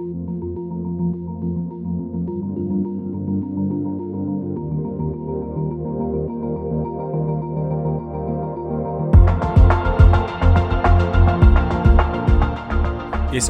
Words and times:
Esse 0.00 0.06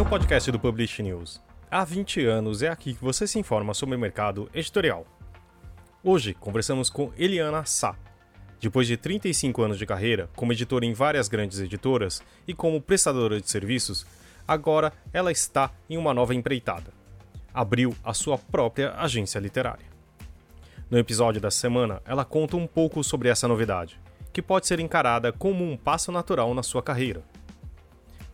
é 0.01 0.03
o 0.03 0.07
podcast 0.07 0.51
do 0.51 0.59
Publish 0.59 1.03
News. 1.03 1.39
Há 1.71 1.85
20 1.85 2.25
anos 2.25 2.63
é 2.63 2.69
aqui 2.69 2.95
que 2.95 3.05
você 3.05 3.27
se 3.27 3.39
informa 3.39 3.75
sobre 3.75 3.97
o 3.97 3.99
mercado 3.99 4.49
editorial. 4.55 5.07
Hoje 6.03 6.33
conversamos 6.33 6.89
com 6.89 7.13
Eliana 7.19 7.67
Sá. 7.67 7.95
Depois 8.59 8.87
de 8.87 8.97
35 8.97 9.61
anos 9.63 9.79
de 9.79 9.85
carreira, 9.85 10.31
como 10.35 10.55
editora 10.55 10.87
em 10.87 10.95
várias 10.95 11.29
grandes 11.29 11.61
editoras 11.61 12.23
e 12.47 12.55
como 12.55 12.81
prestadora 12.81 13.39
de 13.39 13.51
serviços, 13.51 14.07
agora 14.49 14.93
ela 15.13 15.31
está 15.31 15.71
em 15.89 15.97
uma 15.99 16.15
nova 16.15 16.35
empreitada. 16.35 16.91
Abriu 17.53 17.95
a 18.03 18.15
sua 18.15 18.37
própria 18.39 18.95
agência 18.95 19.39
literária. 19.39 19.87
No 20.91 20.99
episódio 20.99 21.41
da 21.41 21.51
semana, 21.51 22.03
ela 22.05 22.25
conta 22.25 22.57
um 22.57 22.67
pouco 22.67 23.05
sobre 23.05 23.29
essa 23.29 23.47
novidade, 23.47 24.01
que 24.33 24.41
pode 24.41 24.67
ser 24.67 24.81
encarada 24.81 25.31
como 25.31 25.63
um 25.63 25.77
passo 25.77 26.11
natural 26.11 26.55
na 26.55 26.63
sua 26.63 26.83
carreira 26.83 27.23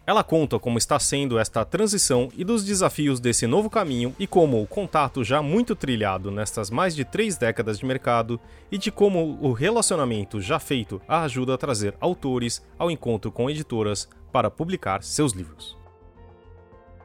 ela 0.07 0.23
conta 0.23 0.59
como 0.59 0.77
está 0.77 0.99
sendo 0.99 1.39
esta 1.39 1.65
transição 1.65 2.29
e 2.37 2.45
dos 2.45 2.63
desafios 2.63 3.21
desse 3.21 3.47
novo 3.47 3.71
caminho 3.71 4.15
e 4.19 4.27
como 4.27 4.63
o 4.63 4.67
contato 4.67 5.25
já 5.25 5.41
muito 5.41 5.75
trilhado 5.75 6.31
nestas 6.31 6.69
mais 6.69 6.95
de 6.95 7.05
três 7.05 7.39
décadas 7.39 7.79
de 7.79 7.87
mercado 7.87 8.39
e 8.71 8.77
de 8.77 8.91
como 8.91 9.39
o 9.41 9.53
relacionamento 9.53 10.41
já 10.41 10.59
feito 10.59 11.01
a 11.09 11.23
ajuda 11.23 11.55
a 11.55 11.59
trazer 11.59 11.95
autores 12.01 12.63
ao 12.79 12.91
encontro 12.91 13.33
com 13.33 13.49
editoras 13.49 14.09
para 14.31 14.51
publicar 14.51 15.03
seus 15.03 15.33
livros. 15.33 15.84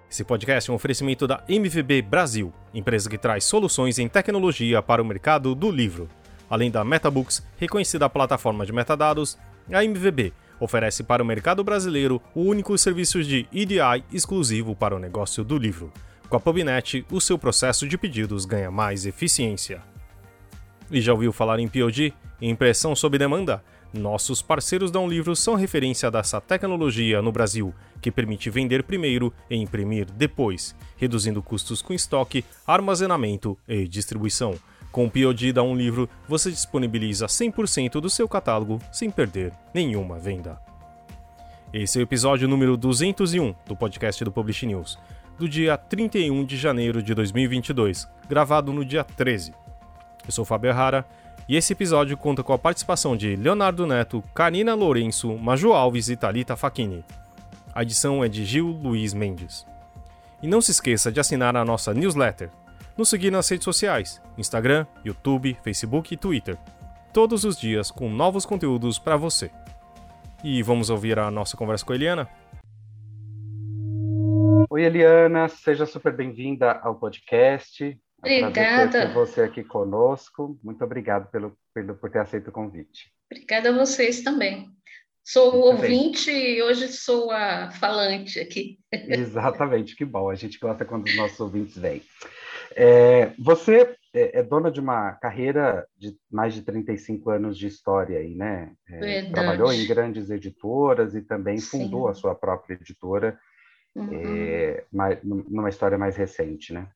Esse 0.10 0.24
podcast 0.24 0.68
é 0.68 0.74
um 0.74 0.76
oferecimento 0.76 1.28
da 1.28 1.44
MVB 1.48 2.02
Brasil, 2.02 2.52
empresa 2.74 3.08
que 3.08 3.18
traz 3.18 3.44
soluções 3.44 4.00
em 4.00 4.08
tecnologia 4.08 4.82
para 4.82 5.04
o 5.04 5.06
mercado 5.06 5.54
do 5.54 5.70
livro. 5.70 6.10
Além 6.50 6.72
da 6.72 6.84
MetaBooks, 6.84 7.46
reconhecida 7.58 8.10
plataforma 8.10 8.66
de 8.66 8.74
metadados, 8.74 9.38
a 9.72 9.86
MVB 9.86 10.34
oferece 10.60 11.04
para 11.04 11.22
o 11.22 11.26
mercado 11.26 11.64
brasileiro 11.64 12.20
o 12.34 12.42
único 12.42 12.76
serviço 12.76 13.24
de 13.24 13.48
EDI 13.54 14.04
exclusivo 14.12 14.76
para 14.76 14.96
o 14.96 15.00
negócio 15.00 15.44
do 15.44 15.60
livro. 15.60 15.94
Com 16.28 16.38
a 16.38 16.40
Pubnet, 16.40 17.06
o 17.12 17.22
seu 17.22 17.38
processo 17.38 17.88
de 17.88 17.96
pedidos 17.96 18.46
ganha 18.46 18.72
mais 18.72 19.06
eficiência. 19.06 19.80
E 20.90 21.00
já 21.00 21.14
ouviu 21.14 21.32
falar 21.32 21.60
em 21.60 21.68
POD? 21.68 22.16
Impressão 22.42 22.96
sob 22.96 23.16
demanda? 23.16 23.64
Nossos 23.92 24.40
parceiros 24.40 24.92
Um 24.94 25.08
Livro 25.08 25.36
são 25.36 25.56
referência 25.56 26.12
dessa 26.12 26.40
tecnologia 26.40 27.24
no 27.24 27.32
Brasil, 27.32 27.74
que 28.00 28.12
permite 28.12 28.50
vender 28.50 28.84
primeiro 28.84 29.34
e 29.50 29.56
imprimir 29.56 30.06
depois, 30.12 30.76
reduzindo 30.96 31.42
custos 31.42 31.82
com 31.82 31.92
estoque, 31.92 32.46
armazenamento 32.68 33.58
e 33.68 33.88
distribuição. 33.88 34.54
Com 34.92 35.06
o 35.06 35.10
POD 35.10 35.54
da 35.54 35.64
Um 35.64 35.76
Livro, 35.76 36.08
você 36.28 36.52
disponibiliza 36.52 37.26
100% 37.26 38.00
do 38.00 38.10
seu 38.10 38.28
catálogo 38.28 38.80
sem 38.92 39.10
perder 39.10 39.54
nenhuma 39.74 40.20
venda. 40.20 40.60
Esse 41.74 41.98
é 41.98 42.02
o 42.02 42.04
episódio 42.04 42.48
número 42.48 42.78
201 42.78 43.56
do 43.66 43.76
podcast 43.76 44.24
do 44.24 44.32
Publish 44.32 44.68
News, 44.68 45.00
do 45.38 45.50
dia 45.50 45.78
31 45.78 46.46
de 46.46 46.58
janeiro 46.58 47.02
de 47.02 47.16
2022, 47.16 48.08
gravado 48.28 48.72
no 48.72 48.86
dia 48.86 49.04
13. 49.04 49.52
Eu 50.26 50.32
sou 50.32 50.46
Fábio 50.46 50.70
Errara 50.70 51.08
e 51.50 51.56
esse 51.56 51.74
episódio 51.74 52.16
conta 52.16 52.44
com 52.44 52.54
a 52.54 52.60
participação 52.60 53.18
de 53.18 53.36
Leonardo 53.36 53.88
Neto, 53.88 54.24
Karina 54.36 54.76
Lourenço, 54.76 55.36
Maju 55.36 55.74
Alves 55.74 56.08
e 56.08 56.16
Talita 56.16 56.56
Facchini. 56.56 57.04
A 57.74 57.82
edição 57.82 58.24
é 58.24 58.30
de 58.30 58.46
Gil 58.46 58.68
Luiz 58.68 59.16
Mendes. 59.16 59.66
E 60.44 60.48
não 60.48 60.62
se 60.62 60.70
esqueça 60.70 61.12
de 61.12 61.20
assinar 61.20 61.56
a 61.58 61.66
nossa 61.66 61.92
newsletter 61.92 62.52
nos 62.96 63.10
seguir 63.10 63.32
nas 63.32 63.50
redes 63.50 63.66
sociais: 63.66 64.22
Instagram, 64.38 64.86
YouTube, 65.04 65.58
Facebook 65.64 66.14
e 66.14 66.18
Twitter. 66.18 66.56
Todos 67.12 67.44
os 67.44 67.60
dias 67.60 67.90
com 67.90 68.12
novos 68.12 68.46
conteúdos 68.46 69.00
para 69.00 69.18
você. 69.18 69.50
E 70.44 70.62
vamos 70.62 70.92
ouvir 70.92 71.18
a 71.18 71.32
nossa 71.32 71.58
conversa 71.58 71.84
com 71.84 71.94
a 71.94 71.96
Eliana? 71.96 72.30
Oi, 74.70 74.84
Eliana, 74.84 75.50
seja 75.50 75.88
super 75.88 76.16
bem-vinda 76.16 76.74
ao 76.74 76.94
podcast. 76.94 78.00
Obrigada. 78.20 79.08
Ter 79.08 79.14
você 79.14 79.42
aqui 79.42 79.64
conosco. 79.64 80.60
Muito 80.64 80.84
obrigado 80.84 81.30
pelo, 81.32 81.58
pelo, 81.74 81.96
por 81.96 82.10
ter 82.10 82.20
aceito 82.20 82.50
o 82.50 82.52
convite. 82.52 83.12
Obrigada 83.32 83.70
a 83.70 83.74
vocês 83.74 84.22
também. 84.22 84.70
Sou 85.24 85.56
o 85.56 85.60
ouvinte 85.60 86.32
e 86.32 86.62
hoje 86.62 86.88
sou 86.88 87.30
a 87.32 87.72
falante 87.72 88.40
aqui. 88.40 88.80
Exatamente, 88.92 89.96
que 89.96 90.04
bom. 90.04 90.30
A 90.30 90.36
gente 90.36 90.58
gosta 90.58 90.84
quando 90.84 91.06
os 91.06 91.16
nossos 91.16 91.40
ouvintes 91.40 91.78
vêm. 91.78 92.02
É, 92.76 93.32
você 93.38 93.96
é, 94.14 94.40
é, 94.40 94.44
dona 94.44 94.72
de 94.72 94.80
uma 94.80 95.14
carreira 95.14 95.88
de 95.96 96.18
mais 96.32 96.54
de 96.54 96.64
35 96.64 97.30
anos 97.30 97.58
de 97.58 97.68
história 97.68 98.18
aí, 98.18 98.34
né? 98.34 98.72
É, 98.88 99.30
trabalhou 99.30 99.72
em 99.72 99.86
grandes 99.86 100.32
editoras 100.32 101.14
e 101.14 101.22
também 101.22 101.58
Sim. 101.60 101.84
fundou 101.84 102.08
a 102.08 102.14
sua 102.14 102.34
própria 102.34 102.74
editora 102.74 103.40
uhum. 103.96 104.10
é, 104.12 104.84
numa 105.24 105.70
história 105.70 105.98
mais 105.98 106.16
recente, 106.16 106.74
né? 106.74 106.88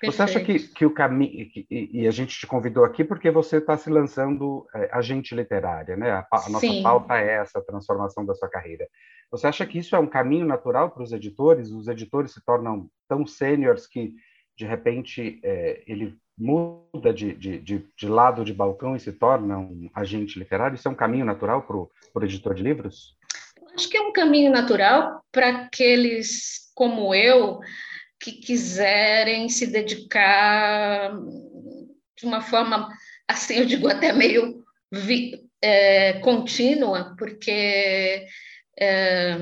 Perfeito. 0.00 0.16
Você 0.16 0.22
acha 0.22 0.40
que, 0.40 0.58
que 0.68 0.86
o 0.86 0.94
caminho. 0.94 1.46
E 1.70 2.08
a 2.08 2.10
gente 2.10 2.38
te 2.38 2.46
convidou 2.46 2.86
aqui 2.86 3.04
porque 3.04 3.30
você 3.30 3.58
está 3.58 3.76
se 3.76 3.90
lançando 3.90 4.66
é, 4.74 4.88
agente 4.92 5.34
literária, 5.34 5.94
né? 5.94 6.10
A, 6.10 6.26
a 6.32 6.48
nossa 6.48 6.60
Sim. 6.66 6.82
pauta 6.82 7.18
é 7.18 7.34
essa, 7.34 7.58
a 7.58 7.62
transformação 7.62 8.24
da 8.24 8.34
sua 8.34 8.48
carreira. 8.48 8.88
Você 9.30 9.46
acha 9.46 9.66
que 9.66 9.78
isso 9.78 9.94
é 9.94 9.98
um 9.98 10.06
caminho 10.06 10.46
natural 10.46 10.90
para 10.90 11.02
os 11.02 11.12
editores? 11.12 11.70
Os 11.70 11.86
editores 11.86 12.32
se 12.32 12.42
tornam 12.42 12.88
tão 13.06 13.26
sêniores 13.26 13.86
que 13.86 14.14
de 14.56 14.64
repente 14.64 15.38
é, 15.44 15.82
ele 15.86 16.16
muda 16.36 17.12
de, 17.12 17.34
de, 17.34 17.58
de, 17.58 17.86
de, 17.94 18.08
lado 18.08 18.42
de 18.42 18.54
balcão 18.54 18.96
e 18.96 19.00
se 19.00 19.12
torna 19.12 19.58
um 19.58 19.90
agente 19.94 20.38
literário? 20.38 20.76
Isso 20.76 20.88
é 20.88 20.90
um 20.90 20.94
caminho 20.94 21.26
natural 21.26 21.60
para 21.62 21.76
o 21.76 22.24
editor 22.24 22.54
de 22.54 22.62
livros? 22.62 23.14
Acho 23.74 23.88
que 23.90 23.98
é 23.98 24.00
um 24.00 24.12
caminho 24.14 24.50
natural 24.50 25.20
para 25.30 25.64
aqueles 25.64 26.72
como 26.74 27.14
eu 27.14 27.60
que 28.20 28.32
quiserem 28.32 29.48
se 29.48 29.66
dedicar 29.66 31.12
de 32.16 32.26
uma 32.26 32.42
forma, 32.42 32.88
assim, 33.26 33.54
eu 33.54 33.64
digo 33.64 33.88
até 33.88 34.12
meio 34.12 34.62
vi, 34.92 35.40
é, 35.62 36.14
contínua, 36.20 37.14
porque 37.18 38.26
é, 38.78 39.36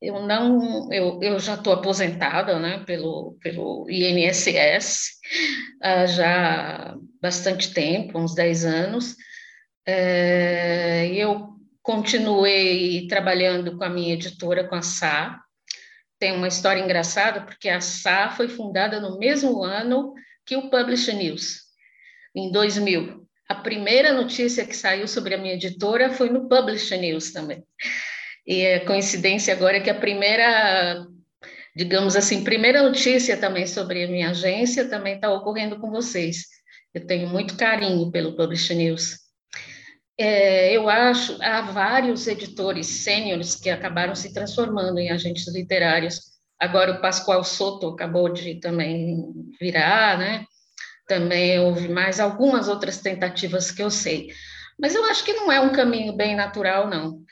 eu 0.00 0.26
não, 0.26 0.92
eu, 0.92 1.20
eu 1.22 1.38
já 1.38 1.54
estou 1.54 1.72
aposentada, 1.72 2.58
né, 2.58 2.82
pelo, 2.84 3.36
pelo 3.40 3.86
INSS, 3.88 5.12
uh, 5.80 6.06
já 6.08 6.92
há 6.92 6.96
bastante 7.20 7.72
tempo, 7.72 8.18
uns 8.18 8.34
10 8.34 8.64
anos, 8.64 9.16
é, 9.86 11.08
eu 11.14 11.50
continuei 11.82 13.06
trabalhando 13.06 13.76
com 13.76 13.84
a 13.84 13.88
minha 13.88 14.14
editora, 14.14 14.66
com 14.66 14.74
a 14.74 14.82
Sá, 14.82 15.40
tem 16.22 16.30
uma 16.30 16.46
história 16.46 16.80
engraçada, 16.80 17.40
porque 17.40 17.68
a 17.68 17.80
Sá 17.80 18.30
foi 18.30 18.46
fundada 18.46 19.00
no 19.00 19.18
mesmo 19.18 19.64
ano 19.64 20.14
que 20.46 20.54
o 20.54 20.70
Publish 20.70 21.12
News, 21.12 21.62
em 22.32 22.52
2000. 22.52 23.26
A 23.48 23.56
primeira 23.56 24.12
notícia 24.12 24.64
que 24.64 24.76
saiu 24.76 25.08
sobre 25.08 25.34
a 25.34 25.38
minha 25.38 25.54
editora 25.54 26.10
foi 26.10 26.30
no 26.30 26.48
Publish 26.48 26.96
News 26.96 27.32
também. 27.32 27.64
E 28.46 28.64
a 28.64 28.86
coincidência 28.86 29.52
agora 29.52 29.78
é 29.78 29.80
que 29.80 29.90
a 29.90 29.98
primeira, 29.98 31.04
digamos 31.74 32.14
assim, 32.14 32.44
primeira 32.44 32.84
notícia 32.84 33.36
também 33.36 33.66
sobre 33.66 34.04
a 34.04 34.08
minha 34.08 34.30
agência 34.30 34.88
também 34.88 35.16
está 35.16 35.28
ocorrendo 35.28 35.80
com 35.80 35.90
vocês. 35.90 36.44
Eu 36.94 37.04
tenho 37.04 37.28
muito 37.28 37.56
carinho 37.56 38.12
pelo 38.12 38.36
Publish 38.36 38.72
News. 38.72 39.21
É, 40.22 40.76
eu 40.76 40.88
acho, 40.88 41.36
há 41.42 41.62
vários 41.62 42.26
editores 42.28 42.86
sêniores 42.86 43.56
que 43.56 43.68
acabaram 43.68 44.14
se 44.14 44.32
transformando 44.32 44.98
em 44.98 45.10
agentes 45.10 45.48
literários. 45.52 46.20
Agora 46.60 46.92
o 46.92 47.00
Pascoal 47.00 47.42
Soto 47.42 47.88
acabou 47.88 48.28
de 48.28 48.60
também 48.60 49.32
virar, 49.60 50.16
né? 50.18 50.44
Também 51.08 51.58
houve 51.58 51.88
mais 51.88 52.20
algumas 52.20 52.68
outras 52.68 53.00
tentativas 53.00 53.72
que 53.72 53.82
eu 53.82 53.90
sei. 53.90 54.28
Mas 54.78 54.94
eu 54.94 55.04
acho 55.06 55.24
que 55.24 55.32
não 55.32 55.50
é 55.50 55.60
um 55.60 55.72
caminho 55.72 56.12
bem 56.12 56.36
natural, 56.36 56.88
não 56.88 57.22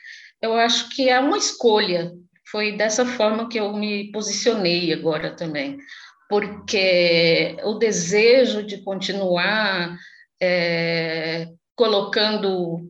eu 0.41 0.55
acho 0.55 0.89
que 0.89 1.09
é 1.09 1.19
uma 1.19 1.37
escolha. 1.37 2.11
Foi 2.49 2.75
dessa 2.75 3.05
forma 3.05 3.47
que 3.47 3.59
eu 3.59 3.71
me 3.73 4.11
posicionei 4.11 4.91
agora 4.91 5.35
também, 5.35 5.77
porque 6.27 7.55
o 7.63 7.75
desejo 7.75 8.63
de 8.63 8.83
continuar 8.83 9.95
é, 10.41 11.47
colocando 11.81 12.87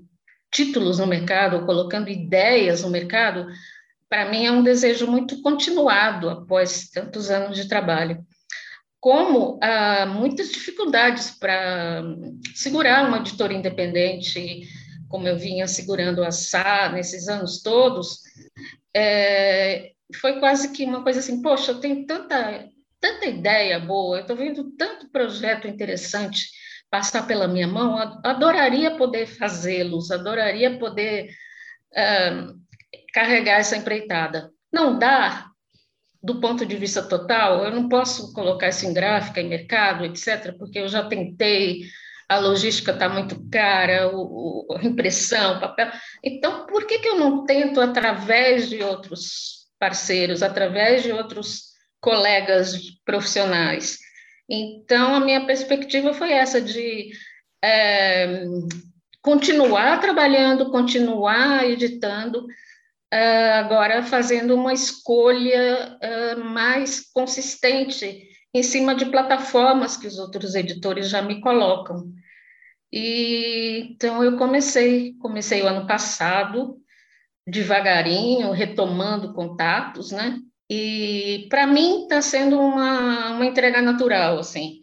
títulos 0.52 1.00
no 1.00 1.08
mercado, 1.08 1.66
colocando 1.66 2.10
ideias 2.10 2.82
no 2.82 2.90
mercado, 2.90 3.48
para 4.10 4.30
mim 4.30 4.46
é 4.46 4.52
um 4.52 4.62
desejo 4.62 5.08
muito 5.08 5.42
continuado 5.42 6.30
após 6.30 6.90
tantos 6.90 7.32
anos 7.32 7.56
de 7.56 7.70
trabalho. 7.70 8.22
Como 9.00 9.58
há 9.64 10.06
muitas 10.06 10.52
dificuldades 10.52 11.32
para 11.32 12.04
segurar 12.54 13.08
uma 13.08 13.20
editora 13.20 13.54
independente, 13.54 14.68
como 15.08 15.26
eu 15.26 15.38
vinha 15.38 15.70
segurando 15.70 16.22
a 16.22 16.30
SA 16.30 16.90
nesses 16.90 17.30
anos 17.30 17.62
todos, 17.62 18.20
é, 18.94 19.92
foi 20.20 20.38
quase 20.38 20.74
que 20.74 20.84
uma 20.84 21.02
coisa 21.02 21.22
assim, 21.22 21.42
poxa, 21.42 21.72
eu 21.72 21.80
tenho 21.80 22.06
tanta, 22.06 22.68
tanta 23.00 23.26
ideia 23.26 23.80
boa, 23.80 24.18
eu 24.18 24.22
estou 24.24 24.36
vendo 24.36 24.70
tanto 24.72 25.10
projeto 25.10 25.66
interessante 25.66 26.60
passar 26.92 27.26
pela 27.26 27.48
minha 27.48 27.68
mão, 27.68 27.98
adoraria 28.22 28.98
poder 28.98 29.26
fazê-los, 29.26 30.12
adoraria 30.12 30.78
poder 30.78 31.30
uh, 31.94 32.54
carregar 33.14 33.60
essa 33.60 33.78
empreitada. 33.78 34.52
Não 34.72 35.00
dá, 35.00 35.46
do 36.22 36.42
ponto 36.42 36.66
de 36.66 36.76
vista 36.76 37.02
total, 37.02 37.64
eu 37.64 37.72
não 37.72 37.88
posso 37.88 38.34
colocar 38.34 38.68
isso 38.68 38.86
em 38.86 38.94
gráfica, 38.94 39.40
em 39.40 39.48
mercado, 39.48 40.04
etc., 40.04 40.54
porque 40.58 40.80
eu 40.80 40.90
já 40.90 41.08
tentei, 41.08 41.84
a 42.28 42.38
logística 42.38 42.92
está 42.92 43.08
muito 43.08 43.50
cara, 43.50 44.10
o, 44.14 44.68
o, 44.70 44.76
a 44.76 44.84
impressão, 44.84 45.62
papel. 45.62 45.90
Então, 46.22 46.66
por 46.66 46.86
que, 46.86 47.00
que 47.00 47.08
eu 47.08 47.18
não 47.18 47.46
tento, 47.46 47.80
através 47.80 48.70
de 48.70 48.84
outros 48.84 49.62
parceiros, 49.80 50.44
através 50.44 51.04
de 51.04 51.14
outros 51.14 51.72
colegas 52.02 52.78
profissionais? 53.06 53.98
Então, 54.54 55.16
a 55.16 55.20
minha 55.22 55.46
perspectiva 55.46 56.14
foi 56.14 56.34
essa, 56.34 56.60
de 56.60 57.10
é, 57.64 58.44
continuar 59.22 60.02
trabalhando, 60.02 60.72
continuar 60.72 61.64
editando, 61.64 62.40
uh, 62.46 63.54
agora 63.60 64.04
fazendo 64.04 64.54
uma 64.56 64.74
escolha 64.74 65.98
uh, 66.04 66.44
mais 66.44 67.10
consistente 67.14 68.28
em 68.54 68.62
cima 68.62 68.94
de 68.94 69.06
plataformas 69.06 69.96
que 69.96 70.08
os 70.08 70.20
outros 70.20 70.54
editores 70.54 71.08
já 71.10 71.22
me 71.22 71.40
colocam. 71.40 72.12
E 72.92 73.88
então 73.92 74.22
eu 74.22 74.38
comecei, 74.38 75.14
comecei 75.14 75.62
o 75.62 75.68
ano 75.68 75.88
passado, 75.88 76.78
devagarinho, 77.48 78.52
retomando 78.52 79.34
contatos, 79.34 80.12
né? 80.12 80.38
E 80.74 81.48
para 81.50 81.68
mim 81.68 82.04
está 82.04 82.22
sendo 82.22 82.58
uma, 82.58 83.32
uma 83.32 83.46
entrega 83.46 83.82
natural, 83.82 84.40
assim. 84.40 84.80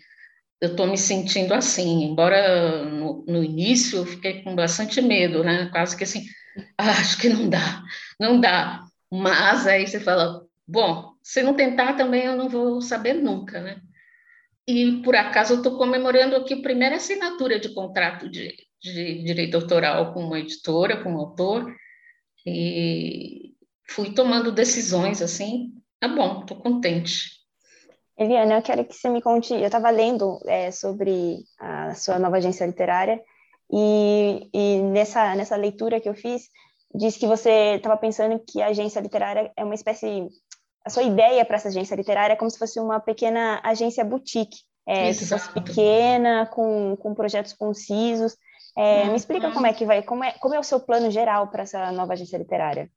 Eu 0.61 0.73
estou 0.73 0.87
me 0.87 0.99
sentindo 0.99 1.55
assim, 1.55 2.05
embora 2.05 2.85
no, 2.85 3.25
no, 3.27 3.43
início 3.43 4.01
eu 4.01 4.05
fiquei 4.05 4.43
com 4.43 4.55
bastante 4.55 5.01
medo, 5.01 5.43
né? 5.43 5.71
Quase 5.73 5.97
que 5.97 6.05
assim, 6.05 6.27
ah, 6.77 6.91
acho 6.91 7.17
que 7.19 7.31
não 7.31 7.49
dá, 7.49 7.83
não 8.21 8.39
dá. 8.39 8.85
Mas 9.11 9.67
aí 9.67 9.87
você 9.87 9.99
fala, 9.99 10.45
bom, 10.67 11.15
se 11.23 11.43
não 11.43 11.55
tentar 11.55 11.95
também 11.95 12.25
eu 12.25 12.37
não 12.37 12.51
vou 12.51 12.83
saber 12.83 13.15
nunca, 13.15 13.59
né? 13.63 13.81
E 14.67 15.01
por 15.03 15.17
acaso 15.17 15.55
eu 15.55 15.59
estou 15.59 15.79
comemorando 15.79 16.37
aqui 16.37 16.53
a 16.53 16.61
primeira 16.61 16.97
assinatura 16.97 17.59
de 17.59 17.71
contrato 17.71 18.29
de, 18.29 18.55
de 18.79 19.23
direito 19.23 19.55
autoral 19.55 20.13
com 20.13 20.23
uma 20.23 20.39
editora, 20.39 21.03
com 21.03 21.15
um 21.15 21.19
autor, 21.19 21.75
e 22.45 23.55
fui 23.91 24.13
tomando 24.13 24.53
decisões 24.53 25.23
assim. 25.23 25.73
Tá 26.01 26.09
bom, 26.09 26.41
estou 26.41 26.59
contente. 26.59 27.39
Eliana, 28.17 28.57
eu 28.57 28.63
quero 28.63 28.85
que 28.85 28.95
você 28.95 29.09
me 29.09 29.23
conte. 29.23 29.55
Eu 29.55 29.67
estava 29.67 29.91
lendo 29.91 30.39
é, 30.47 30.71
sobre 30.71 31.39
a 31.59 31.95
sua 31.95 32.19
nova 32.19 32.37
agência 32.37 32.67
literária 32.67 33.21
e, 33.71 34.49
e 34.53 34.83
nessa, 34.83 35.35
nessa 35.35 35.57
leitura 35.57 36.01
que 36.01 36.09
eu 36.09 36.15
fiz, 36.15 36.49
diz 36.95 37.17
que 37.17 37.27
você 37.27 37.77
estava 37.77 37.97
pensando 37.97 38.41
que 38.47 38.63
a 38.63 38.69
agência 38.69 39.01
literária 39.01 39.53
é 39.57 39.65
uma 39.65 39.75
espécie. 39.75 40.27
A 40.85 40.91
sua 40.91 41.03
ideia 41.03 41.45
para 41.45 41.57
essa 41.57 41.69
agência 41.69 41.95
literária 41.95 42.33
é 42.33 42.37
como 42.37 42.51
se 42.51 42.59
fosse 42.59 42.81
uma 42.81 42.99
pequena 42.99 43.61
agência 43.63 44.05
boutique, 44.05 44.59
é, 44.87 45.13
que 45.13 45.27
fosse 45.27 45.53
pequena, 45.53 46.47
com, 46.47 46.97
com 46.97 47.15
projetos 47.15 47.53
concisos. 47.53 48.37
É, 48.77 49.03
uhum. 49.03 49.11
Me 49.11 49.17
explica 49.17 49.51
como 49.51 49.67
é 49.67 49.73
que 49.73 49.85
vai, 49.85 50.03
como 50.03 50.25
é, 50.25 50.33
como 50.33 50.55
é 50.55 50.59
o 50.59 50.65
seu 50.65 50.81
plano 50.81 51.11
geral 51.11 51.49
para 51.49 51.65
essa 51.65 51.93
nova 51.93 52.15
agência 52.15 52.39
literária? 52.39 52.91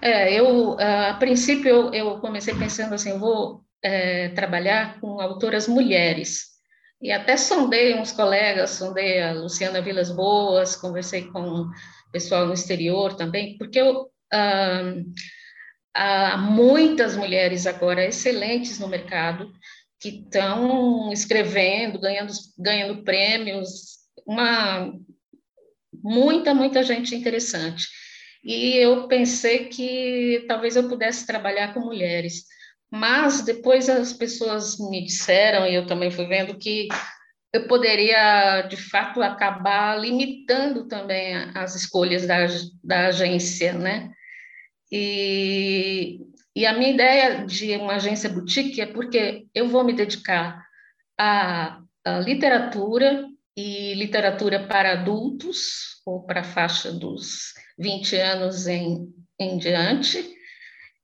É, 0.00 0.32
eu, 0.32 0.78
a 0.78 1.14
princípio, 1.14 1.68
eu, 1.68 1.92
eu 1.92 2.20
comecei 2.20 2.54
pensando 2.54 2.94
assim, 2.94 3.10
eu 3.10 3.18
vou 3.18 3.64
é, 3.82 4.28
trabalhar 4.30 5.00
com 5.00 5.20
autoras 5.20 5.66
mulheres, 5.66 6.58
e 7.00 7.12
até 7.12 7.36
sondei 7.36 7.94
uns 7.94 8.10
colegas, 8.10 8.70
sondei 8.70 9.22
a 9.22 9.32
Luciana 9.32 9.80
Vilas 9.80 10.10
Boas, 10.10 10.74
conversei 10.74 11.28
com 11.28 11.68
pessoal 12.12 12.46
no 12.46 12.54
exterior 12.54 13.14
também, 13.14 13.56
porque 13.56 13.80
eu, 13.80 14.10
ah, 14.32 14.94
há 15.94 16.36
muitas 16.36 17.16
mulheres 17.16 17.66
agora 17.66 18.04
excelentes 18.04 18.78
no 18.78 18.88
mercado 18.88 19.52
que 20.00 20.08
estão 20.08 21.12
escrevendo, 21.12 22.00
ganhando, 22.00 22.32
ganhando 22.58 23.04
prêmios, 23.04 23.98
uma 24.26 24.92
muita, 25.92 26.54
muita 26.54 26.82
gente 26.82 27.14
interessante. 27.14 27.86
E 28.44 28.76
eu 28.76 29.08
pensei 29.08 29.66
que 29.66 30.44
talvez 30.46 30.76
eu 30.76 30.88
pudesse 30.88 31.26
trabalhar 31.26 31.74
com 31.74 31.80
mulheres. 31.80 32.44
Mas 32.90 33.42
depois 33.42 33.88
as 33.88 34.12
pessoas 34.12 34.78
me 34.78 35.04
disseram, 35.04 35.66
e 35.66 35.74
eu 35.74 35.86
também 35.86 36.10
fui 36.10 36.26
vendo, 36.26 36.56
que 36.56 36.88
eu 37.52 37.66
poderia, 37.66 38.62
de 38.62 38.76
fato, 38.76 39.22
acabar 39.22 39.98
limitando 39.98 40.86
também 40.86 41.34
as 41.54 41.74
escolhas 41.74 42.26
da, 42.26 42.46
da 42.82 43.06
agência, 43.08 43.72
né? 43.72 44.10
E, 44.90 46.20
e 46.56 46.64
a 46.64 46.72
minha 46.72 46.90
ideia 46.90 47.44
de 47.44 47.76
uma 47.76 47.96
agência 47.96 48.30
boutique 48.30 48.80
é 48.80 48.86
porque 48.86 49.46
eu 49.54 49.68
vou 49.68 49.84
me 49.84 49.92
dedicar 49.92 50.64
à, 51.18 51.80
à 52.04 52.18
literatura 52.20 53.26
e 53.56 53.92
literatura 53.94 54.66
para 54.66 54.92
adultos, 54.92 56.00
ou 56.06 56.24
para 56.24 56.40
a 56.40 56.44
faixa 56.44 56.92
dos 56.92 57.52
20 57.78 58.16
anos 58.16 58.66
em, 58.66 59.08
em 59.38 59.56
diante, 59.58 60.36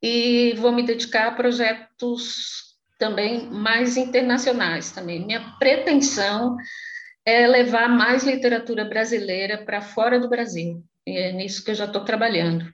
e 0.01 0.53
vou 0.57 0.71
me 0.71 0.83
dedicar 0.83 1.27
a 1.27 1.31
projetos 1.31 2.75
também 2.99 3.47
mais 3.47 3.97
internacionais 3.97 4.91
também. 4.91 5.25
Minha 5.25 5.55
pretensão 5.57 6.55
é 7.25 7.47
levar 7.47 7.89
mais 7.89 8.23
literatura 8.23 8.85
brasileira 8.85 9.57
para 9.57 9.81
fora 9.81 10.19
do 10.19 10.29
Brasil, 10.29 10.83
e 11.07 11.17
é 11.17 11.31
nisso 11.31 11.63
que 11.63 11.71
eu 11.71 11.75
já 11.75 11.85
estou 11.85 12.03
trabalhando. 12.03 12.71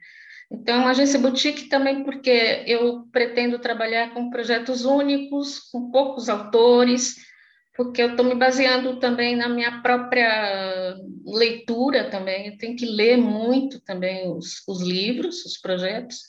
Então, 0.52 0.86
a 0.86 0.90
agência 0.90 1.18
boutique 1.18 1.70
também 1.70 2.04
porque 2.04 2.64
eu 2.68 3.08
pretendo 3.12 3.58
trabalhar 3.58 4.14
com 4.14 4.30
projetos 4.30 4.84
únicos, 4.84 5.60
com 5.72 5.90
poucos 5.90 6.28
autores, 6.28 7.31
porque 7.76 8.02
eu 8.02 8.12
estou 8.12 8.26
me 8.26 8.36
baseando 8.36 9.00
também 9.00 9.36
na 9.36 9.48
minha 9.48 9.82
própria 9.82 10.96
leitura 11.26 12.10
também, 12.10 12.48
eu 12.48 12.58
tenho 12.58 12.76
que 12.76 12.86
ler 12.86 13.18
muito 13.18 13.80
também 13.80 14.30
os, 14.30 14.64
os 14.68 14.82
livros, 14.82 15.46
os 15.46 15.58
projetos, 15.58 16.20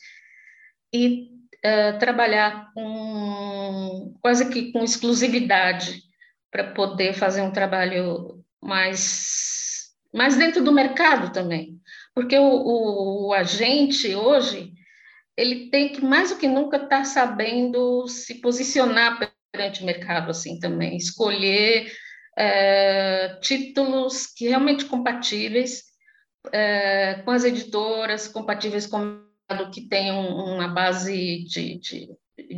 e 0.93 1.29
uh, 1.65 1.99
trabalhar 1.99 2.71
com 2.75 4.15
quase 4.21 4.49
que 4.51 4.73
com 4.73 4.85
exclusividade 4.85 6.03
para 6.51 6.73
poder 6.73 7.15
fazer 7.15 7.41
um 7.43 7.51
trabalho 7.51 8.45
mais, 8.63 9.91
mais 10.15 10.37
dentro 10.37 10.63
do 10.63 10.71
mercado 10.71 11.33
também. 11.33 11.81
Porque 12.15 12.37
o, 12.37 12.45
o, 12.45 13.29
o 13.29 13.33
agente 13.33 14.15
hoje 14.15 14.73
ele 15.37 15.71
tem 15.71 15.89
que 15.89 16.05
mais 16.05 16.31
do 16.31 16.37
que 16.37 16.47
nunca 16.47 16.77
estar 16.77 16.89
tá 16.89 17.05
sabendo 17.05 18.07
se 18.07 18.35
posicionar 18.41 19.19
perante 19.53 19.83
o 19.83 19.87
mercado 19.87 20.31
assim 20.31 20.59
também, 20.59 20.97
escolher 20.97 21.93
é, 22.37 23.37
títulos 23.43 24.27
que 24.27 24.49
realmente 24.49 24.87
compatíveis 24.87 25.83
é, 26.51 27.21
com 27.25 27.31
as 27.31 27.45
editoras, 27.45 28.27
compatíveis 28.27 28.87
com 28.87 29.21
que 29.73 29.83
tem 29.83 30.11
uma 30.11 30.67
base 30.67 31.45
de, 31.45 31.79
de, 31.79 32.09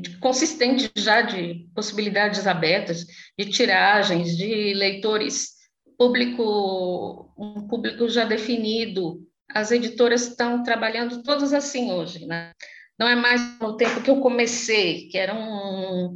de, 0.00 0.16
consistente 0.18 0.88
já 0.94 1.22
de 1.22 1.68
possibilidades 1.74 2.46
abertas, 2.46 3.04
de 3.36 3.46
tiragens, 3.46 4.36
de 4.36 4.72
leitores, 4.74 5.54
público, 5.98 7.32
um 7.36 7.66
público 7.66 8.08
já 8.08 8.24
definido. 8.24 9.26
As 9.50 9.72
editoras 9.72 10.28
estão 10.28 10.62
trabalhando 10.62 11.22
todas 11.24 11.52
assim 11.52 11.90
hoje, 11.90 12.26
né? 12.26 12.52
Não 12.96 13.08
é 13.08 13.16
mais 13.16 13.58
no 13.58 13.76
tempo 13.76 14.00
que 14.00 14.10
eu 14.10 14.20
comecei, 14.20 15.08
que 15.08 15.18
era 15.18 15.34
um, 15.34 16.14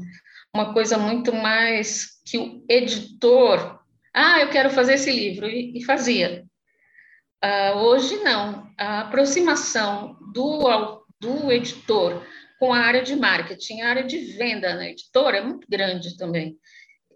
uma 0.55 0.73
coisa 0.73 0.99
muito 0.99 1.33
mais 1.33 2.21
que 2.25 2.39
o 2.39 2.65
editor, 2.69 3.81
ah, 4.15 4.41
eu 4.41 4.51
quero 4.51 4.71
fazer 4.71 4.95
esse 4.95 5.11
livro, 5.11 5.49
e, 5.49 5.79
e 5.79 5.85
fazia. 5.85 6.45
Uh, 7.45 7.79
hoje 7.79 8.17
não, 8.17 8.69
a 8.77 9.03
aproximação 9.03 10.17
do, 10.33 11.05
do 11.21 11.53
editor 11.53 12.27
com 12.59 12.73
a 12.73 12.81
área 12.81 13.03
de 13.03 13.15
marketing, 13.15 13.81
a 13.81 13.91
área 13.91 14.05
de 14.05 14.19
venda 14.37 14.75
na 14.75 14.89
editora 14.89 15.39
é 15.39 15.45
muito 15.45 15.67
grande 15.69 16.17
também. 16.17 16.57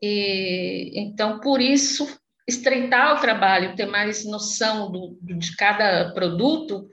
E, 0.01 0.93
então, 0.95 1.41
por 1.41 1.61
isso, 1.61 2.07
estreitar 2.47 3.17
o 3.17 3.21
trabalho, 3.21 3.75
ter 3.75 3.87
mais 3.87 4.25
noção 4.25 4.91
do, 4.91 5.19
de 5.21 5.57
cada 5.57 6.12
produto, 6.12 6.89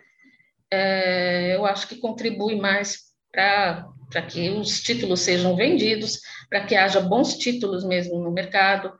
é, 0.71 1.55
eu 1.55 1.65
acho 1.65 1.87
que 1.87 1.99
contribui 1.99 2.55
mais 2.55 3.09
para 3.31 3.87
que 4.21 4.49
os 4.49 4.81
títulos 4.81 5.21
sejam 5.21 5.55
vendidos, 5.55 6.19
para 6.49 6.65
que 6.65 6.75
haja 6.75 6.99
bons 6.99 7.37
títulos 7.37 7.83
mesmo 7.83 8.19
no 8.19 8.31
mercado, 8.31 8.91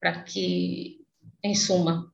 para 0.00 0.22
que, 0.22 0.98
em 1.42 1.54
suma, 1.54 2.10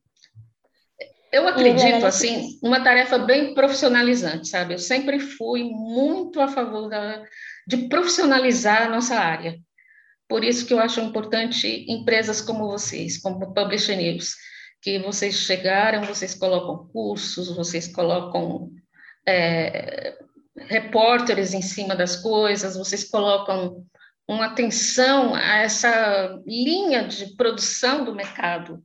Eu 1.33 1.47
acredito, 1.47 2.04
assim, 2.04 2.59
uma 2.61 2.83
tarefa 2.83 3.16
bem 3.19 3.54
profissionalizante, 3.54 4.49
sabe? 4.49 4.75
Eu 4.75 4.78
sempre 4.78 5.21
fui 5.21 5.62
muito 5.62 6.40
a 6.40 6.49
favor 6.49 6.88
da, 6.88 7.25
de 7.66 7.88
profissionalizar 7.88 8.83
a 8.83 8.88
nossa 8.88 9.14
área. 9.14 9.57
Por 10.28 10.45
isso 10.45 10.66
que 10.66 10.73
eu 10.73 10.80
acho 10.80 11.00
importante 11.00 11.85
empresas 11.88 12.40
como 12.40 12.66
vocês, 12.69 13.19
como 13.19 13.54
Publisher 13.54 13.97
News, 13.97 14.35
que 14.83 14.99
vocês 14.99 15.37
chegaram, 15.37 16.02
vocês 16.02 16.35
colocam 16.35 16.88
cursos, 16.92 17.54
vocês 17.54 17.87
colocam 17.87 18.71
é, 19.26 20.16
repórteres 20.68 21.54
em 21.54 21.62
cima 21.62 21.94
das 21.94 22.16
coisas, 22.16 22.76
vocês 22.76 23.04
colocam 23.04 23.84
uma 24.28 24.46
atenção 24.46 25.34
a 25.34 25.58
essa 25.58 26.40
linha 26.46 27.04
de 27.04 27.34
produção 27.36 28.04
do 28.04 28.14
mercado. 28.14 28.82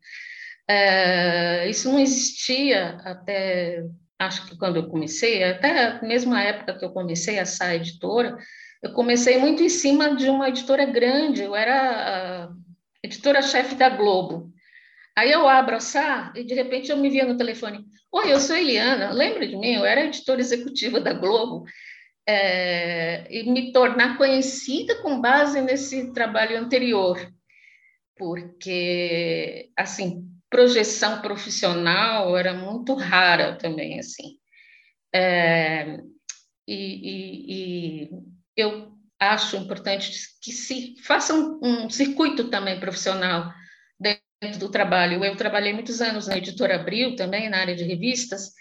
É, 0.67 1.70
isso 1.70 1.91
não 1.91 2.00
existia 2.00 2.98
até, 3.03 3.84
acho 4.17 4.48
que 4.48 4.58
quando 4.58 4.77
eu 4.77 4.88
comecei, 4.88 5.44
até 5.44 6.01
mesmo 6.01 6.34
a 6.34 6.41
época 6.41 6.77
que 6.77 6.84
eu 6.86 6.89
comecei 6.89 7.38
a 7.38 7.46
SAI 7.46 7.75
Editora, 7.75 8.36
eu 8.82 8.94
comecei 8.94 9.38
muito 9.38 9.62
em 9.62 9.70
cima 9.70 10.15
de 10.15 10.29
uma 10.29 10.50
editora 10.50 10.86
grande, 10.86 11.44
eu 11.44 11.55
era 11.55 12.50
editora-chefe 13.03 13.75
da 13.75 13.89
Globo. 13.89 14.51
Aí 15.16 15.32
eu 15.32 15.48
abro 15.48 15.78
a 15.78 15.80
SAR 15.80 16.34
e 16.36 16.44
de 16.44 16.54
repente 16.54 16.92
eu 16.92 16.98
me 16.98 17.10
via 17.10 17.26
no 17.26 17.38
telefone, 17.38 17.86
oi, 18.12 18.34
eu 18.34 18.40
sou 18.40 18.56
Eliana, 18.56 19.12
lembra 19.12 19.48
de 19.48 19.56
mim? 19.56 19.76
Eu 19.76 19.86
era 19.86 20.06
editora 20.06 20.42
executiva 20.42 21.00
da 21.00 21.14
Globo. 21.14 21.66
É, 22.28 23.28
e 23.30 23.44
me 23.50 23.72
tornar 23.72 24.18
conhecida 24.18 25.02
com 25.02 25.22
base 25.22 25.62
nesse 25.62 26.12
trabalho 26.12 26.58
anterior, 26.58 27.20
porque, 28.18 29.70
assim, 29.78 30.28
projeção 30.50 31.22
profissional 31.22 32.36
era 32.36 32.54
muito 32.54 32.96
rara 32.96 33.56
também, 33.58 34.00
assim. 34.00 34.40
É, 35.14 36.00
e, 36.68 36.74
e, 36.74 38.04
e, 38.06 38.10
eu 38.58 38.92
acho 39.20 39.56
importante 39.56 40.12
que 40.42 40.52
se 40.52 40.96
faça 41.04 41.34
um, 41.34 41.60
um 41.62 41.90
circuito 41.90 42.50
também 42.50 42.80
profissional 42.80 43.54
do 44.52 44.70
trabalho. 44.70 45.24
Eu 45.24 45.36
trabalhei 45.36 45.74
muitos 45.74 46.02
anos 46.02 46.28
na 46.28 46.38
editora 46.38 46.75
Abril 46.75 47.16
também, 47.16 47.50
na 47.50 47.60
área 47.60 47.75
de 47.75 47.84
revistas, 47.84 48.52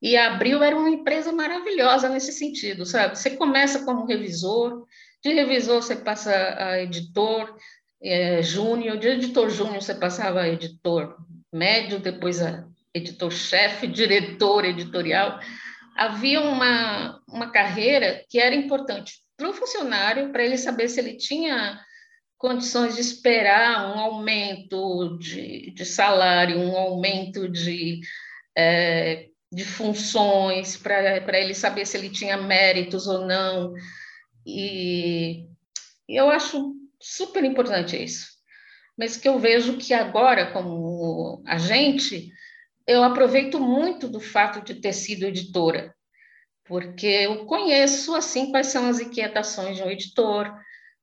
e 0.00 0.16
a 0.16 0.34
Abril 0.34 0.62
era 0.62 0.76
uma 0.76 0.90
empresa 0.90 1.32
maravilhosa 1.32 2.08
nesse 2.08 2.32
sentido, 2.32 2.84
sabe? 2.84 3.18
Você 3.18 3.30
começa 3.30 3.84
como 3.84 4.06
revisor, 4.06 4.84
de 5.22 5.32
revisor 5.32 5.80
você 5.82 5.96
passa 5.96 6.30
a 6.30 6.82
editor 6.82 7.56
é, 8.02 8.42
júnior, 8.42 8.98
de 8.98 9.08
editor 9.08 9.48
júnior 9.48 9.80
você 9.80 9.94
passava 9.94 10.42
a 10.42 10.48
editor 10.48 11.16
médio, 11.52 11.98
depois 11.98 12.42
a 12.42 12.66
editor-chefe, 12.92 13.86
diretor 13.86 14.64
editorial. 14.64 15.40
Havia 15.96 16.40
uma, 16.40 17.20
uma 17.26 17.50
carreira 17.50 18.22
que 18.28 18.38
era 18.38 18.54
importante 18.54 19.14
para 19.36 19.48
o 19.48 19.54
funcionário, 19.54 20.30
para 20.32 20.44
ele 20.44 20.58
saber 20.58 20.88
se 20.88 21.00
ele 21.00 21.16
tinha 21.16 21.80
condições 22.44 22.94
de 22.94 23.00
esperar 23.00 23.96
um 23.96 23.98
aumento 23.98 25.16
de, 25.16 25.70
de 25.70 25.86
salário, 25.86 26.58
um 26.58 26.76
aumento 26.76 27.48
de, 27.48 28.02
é, 28.54 29.28
de 29.50 29.64
funções, 29.64 30.76
para 30.76 31.40
ele 31.40 31.54
saber 31.54 31.86
se 31.86 31.96
ele 31.96 32.10
tinha 32.10 32.36
méritos 32.36 33.06
ou 33.06 33.26
não. 33.26 33.72
E 34.44 35.46
eu 36.06 36.28
acho 36.28 36.74
super 37.00 37.42
importante 37.44 37.96
isso. 37.96 38.26
Mas 38.94 39.16
que 39.16 39.26
eu 39.26 39.38
vejo 39.38 39.78
que 39.78 39.94
agora, 39.94 40.52
como 40.52 41.42
agente, 41.46 42.28
eu 42.86 43.02
aproveito 43.02 43.58
muito 43.58 44.06
do 44.06 44.20
fato 44.20 44.62
de 44.62 44.74
ter 44.82 44.92
sido 44.92 45.24
editora, 45.24 45.94
porque 46.66 47.06
eu 47.06 47.46
conheço 47.46 48.14
assim 48.14 48.50
quais 48.50 48.66
são 48.66 48.86
as 48.86 49.00
inquietações 49.00 49.78
de 49.78 49.82
um 49.82 49.88
editor, 49.88 50.54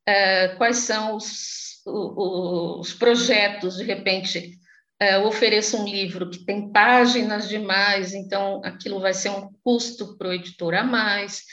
é, 0.06 0.50
quais 0.50 0.78
são 0.78 1.16
os, 1.16 1.82
os, 1.86 2.94
projetos, 2.94 3.78
de 3.78 3.84
repente, 3.84 4.60
eu 5.00 5.26
ofereço 5.26 5.78
um 5.78 5.86
livro 5.86 6.30
que 6.30 6.46
tem 6.46 6.72
páginas 6.72 7.50
demais, 7.50 8.14
então 8.14 8.62
aquilo 8.64 9.00
vai 9.00 9.14
ser 9.14 9.30
um 9.30 9.52
custo 9.64 10.18
para 10.18 10.30
o 10.30 10.34
editor 10.34 10.76
a 10.76 10.84
mais. 10.84 11.44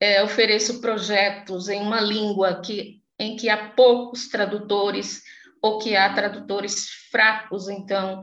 É, 0.00 0.22
ofereço 0.22 0.80
projetos 0.80 1.68
em 1.68 1.80
uma 1.80 2.00
língua 2.00 2.60
que, 2.60 3.00
em 3.18 3.36
que 3.36 3.48
há 3.48 3.70
poucos 3.70 4.28
tradutores 4.28 5.22
ou 5.60 5.78
que 5.78 5.96
há 5.96 6.12
tradutores 6.12 6.88
fracos, 7.10 7.68
então 7.68 8.20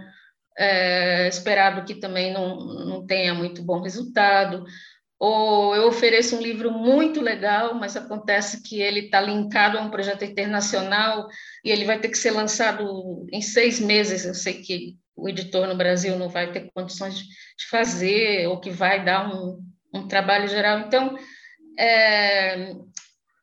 é 0.57 1.27
esperado 1.29 1.85
que 1.85 1.95
também 1.95 2.33
não, 2.33 2.57
não 2.57 3.05
tenha 3.05 3.33
muito 3.33 3.61
bom 3.61 3.81
resultado 3.81 4.65
ou 5.19 5.75
eu 5.75 5.87
ofereço 5.87 6.37
um 6.37 6.41
livro 6.41 6.71
muito 6.71 7.19
legal, 7.19 7.75
mas 7.75 7.97
acontece 7.97 8.63
que 8.63 8.81
ele 8.81 9.01
está 9.01 9.19
linkado 9.19 9.77
a 9.77 9.81
um 9.81 9.91
projeto 9.91 10.23
internacional 10.23 11.27
e 11.63 11.69
ele 11.69 11.83
vai 11.83 11.99
ter 11.99 12.07
que 12.07 12.17
ser 12.17 12.31
lançado 12.31 13.27
em 13.29 13.41
seis 13.41 13.81
meses. 13.81 14.23
Eu 14.23 14.33
sei 14.33 14.61
que 14.61 14.97
o 15.13 15.27
editor 15.27 15.67
no 15.67 15.75
Brasil 15.75 16.17
não 16.17 16.29
vai 16.29 16.53
ter 16.53 16.71
condições 16.73 17.17
de, 17.17 17.25
fazer, 17.69 18.47
ou 18.47 18.61
que 18.61 18.69
vai 18.69 19.03
dar 19.03 19.29
um, 19.29 19.59
um 19.93 20.07
trabalho 20.07 20.47
geral. 20.47 20.79
Então, 20.79 21.17
é, 21.77 22.71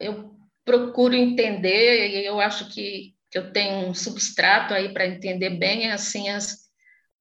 eu 0.01 0.35
procuro 0.65 1.15
entender, 1.15 2.09
e 2.09 2.25
eu 2.25 2.41
acho 2.41 2.71
que, 2.71 3.15
que 3.31 3.39
eu 3.39 3.53
tenho 3.53 3.87
um 3.87 3.95
substrato 3.95 4.73
aí 4.73 4.95
para 4.95 5.07
entender 5.07 5.51
bem 5.51 5.93
assim 5.93 6.31
as, 6.31 6.57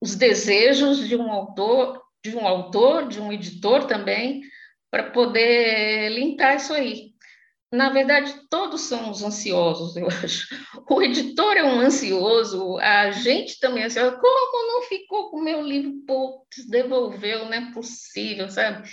os 0.00 0.16
desejos 0.16 1.06
de 1.06 1.14
um 1.14 1.30
autor 1.30 2.05
de 2.30 2.36
um 2.36 2.46
autor, 2.46 3.08
de 3.08 3.20
um 3.20 3.32
editor 3.32 3.84
também, 3.84 4.42
para 4.90 5.10
poder 5.10 6.10
limpar 6.10 6.56
isso 6.56 6.72
aí. 6.72 7.14
Na 7.72 7.90
verdade, 7.90 8.32
todos 8.48 8.82
somos 8.82 9.22
ansiosos, 9.22 9.96
eu 9.96 10.08
acho. 10.24 10.46
O 10.88 11.02
editor 11.02 11.56
é 11.56 11.64
um 11.64 11.80
ansioso, 11.80 12.78
a 12.78 13.10
gente 13.10 13.58
também 13.60 13.82
é 13.82 13.86
ansioso. 13.86 14.18
Como 14.18 14.72
não 14.72 14.82
ficou 14.88 15.30
com 15.30 15.38
o 15.38 15.44
meu 15.44 15.60
livro? 15.60 15.92
Devolveu, 16.68 17.44
não 17.44 17.52
é 17.52 17.72
possível, 17.72 18.48
sabe? 18.48 18.88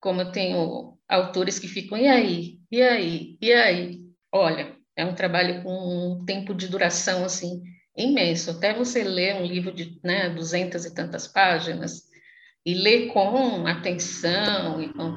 Como 0.00 0.20
eu 0.20 0.32
tenho 0.32 0.98
autores 1.08 1.58
que 1.58 1.68
ficam, 1.68 1.96
e 1.98 2.08
aí? 2.08 2.58
E 2.70 2.82
aí? 2.82 3.38
E 3.40 3.52
aí? 3.52 4.00
Olha, 4.32 4.76
é 4.96 5.04
um 5.04 5.14
trabalho 5.14 5.62
com 5.62 5.72
um 5.72 6.24
tempo 6.24 6.54
de 6.54 6.68
duração, 6.68 7.24
assim, 7.24 7.62
imenso. 7.96 8.50
Até 8.50 8.74
você 8.74 9.02
ler 9.04 9.36
um 9.36 9.44
livro 9.44 9.72
de 9.72 9.98
né, 10.02 10.28
duzentas 10.30 10.84
e 10.84 10.94
tantas 10.94 11.26
páginas, 11.26 12.13
e 12.64 12.74
ler 12.74 13.08
com 13.08 13.66
atenção 13.66 14.80
e 14.80 14.92
com 14.92 15.16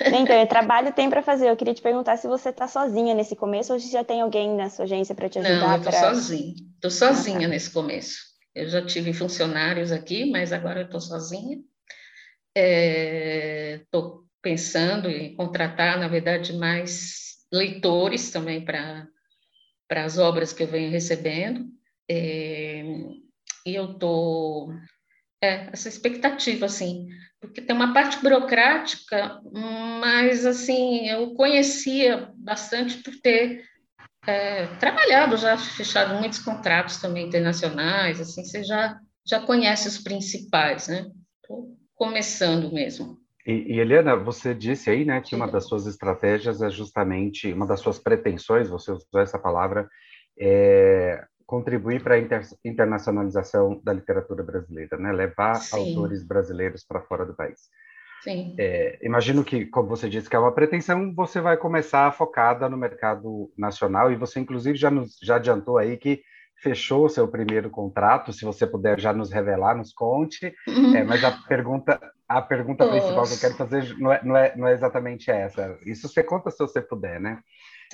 então, 0.00 0.46
trabalho 0.46 0.92
tem 0.92 1.08
para 1.08 1.22
fazer. 1.22 1.48
Eu 1.48 1.56
queria 1.56 1.74
te 1.74 1.82
perguntar 1.82 2.16
se 2.16 2.28
você 2.28 2.50
está 2.50 2.68
sozinha 2.68 3.14
nesse 3.14 3.34
começo 3.34 3.72
ou 3.72 3.80
se 3.80 3.90
já 3.90 4.04
tem 4.04 4.20
alguém 4.20 4.54
na 4.54 4.68
sua 4.68 4.84
agência 4.84 5.14
para 5.14 5.28
te 5.28 5.38
ajudar. 5.38 5.58
Não, 5.58 5.72
eu 5.72 5.78
estou 5.78 5.92
pra... 5.92 6.00
sozinha. 6.00 6.54
Estou 6.74 6.90
sozinha 6.90 7.38
ah, 7.38 7.42
tá. 7.42 7.48
nesse 7.48 7.70
começo. 7.70 8.18
Eu 8.54 8.68
já 8.68 8.84
tive 8.84 9.12
funcionários 9.12 9.92
aqui, 9.92 10.30
mas 10.30 10.52
agora 10.52 10.80
eu 10.80 10.84
estou 10.84 11.00
sozinha. 11.00 11.58
Estou 12.54 14.04
é, 14.04 14.40
pensando 14.42 15.08
em 15.08 15.34
contratar, 15.34 15.98
na 15.98 16.08
verdade, 16.08 16.52
mais 16.52 17.36
leitores 17.52 18.30
também 18.30 18.64
para 18.64 19.06
as 19.90 20.18
obras 20.18 20.52
que 20.52 20.62
eu 20.62 20.66
venho 20.66 20.90
recebendo. 20.90 21.66
É, 22.10 22.82
e 23.66 23.74
eu 23.74 23.92
estou 23.92 24.72
é, 25.42 25.70
essa 25.72 25.88
expectativa, 25.88 26.66
assim, 26.66 27.08
porque 27.40 27.62
tem 27.62 27.74
uma 27.74 27.94
parte 27.94 28.20
burocrática, 28.22 29.40
mas, 30.00 30.44
assim, 30.44 31.08
eu 31.08 31.34
conhecia 31.34 32.30
bastante 32.36 33.02
por 33.02 33.14
ter 33.22 33.64
é, 34.26 34.66
trabalhado, 34.78 35.36
já 35.38 35.56
fechado 35.56 36.20
muitos 36.20 36.38
contratos 36.40 36.98
também 36.98 37.26
internacionais, 37.26 38.20
assim, 38.20 38.44
você 38.44 38.62
já, 38.62 38.98
já 39.26 39.40
conhece 39.40 39.88
os 39.88 39.98
principais, 39.98 40.88
né? 40.88 41.06
Começando 41.94 42.72
mesmo. 42.72 43.18
E, 43.46 43.74
e, 43.74 43.80
Helena, 43.80 44.14
você 44.16 44.54
disse 44.54 44.90
aí, 44.90 45.04
né, 45.06 45.22
que 45.22 45.34
uma 45.34 45.48
das 45.48 45.66
suas 45.66 45.86
estratégias 45.86 46.60
é 46.60 46.68
justamente, 46.68 47.50
uma 47.52 47.66
das 47.66 47.80
suas 47.80 47.98
pretensões, 47.98 48.68
você 48.68 48.92
usou 48.92 49.20
essa 49.20 49.38
palavra, 49.38 49.88
é 50.38 51.24
contribuir 51.50 52.00
para 52.00 52.14
a 52.14 52.18
inter, 52.20 52.42
internacionalização 52.64 53.80
da 53.82 53.92
literatura 53.92 54.40
brasileira, 54.40 54.96
né? 54.96 55.10
levar 55.10 55.56
Sim. 55.56 55.76
autores 55.76 56.22
brasileiros 56.22 56.84
para 56.84 57.00
fora 57.00 57.26
do 57.26 57.34
país. 57.34 57.58
Sim. 58.22 58.54
É, 58.56 59.00
imagino 59.02 59.42
que, 59.42 59.66
como 59.66 59.88
você 59.88 60.08
disse 60.08 60.30
que 60.30 60.36
é 60.36 60.38
uma 60.38 60.54
pretensão, 60.54 61.12
você 61.12 61.40
vai 61.40 61.56
começar 61.56 62.12
focada 62.12 62.68
no 62.68 62.76
mercado 62.76 63.50
nacional 63.58 64.12
e 64.12 64.16
você, 64.16 64.38
inclusive, 64.38 64.78
já, 64.78 64.92
nos, 64.92 65.18
já 65.20 65.36
adiantou 65.36 65.76
aí 65.76 65.96
que 65.96 66.22
fechou 66.62 67.08
seu 67.08 67.26
primeiro 67.26 67.68
contrato. 67.68 68.32
Se 68.32 68.44
você 68.44 68.64
puder 68.64 69.00
já 69.00 69.12
nos 69.12 69.32
revelar, 69.32 69.76
nos 69.76 69.92
conte. 69.92 70.54
Uhum. 70.68 70.94
É, 70.94 71.02
mas 71.02 71.24
a 71.24 71.32
pergunta, 71.48 71.98
a 72.28 72.40
pergunta 72.40 72.86
principal 72.86 73.24
que 73.24 73.34
eu 73.34 73.40
quero 73.40 73.54
fazer 73.54 73.98
não 73.98 74.12
é, 74.12 74.20
não, 74.22 74.36
é, 74.36 74.56
não 74.56 74.68
é 74.68 74.72
exatamente 74.72 75.32
essa. 75.32 75.76
Isso 75.84 76.08
você 76.08 76.22
conta 76.22 76.48
se 76.50 76.58
você 76.58 76.80
puder, 76.80 77.18
né? 77.18 77.40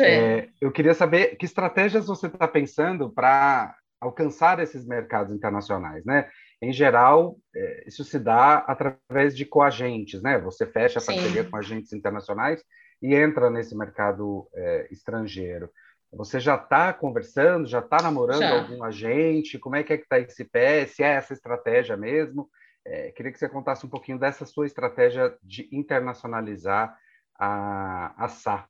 É, 0.04 0.48
eu 0.60 0.70
queria 0.70 0.94
saber 0.94 1.36
que 1.36 1.46
estratégias 1.46 2.06
você 2.06 2.26
está 2.26 2.46
pensando 2.46 3.10
para 3.10 3.74
alcançar 4.00 4.60
esses 4.60 4.86
mercados 4.86 5.34
internacionais, 5.34 6.04
né? 6.04 6.28
em 6.60 6.72
geral, 6.72 7.36
é, 7.54 7.84
isso 7.86 8.02
se 8.04 8.18
dá 8.18 8.58
através 8.58 9.36
de 9.36 9.44
coagentes, 9.44 10.22
né? 10.22 10.38
Você 10.38 10.66
fecha 10.66 10.98
a 10.98 11.04
parceria 11.04 11.44
com 11.44 11.56
agentes 11.56 11.92
internacionais 11.92 12.62
e 13.02 13.14
entra 13.14 13.50
nesse 13.50 13.76
mercado 13.76 14.48
é, 14.54 14.88
estrangeiro. 14.90 15.70
Você 16.12 16.40
já 16.40 16.54
está 16.54 16.92
conversando, 16.94 17.68
já 17.68 17.80
está 17.80 17.98
namorando 18.00 18.40
já. 18.40 18.60
algum 18.60 18.82
agente? 18.82 19.58
Como 19.58 19.76
é 19.76 19.82
que 19.82 19.92
é 19.92 19.98
que 19.98 20.04
está 20.04 20.18
esse 20.18 20.44
pé? 20.44 20.86
Se 20.86 21.02
é 21.02 21.08
essa 21.08 21.34
estratégia 21.34 21.96
mesmo? 21.96 22.48
É, 22.86 23.10
queria 23.10 23.32
que 23.32 23.38
você 23.38 23.48
contasse 23.48 23.84
um 23.84 23.90
pouquinho 23.90 24.18
dessa 24.18 24.46
sua 24.46 24.64
estratégia 24.64 25.36
de 25.42 25.68
internacionalizar 25.70 26.96
a, 27.38 28.14
a 28.24 28.28
SA. 28.28 28.66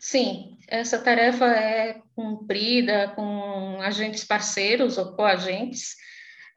Sim, 0.00 0.56
essa 0.66 0.98
tarefa 0.98 1.44
é 1.44 2.00
cumprida 2.16 3.08
com 3.14 3.78
agentes 3.82 4.24
parceiros 4.24 4.96
ou 4.96 5.12
coagentes, 5.14 5.94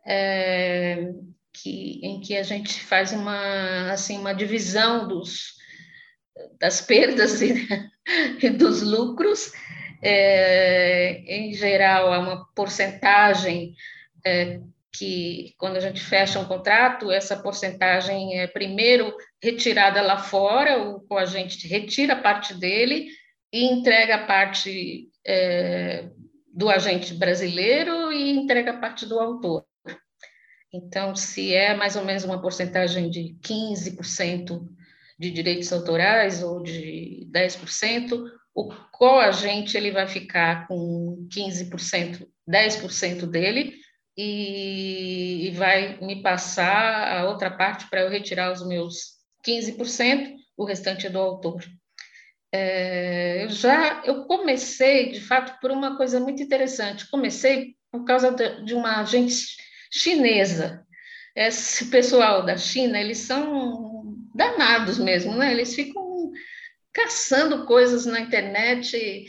é, 0.07 1.09
que, 1.51 1.99
em 2.01 2.21
que 2.21 2.37
a 2.37 2.43
gente 2.43 2.79
faz 2.79 3.11
uma, 3.11 3.91
assim, 3.91 4.17
uma 4.17 4.33
divisão 4.33 5.09
dos, 5.09 5.55
das 6.57 6.79
perdas 6.79 7.41
e, 7.41 7.67
e 8.41 8.49
dos 8.49 8.81
lucros. 8.81 9.51
É, 10.01 11.21
em 11.27 11.53
geral, 11.53 12.13
há 12.13 12.19
uma 12.19 12.45
porcentagem 12.55 13.75
é, 14.25 14.61
que, 14.89 15.53
quando 15.57 15.75
a 15.75 15.81
gente 15.81 15.99
fecha 15.99 16.39
um 16.39 16.45
contrato, 16.45 17.11
essa 17.11 17.35
porcentagem 17.35 18.39
é 18.39 18.47
primeiro 18.47 19.13
retirada 19.41 20.01
lá 20.01 20.17
fora, 20.17 20.81
o 20.81 21.01
coagente 21.01 21.67
retira 21.67 22.15
parte 22.15 22.53
dele 22.53 23.09
e 23.53 23.65
entrega 23.65 24.15
a 24.15 24.25
parte 24.25 25.11
é, 25.23 26.09
do 26.51 26.71
agente 26.71 27.13
brasileiro 27.13 28.11
e 28.11 28.31
entrega 28.31 28.71
a 28.71 28.77
parte 28.79 29.05
do 29.05 29.19
autor. 29.19 29.63
Então, 30.73 31.15
se 31.15 31.53
é 31.53 31.75
mais 31.75 31.95
ou 31.95 32.03
menos 32.03 32.23
uma 32.23 32.41
porcentagem 32.41 33.11
de 33.11 33.37
15% 33.43 34.67
de 35.19 35.29
direitos 35.29 35.71
autorais 35.71 36.41
ou 36.41 36.63
de 36.63 37.29
10%, 37.31 38.23
o 38.55 38.73
coagente 38.91 39.77
ele 39.77 39.91
vai 39.91 40.07
ficar 40.07 40.67
com 40.67 41.27
15%, 41.31 42.27
10% 42.49 43.27
dele 43.27 43.75
e, 44.17 45.47
e 45.47 45.51
vai 45.51 45.99
me 45.99 46.23
passar 46.23 47.19
a 47.19 47.29
outra 47.29 47.51
parte 47.51 47.87
para 47.87 48.01
eu 48.01 48.09
retirar 48.09 48.51
os 48.51 48.67
meus 48.67 49.13
15%, 49.47 50.33
o 50.57 50.65
restante 50.65 51.05
é 51.05 51.09
do 51.09 51.19
autor. 51.19 51.63
É, 52.55 53.45
eu 53.45 53.49
já 53.49 54.03
eu 54.05 54.25
comecei, 54.25 55.11
de 55.11 55.19
fato, 55.19 55.59
por 55.59 55.71
uma 55.71 55.97
coisa 55.97 56.19
muito 56.19 56.43
interessante. 56.43 57.09
Comecei 57.09 57.75
por 57.91 58.05
causa 58.05 58.31
de, 58.31 58.63
de 58.63 58.75
uma 58.75 59.01
agente 59.01 59.57
chinesa. 59.91 60.85
Esse 61.35 61.85
pessoal 61.85 62.45
da 62.45 62.55
China, 62.55 62.99
eles 62.99 63.17
são 63.17 64.15
danados 64.35 64.99
mesmo, 64.99 65.35
né? 65.35 65.51
Eles 65.51 65.73
ficam 65.73 66.31
caçando 66.93 67.65
coisas 67.65 68.05
na 68.05 68.19
internet 68.19 68.95
e, 68.95 69.25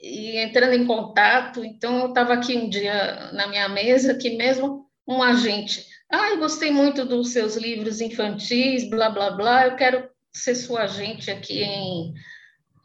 e 0.00 0.36
entrando 0.38 0.74
em 0.74 0.86
contato. 0.86 1.64
Então, 1.64 1.98
eu 1.98 2.08
estava 2.10 2.34
aqui 2.34 2.56
um 2.56 2.68
dia 2.68 3.32
na 3.32 3.48
minha 3.48 3.68
mesa, 3.68 4.14
que 4.14 4.36
mesmo 4.36 4.86
um 5.08 5.20
agente, 5.20 5.84
ah, 6.08 6.30
eu 6.30 6.38
gostei 6.38 6.70
muito 6.70 7.04
dos 7.04 7.30
seus 7.32 7.56
livros 7.56 8.00
infantis, 8.00 8.88
blá, 8.88 9.10
blá, 9.10 9.32
blá, 9.32 9.66
eu 9.66 9.74
quero 9.74 10.08
ser 10.32 10.54
sua 10.54 10.82
agente 10.82 11.32
aqui 11.32 11.64
em 11.64 12.14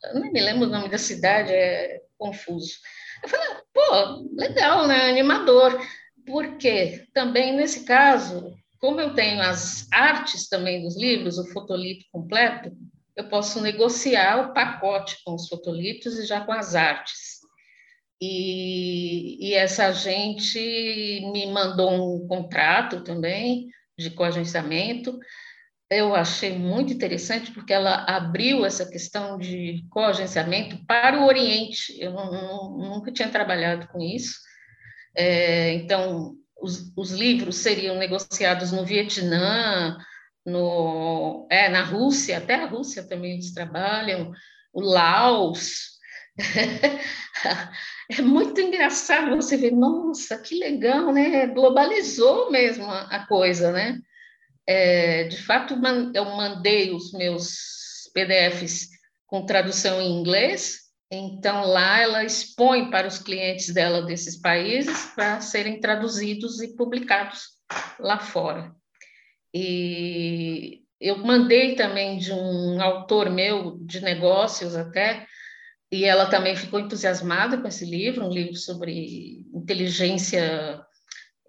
eu 0.04 0.20
nem 0.20 0.32
me 0.32 0.42
lembro 0.42 0.68
o 0.68 0.72
nome 0.72 0.90
da 0.90 0.98
cidade, 0.98 1.52
é 1.52 2.02
confuso. 2.18 2.74
Eu 3.24 3.30
falei, 3.30 3.48
pô, 3.74 4.30
legal, 4.36 4.88
né? 4.88 5.10
Animador. 5.10 5.80
Porque 6.26 7.06
também 7.14 7.56
nesse 7.56 7.86
caso, 7.86 8.54
como 8.80 9.00
eu 9.00 9.14
tenho 9.14 9.42
as 9.42 9.88
artes 9.92 10.48
também 10.50 10.82
dos 10.82 10.98
livros, 10.98 11.38
o 11.38 11.52
fotolito 11.52 12.06
completo, 12.12 12.72
eu 13.16 13.30
posso 13.30 13.62
negociar 13.62 14.42
o 14.42 14.54
pacote 14.54 15.18
com 15.24 15.36
os 15.36 15.48
fotolitos 15.48 16.20
e 16.20 16.26
já 16.26 16.42
com 16.42 16.52
as 16.52 16.76
artes. 16.76 17.36
E, 18.22 19.50
e 19.50 19.54
essa 19.54 19.92
gente 19.92 20.60
me 21.32 21.46
mandou 21.48 21.92
um 21.92 22.28
contrato 22.28 23.04
também 23.04 23.70
de 23.98 24.10
coagenciamento 24.10 25.18
eu 25.90 26.16
achei 26.16 26.58
muito 26.58 26.92
interessante 26.94 27.52
porque 27.52 27.72
ela 27.72 28.06
abriu 28.08 28.66
essa 28.66 28.86
questão 28.86 29.38
de 29.38 29.86
coagenciamento 29.90 30.84
para 30.86 31.20
o 31.22 31.26
Oriente. 31.26 31.96
Eu 32.00 32.12
não, 32.12 32.32
não, 32.32 32.78
nunca 32.78 33.12
tinha 33.12 33.30
trabalhado 33.30 33.88
com 33.90 34.02
isso. 34.02 34.40
É, 35.16 35.74
então, 35.74 36.34
os, 36.60 36.92
os, 36.96 37.12
livros 37.12 37.58
seriam 37.58 37.96
negociados 37.98 38.72
no 38.72 38.86
Vietnã, 38.86 39.98
no, 40.46 41.48
é, 41.50 41.70
na 41.70 41.84
Rússia, 41.84 42.38
até 42.40 42.56
a 42.56 42.66
Rússia 42.66 43.08
também 43.08 43.34
eles 43.34 43.54
trabalham, 43.54 44.32
o 44.74 44.82
Laos. 44.82 45.96
é 48.12 48.22
muito 48.22 48.60
engraçado 48.60 49.36
você 49.36 49.56
ver, 49.56 49.72
nossa, 49.72 50.38
que 50.40 50.56
legal, 50.56 51.14
né? 51.14 51.48
Globalizou 51.48 52.52
mesmo 52.52 52.86
a, 52.86 53.02
a 53.04 53.28
coisa, 53.28 53.72
né? 53.72 54.00
É, 54.68 55.26
de 55.26 55.38
fato, 55.38 55.76
eu 56.14 56.26
mandei 56.26 56.92
os 56.92 57.12
meus 57.14 58.10
PDFs 58.14 58.90
com 59.28 59.46
tradução 59.46 60.02
em 60.02 60.20
inglês, 60.20 60.86
então 61.12 61.66
lá 61.66 62.00
ela 62.00 62.24
expõe 62.24 62.90
para 62.90 63.08
os 63.08 63.20
clientes 63.20 63.74
dela 63.74 64.02
desses 64.02 64.40
países 64.40 65.08
para 65.16 65.42
serem 65.42 65.80
traduzidos 65.80 66.62
e 66.62 66.76
publicados 66.76 67.56
lá 68.00 68.20
fora. 68.20 68.74
E 69.54 70.84
eu 71.00 71.18
mandei 71.18 71.76
também 71.76 72.18
de 72.18 72.32
um 72.32 72.82
autor 72.82 73.30
meu 73.30 73.78
de 73.82 74.02
negócios 74.02 74.76
até, 74.76 75.28
e 75.92 76.04
ela 76.04 76.30
também 76.30 76.56
ficou 76.56 76.80
entusiasmada 76.80 77.58
com 77.58 77.68
esse 77.68 77.86
livro, 77.86 78.26
um 78.26 78.32
livro 78.32 78.56
sobre 78.56 79.46
inteligência 79.54 80.82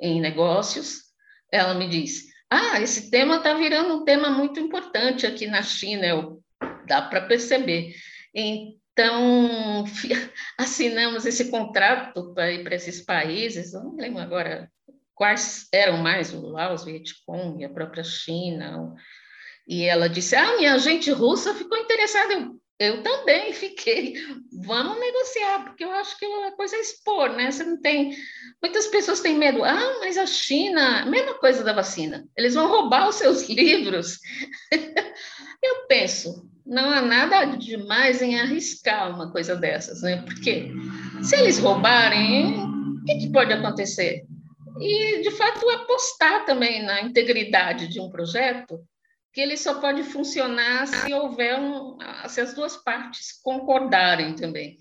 em 0.01 0.21
negócios. 0.21 1.05
Ela 1.51 1.75
me 1.75 1.89
disse: 1.89 2.36
ah, 2.51 2.81
esse 2.81 3.11
tema 3.11 3.37
está 3.37 3.55
virando 3.55 3.97
um 3.97 4.05
tema 4.05 4.31
muito 4.31 4.61
importante 4.61 5.27
aqui 5.27 5.47
na 5.47 5.63
China, 5.63 6.07
eu, 6.07 6.43
dá 6.87 7.03
para 7.03 7.23
perceber. 7.23 7.95
Então, 8.35 9.85
assinamos 10.59 11.27
esse 11.27 11.51
contrato 11.51 12.33
para 12.35 12.53
ir 12.53 12.63
para 12.63 12.77
esses 12.77 13.03
países, 13.05 13.73
não 13.73 13.97
lembro 13.97 14.21
agora 14.21 14.71
quais 15.15 15.67
eram 15.73 15.97
mais, 15.97 16.33
o 16.33 16.47
Laos, 16.47 16.83
o 16.83 16.85
Vietcong, 16.85 17.65
a 17.65 17.71
própria 17.71 18.05
China. 18.05 18.95
E 19.67 19.85
ela 19.85 20.09
disse: 20.09 20.37
Ah, 20.37 20.57
minha 20.57 20.75
agente 20.75 21.11
russa 21.11 21.55
ficou 21.55 21.77
interessada. 21.79 22.35
Eu, 22.35 22.61
eu 22.79 23.03
também 23.03 23.53
fiquei. 23.55 24.15
Vamos 24.65 24.99
negociar, 24.99 25.65
porque 25.65 25.85
eu 25.85 25.91
acho 25.93 26.19
que 26.19 26.25
a 26.25 26.53
coisa 26.53 26.77
é 26.77 26.81
expor, 26.81 27.31
né? 27.31 27.51
Você 27.51 27.65
não 27.65 27.81
tem. 27.81 28.17
Muitas 28.63 28.87
pessoas 28.87 29.21
têm 29.21 29.37
medo. 29.37 29.65
Ah, 29.65 29.99
mas 30.01 30.19
a 30.19 30.27
China, 30.27 31.07
mesma 31.07 31.35
coisa 31.35 31.65
da 31.65 31.73
vacina. 31.73 32.25
Eles 32.37 32.55
vão 32.55 32.69
roubar 32.69 33.09
os 33.09 33.17
seus 33.17 33.47
livros. 33.51 34.19
eu 35.63 35.87
penso, 35.89 36.49
não 36.65 36.91
há 36.91 37.01
nada 37.01 37.45
demais 37.45 38.21
em 38.21 38.39
arriscar 38.39 39.15
uma 39.15 39.31
coisa 39.31 39.57
dessas, 39.57 40.03
né? 40.03 40.23
Porque 40.23 40.71
se 41.23 41.37
eles 41.37 41.59
roubarem, 41.59 42.61
o 42.61 43.05
que, 43.05 43.19
que 43.19 43.33
pode 43.33 43.53
acontecer? 43.53 44.25
E, 44.79 45.23
de 45.23 45.31
fato, 45.31 45.69
apostar 45.71 46.45
também 46.45 46.85
na 46.85 47.01
integridade 47.01 47.89
de 47.89 47.99
um 47.99 48.11
projeto 48.11 48.79
que 49.37 49.43
ele 49.43 49.59
só 49.59 49.79
pode 49.83 50.03
funcionar 50.03 50.87
se 50.87 51.13
houver 51.13 51.61
um, 51.61 51.99
se 52.27 52.41
as 52.41 52.55
duas 52.55 52.75
partes 52.79 53.39
concordarem 53.43 54.35
também. 54.35 54.79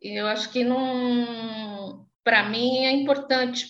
E 0.00 0.18
eu 0.18 0.26
acho 0.26 0.50
que 0.50 0.64
não, 0.64 2.06
para 2.24 2.48
mim 2.48 2.86
é 2.86 2.90
importante. 2.90 3.66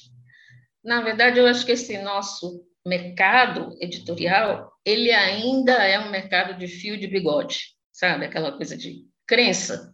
Na 0.85 1.01
verdade, 1.01 1.41
eu 1.41 1.47
acho 1.49 1.67
que 1.67 1.73
esse 1.73 1.99
nosso 2.03 2.65
mercado 2.87 3.77
editorial, 3.81 4.71
ele 4.85 5.11
ainda 5.11 5.73
é 5.73 5.99
um 5.99 6.13
mercado 6.13 6.57
de 6.57 6.69
fio 6.69 6.97
de 6.97 7.09
bigode, 7.09 7.75
sabe? 7.91 8.25
Aquela 8.25 8.53
coisa 8.53 8.77
de 8.77 9.09
crença. 9.27 9.93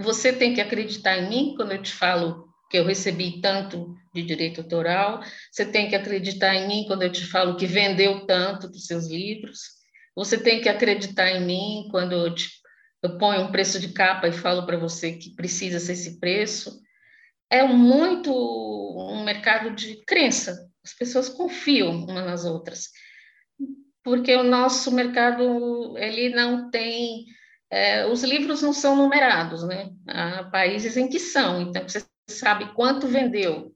Você 0.00 0.32
tem 0.32 0.54
que 0.54 0.62
acreditar 0.62 1.18
em 1.18 1.28
mim 1.28 1.54
quando 1.54 1.72
eu 1.72 1.82
te 1.82 1.92
falo 1.92 2.48
que 2.70 2.78
eu 2.78 2.86
recebi 2.86 3.42
tanto 3.42 3.94
de 4.14 4.22
direito 4.22 4.62
autoral, 4.62 5.22
você 5.50 5.66
tem 5.66 5.90
que 5.90 5.94
acreditar 5.94 6.54
em 6.54 6.66
mim 6.66 6.84
quando 6.86 7.02
eu 7.02 7.12
te 7.12 7.26
falo 7.26 7.56
que 7.56 7.66
vendeu 7.66 8.24
tanto 8.24 8.70
dos 8.70 8.86
seus 8.86 9.06
livros, 9.06 9.81
você 10.14 10.38
tem 10.38 10.60
que 10.60 10.68
acreditar 10.68 11.30
em 11.30 11.44
mim 11.44 11.88
quando 11.90 12.12
eu, 12.12 12.34
te, 12.34 12.48
eu 13.02 13.18
ponho 13.18 13.42
um 13.42 13.52
preço 13.52 13.80
de 13.80 13.92
capa 13.92 14.28
e 14.28 14.32
falo 14.32 14.66
para 14.66 14.76
você 14.76 15.12
que 15.12 15.34
precisa 15.34 15.78
ser 15.80 15.92
esse 15.92 16.20
preço. 16.20 16.80
É 17.50 17.62
muito 17.64 18.32
um 18.32 19.24
mercado 19.24 19.74
de 19.74 20.02
crença. 20.04 20.68
As 20.84 20.94
pessoas 20.94 21.28
confiam 21.28 21.90
umas 22.04 22.24
nas 22.24 22.44
outras. 22.44 22.88
Porque 24.02 24.34
o 24.34 24.42
nosso 24.42 24.90
mercado, 24.90 25.96
ele 25.98 26.34
não 26.34 26.70
tem... 26.70 27.26
É, 27.70 28.06
os 28.06 28.22
livros 28.22 28.60
não 28.60 28.72
são 28.72 28.96
numerados, 28.96 29.66
né? 29.66 29.90
Há 30.06 30.44
países 30.44 30.96
em 30.96 31.08
que 31.08 31.18
são. 31.18 31.62
Então, 31.62 31.88
você 31.88 32.04
sabe 32.28 32.74
quanto 32.74 33.06
vendeu. 33.06 33.74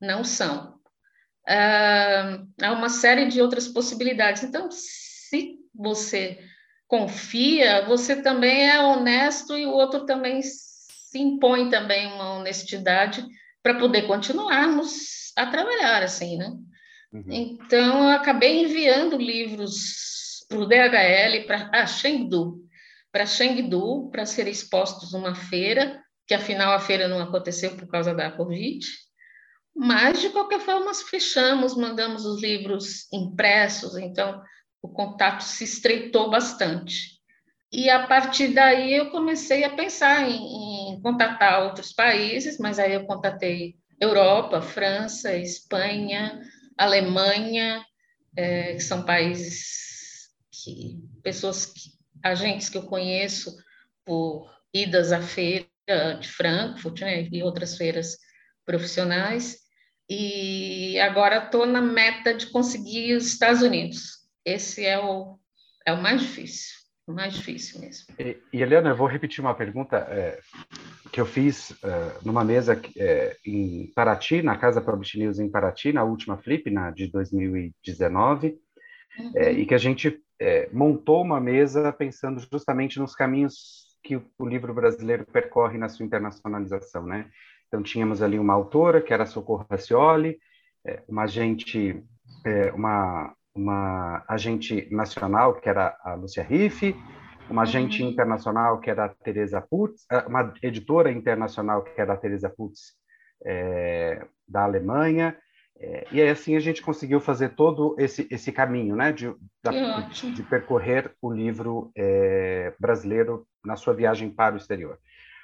Não 0.00 0.24
são. 0.24 0.74
uh, 1.48 2.46
há 2.62 2.72
uma 2.72 2.88
série 2.88 3.26
de 3.26 3.40
outras 3.42 3.68
possibilidades. 3.68 4.42
Então, 4.42 4.70
se 4.70 5.58
você 5.74 6.38
confia, 6.86 7.84
você 7.86 8.22
também 8.22 8.68
é 8.68 8.80
honesto 8.80 9.56
e 9.56 9.66
o 9.66 9.72
outro 9.72 10.06
também 10.06 10.40
se 10.42 11.18
impõe 11.18 11.70
também 11.70 12.06
uma 12.06 12.34
honestidade 12.34 13.24
para 13.62 13.78
poder 13.78 14.06
continuarmos 14.06 15.32
a 15.36 15.46
trabalhar 15.46 16.02
assim, 16.02 16.36
né? 16.36 16.52
Uhum. 17.12 17.24
Então, 17.28 18.04
eu 18.04 18.10
acabei 18.10 18.62
enviando 18.62 19.16
livros 19.16 20.44
para 20.48 20.58
o 20.58 20.66
DHL, 20.66 21.46
para 21.46 21.70
a 21.72 21.86
Chengdu, 21.86 22.60
para 23.10 23.26
Chengdu, 23.26 24.10
para 24.10 24.26
serem 24.26 24.52
expostos 24.52 25.12
numa 25.12 25.34
feira, 25.34 26.02
que 26.26 26.34
afinal 26.34 26.72
a 26.72 26.80
feira 26.80 27.08
não 27.08 27.20
aconteceu 27.20 27.76
por 27.76 27.86
causa 27.86 28.14
da 28.14 28.30
Covid, 28.30 28.84
mas 29.74 30.20
de 30.20 30.30
qualquer 30.30 30.60
forma 30.60 30.92
fechamos, 30.94 31.76
mandamos 31.76 32.24
os 32.24 32.40
livros 32.40 33.12
impressos, 33.12 33.96
então 33.96 34.42
o 34.84 34.88
contato 34.90 35.40
se 35.40 35.64
estreitou 35.64 36.30
bastante. 36.30 37.18
E 37.72 37.88
a 37.88 38.06
partir 38.06 38.48
daí 38.48 38.94
eu 38.94 39.10
comecei 39.10 39.64
a 39.64 39.74
pensar 39.74 40.28
em, 40.28 40.92
em 40.92 41.00
contatar 41.00 41.62
outros 41.62 41.90
países, 41.90 42.58
mas 42.58 42.78
aí 42.78 42.92
eu 42.92 43.06
contatei 43.06 43.76
Europa, 43.98 44.60
França, 44.60 45.34
Espanha, 45.34 46.38
Alemanha, 46.76 47.82
é, 48.36 48.74
que 48.74 48.80
são 48.80 49.06
países 49.06 50.28
que 50.52 50.98
pessoas, 51.22 51.64
que, 51.64 51.92
agentes 52.22 52.68
que 52.68 52.76
eu 52.76 52.82
conheço 52.82 53.56
por 54.04 54.50
idas 54.72 55.12
à 55.12 55.22
feira 55.22 55.66
de 56.20 56.28
Frankfurt 56.28 57.00
né, 57.00 57.26
e 57.32 57.42
outras 57.42 57.78
feiras 57.78 58.18
profissionais. 58.66 59.60
E 60.10 61.00
agora 61.00 61.46
estou 61.46 61.64
na 61.64 61.80
meta 61.80 62.34
de 62.34 62.48
conseguir 62.48 63.16
os 63.16 63.26
Estados 63.26 63.62
Unidos 63.62 64.23
esse 64.44 64.84
é 64.84 64.98
o, 64.98 65.38
é 65.86 65.92
o 65.92 66.02
mais 66.02 66.20
difícil, 66.20 66.74
o 67.06 67.12
mais 67.12 67.34
difícil 67.34 67.80
mesmo. 67.80 68.14
E, 68.18 68.36
e 68.52 68.62
Eliana, 68.62 68.90
eu 68.90 68.96
vou 68.96 69.06
repetir 69.06 69.40
uma 69.40 69.54
pergunta 69.54 69.96
é, 69.96 70.40
que 71.12 71.20
eu 71.20 71.26
fiz 71.26 71.70
uh, 71.70 72.24
numa 72.24 72.44
mesa 72.44 72.80
é, 72.96 73.36
em 73.46 73.90
Paraty, 73.94 74.42
na 74.42 74.56
Casa 74.56 74.80
Publish 74.80 75.18
News 75.18 75.38
em 75.38 75.50
Paraty, 75.50 75.92
na 75.92 76.04
última 76.04 76.36
Flip, 76.38 76.70
na 76.70 76.90
de 76.90 77.10
2019, 77.10 78.58
uhum. 79.18 79.32
é, 79.36 79.52
e 79.52 79.66
que 79.66 79.74
a 79.74 79.78
gente 79.78 80.20
é, 80.40 80.68
montou 80.72 81.22
uma 81.22 81.40
mesa 81.40 81.92
pensando 81.92 82.40
justamente 82.50 82.98
nos 82.98 83.14
caminhos 83.14 83.84
que 84.02 84.16
o, 84.16 84.46
livro 84.46 84.74
brasileiro 84.74 85.24
percorre 85.24 85.78
na 85.78 85.88
sua 85.88 86.04
internacionalização, 86.04 87.06
né? 87.06 87.30
Então, 87.66 87.82
tínhamos 87.82 88.20
ali 88.20 88.38
uma 88.38 88.52
autora, 88.52 89.00
que 89.00 89.12
era 89.12 89.24
Socorro 89.24 89.66
Racioli, 89.68 90.38
é, 90.86 91.02
uma 91.08 91.22
agente, 91.22 92.04
é, 92.44 92.70
uma 92.72 93.34
uma 93.54 94.24
agente 94.28 94.88
nacional, 94.90 95.54
que 95.54 95.68
era 95.68 95.96
a 96.02 96.14
Lúcia 96.14 96.42
Riff, 96.42 96.94
uma 97.48 97.62
agente 97.62 98.02
uhum. 98.02 98.10
internacional, 98.10 98.80
que 98.80 98.90
era 98.90 99.04
a 99.04 99.08
Teresa 99.08 99.60
Putz, 99.60 100.06
eh, 100.10 100.24
uma 100.26 100.52
editora 100.62 101.12
internacional, 101.12 101.82
que 101.82 102.00
era 102.00 102.14
a 102.14 102.16
Teresa 102.16 102.48
Putz, 102.48 102.94
é, 103.44 104.26
da 104.48 104.64
Alemanha, 104.64 105.36
é, 105.76 106.06
e 106.12 106.22
aí, 106.22 106.28
assim, 106.28 106.54
a 106.54 106.60
gente 106.60 106.80
conseguiu 106.80 107.20
fazer 107.20 107.50
todo 107.50 107.96
esse, 107.98 108.28
esse 108.30 108.52
caminho, 108.52 108.94
né, 108.94 109.12
de, 109.12 109.34
da, 109.62 110.00
de, 110.00 110.32
de, 110.32 110.42
percorrer 110.44 111.12
o 111.20 111.32
livro 111.32 111.90
é, 111.96 112.72
brasileiro 112.78 113.46
na 113.64 113.74
sua 113.74 113.92
viagem 113.92 114.30
para 114.30 114.54
o 114.54 114.58
exterior. 114.58 114.98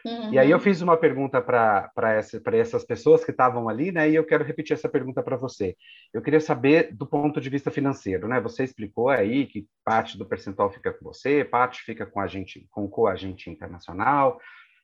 Uhum. 0.05 0.33
E 0.33 0.39
aí 0.39 0.51
eu 0.51 0.59
fiz 0.59 0.81
uma 0.81 0.97
pergunta 0.97 1.41
para 1.41 1.91
essa, 2.15 2.41
essas 2.53 2.85
pessoas 2.85 3.25
que 3.25 3.31
estavam 3.31 3.69
ali, 3.69 3.93
né? 3.93 4.09
E 4.09 4.15
eu 4.15 4.25
quero 4.25 4.45
repetir 4.45 4.75
essa 4.75 4.89
pergunta 4.89 5.23
para 5.23 5.37
você. 5.37 5.77
Eu 6.13 6.23
queria 6.23 6.41
saber 6.41 6.95
do 6.95 7.07
ponto 7.07 7.41
de 7.41 7.51
vista 7.51 7.71
financeiro, 7.71 8.27
né? 8.27 8.41
Você 8.41 8.65
explicou 8.65 9.09
aí 9.09 9.47
que 9.47 9.67
parte 9.85 10.17
do 10.17 10.27
percentual 10.27 10.71
fica 10.71 10.93
com 10.93 11.05
você, 11.05 11.45
parte 11.45 11.83
fica 11.83 12.07
com 12.07 12.21
a 12.21 12.27
gente, 12.27 12.67
com 12.71 12.85
o 12.85 12.89
coagente 12.89 13.51
internacional. 13.51 14.41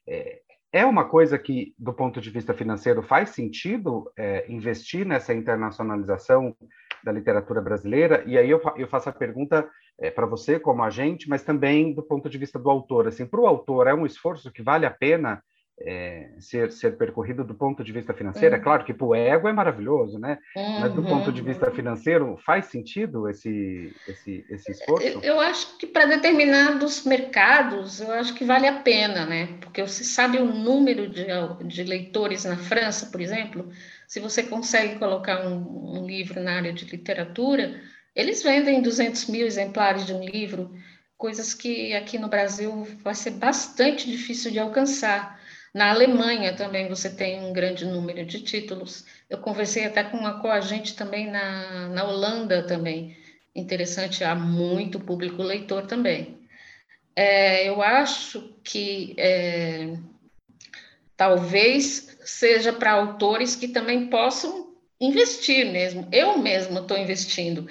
É, 0.07 0.41
é 0.73 0.85
uma 0.85 1.09
coisa 1.09 1.39
que, 1.39 1.75
do 1.79 1.93
ponto 1.93 2.21
de 2.21 2.31
vista 2.31 2.53
financeiro, 2.53 3.03
faz 3.03 3.31
sentido 3.31 4.11
é, 4.17 4.45
investir 4.51 5.07
nessa 5.07 5.33
internacionalização 5.33 6.55
da 7.05 7.13
literatura 7.13 7.61
brasileira? 7.61 8.23
E 8.27 8.39
aí 8.39 8.51
eu, 8.51 8.61
eu 8.77 8.89
faço 8.89 9.09
a 9.09 9.13
pergunta 9.13 9.69
é, 9.99 10.11
para 10.11 10.27
você 10.27 10.59
como 10.59 10.83
agente, 10.83 11.29
mas 11.29 11.43
também 11.43 11.95
do 11.95 12.03
ponto 12.03 12.29
de 12.29 12.39
vista 12.39 12.59
do 12.59 12.71
autor. 12.71 13.09
Assim, 13.09 13.27
para 13.27 13.41
o 13.41 13.47
autor, 13.47 13.87
é 13.87 13.95
um 13.95 14.07
esforço 14.07 14.53
que 14.53 14.63
vale 14.63 14.87
a 14.87 14.91
pena 14.91 15.43
é, 15.79 16.31
ser, 16.39 16.73
ser 16.73 16.97
percorrido 16.97 17.45
do 17.45 17.55
ponto 17.55 17.85
de 17.85 17.93
vista 17.93 18.15
financeiro. 18.15 18.55
É 18.55 18.57
uhum. 18.57 18.61
É 18.61 18.65
claro 18.65 18.85
que 18.85 18.95
para 18.95 19.07
o 19.07 19.15
ego 19.15 19.49
é 19.49 19.53
maravilhoso, 19.53 20.19
né? 20.19 20.39
Uhum. 20.57 20.81
Mas 20.81 20.95
do 20.95 21.03
ponto 21.03 21.31
de 21.31 21.43
vista 21.43 21.71
financeiro, 21.71 22.37
faz 22.45 22.67
sentido 22.67 23.29
esse, 23.29 23.95
esse, 24.09 24.45
esse 24.49 24.73
esforço? 24.73 25.07
Eu 25.23 25.39
acho 25.39 25.77
que 25.77 25.87
para 25.87 26.07
determinados 26.07 27.05
mercados, 27.05 28.01
eu 28.01 28.11
acho 28.13 28.35
que 28.35 28.45
vale 28.45 28.67
a 28.67 28.81
pena, 28.81 29.27
né? 29.27 29.49
Porque 29.61 29.83
você 29.83 30.03
sabe 30.03 30.39
o 30.39 30.47
número 30.47 31.09
de, 31.09 31.27
de 31.65 31.83
leitores 31.85 32.45
na 32.45 32.57
França, 32.57 33.07
por 33.07 33.21
exemplo, 33.21 33.69
se 34.07 34.19
você 34.19 34.43
consegue 34.43 34.99
colocar 34.99 35.47
um, 35.47 35.99
um 35.99 36.07
livro 36.07 36.41
na 36.41 36.57
área 36.57 36.73
de 36.73 36.87
literatura, 36.87 37.81
eles 38.15 38.43
vendem 38.43 38.81
200 38.81 39.27
mil 39.27 39.47
exemplares 39.47 40.07
de 40.07 40.15
um 40.15 40.25
livro, 40.25 40.75
coisas 41.19 41.53
que 41.53 41.95
aqui 41.95 42.19
no 42.19 42.29
Brasil 42.29 42.87
vai 43.03 43.15
ser 43.15 43.33
bastante 43.33 44.11
difícil 44.11 44.51
de 44.51 44.59
alcançar. 44.59 45.39
Na 45.77 45.91
Alemanha 45.91 46.57
também 46.57 46.89
você 46.89 47.11
tem 47.11 47.39
um 47.45 47.53
grande 47.53 47.85
número 47.85 48.25
de 48.25 48.41
títulos. 48.41 49.05
Eu 49.29 49.37
conversei 49.37 49.85
até 49.85 50.03
com 50.03 50.17
uma 50.17 50.41
coagente 50.41 50.97
também 50.97 51.31
na, 51.31 51.91
na 51.91 52.03
Holanda 52.05 52.63
também. 52.63 53.15
Interessante, 53.55 54.25
há 54.25 54.35
muito 54.35 54.99
público 54.99 55.43
leitor 55.43 55.87
também. 55.87 56.49
É, 57.15 57.69
eu 57.69 57.83
acho 57.83 58.55
que 58.65 59.15
é, 59.19 59.99
talvez 61.15 62.17
seja 62.25 62.73
para 62.73 62.93
autores 62.93 63.55
que 63.55 63.69
também 63.69 64.07
possam 64.07 64.75
investir 64.99 65.71
mesmo. 65.71 66.09
Eu 66.11 66.39
mesma 66.39 66.81
estou 66.81 66.97
investindo 66.97 67.69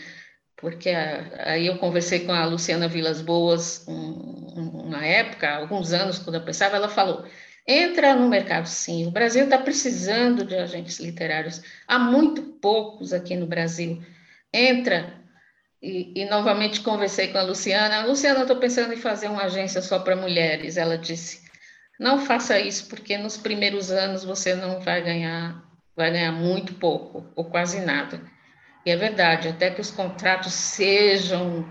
porque 0.57 0.89
aí 0.89 1.65
eu 1.65 1.79
conversei 1.79 2.19
com 2.19 2.31
a 2.31 2.45
Luciana 2.45 2.87
Vilas 2.87 3.19
Boas 3.19 3.83
um, 3.87 4.85
uma 4.85 5.03
época, 5.03 5.55
alguns 5.55 5.91
anos, 5.91 6.19
quando 6.19 6.35
eu 6.35 6.45
pensava, 6.45 6.75
ela 6.75 6.87
falou: 6.87 7.25
entra 7.67 8.15
no 8.15 8.27
mercado 8.27 8.67
sim, 8.67 9.07
o 9.07 9.11
Brasil 9.11 9.45
está 9.45 9.57
precisando 9.57 10.45
de 10.45 10.55
agentes 10.55 10.99
literários, 10.99 11.61
há 11.87 11.97
muito 11.97 12.41
poucos 12.41 13.13
aqui 13.13 13.35
no 13.35 13.47
Brasil. 13.47 14.03
Entra. 14.53 15.13
E, 15.81 16.21
e 16.21 16.25
novamente 16.25 16.81
conversei 16.81 17.27
com 17.27 17.37
a 17.37 17.43
Luciana. 17.43 18.05
Luciana, 18.05 18.41
estou 18.41 18.57
pensando 18.57 18.93
em 18.93 18.97
fazer 18.97 19.27
uma 19.27 19.43
agência 19.43 19.81
só 19.81 19.99
para 19.99 20.15
mulheres. 20.15 20.77
Ela 20.77 20.97
disse: 20.97 21.45
não 21.99 22.25
faça 22.25 22.59
isso, 22.59 22.87
porque 22.89 23.17
nos 23.17 23.37
primeiros 23.37 23.89
anos 23.89 24.23
você 24.23 24.53
não 24.53 24.81
vai 24.81 25.01
ganhar, 25.01 25.63
vai 25.95 26.11
ganhar 26.11 26.31
muito 26.31 26.73
pouco, 26.73 27.25
ou 27.35 27.45
quase 27.45 27.79
nada. 27.79 28.19
E 28.85 28.91
é 28.91 28.95
verdade, 28.97 29.47
até 29.47 29.71
que 29.71 29.81
os 29.81 29.91
contratos 29.91 30.53
sejam 30.53 31.65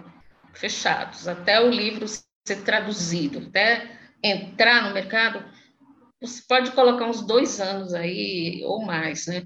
fechados, 0.53 1.29
até 1.29 1.61
o 1.61 1.69
livro 1.71 2.07
ser 2.09 2.63
traduzido, 2.65 3.47
até 3.49 3.87
entrar 4.23 4.85
no 4.85 4.95
mercado, 4.95 5.45
você 6.27 6.43
pode 6.49 6.73
colocar 6.73 7.07
uns 7.07 7.27
dois 7.27 7.61
anos 7.61 7.95
aí, 7.95 8.63
ou 8.65 8.83
mais, 8.85 9.27
né? 9.27 9.45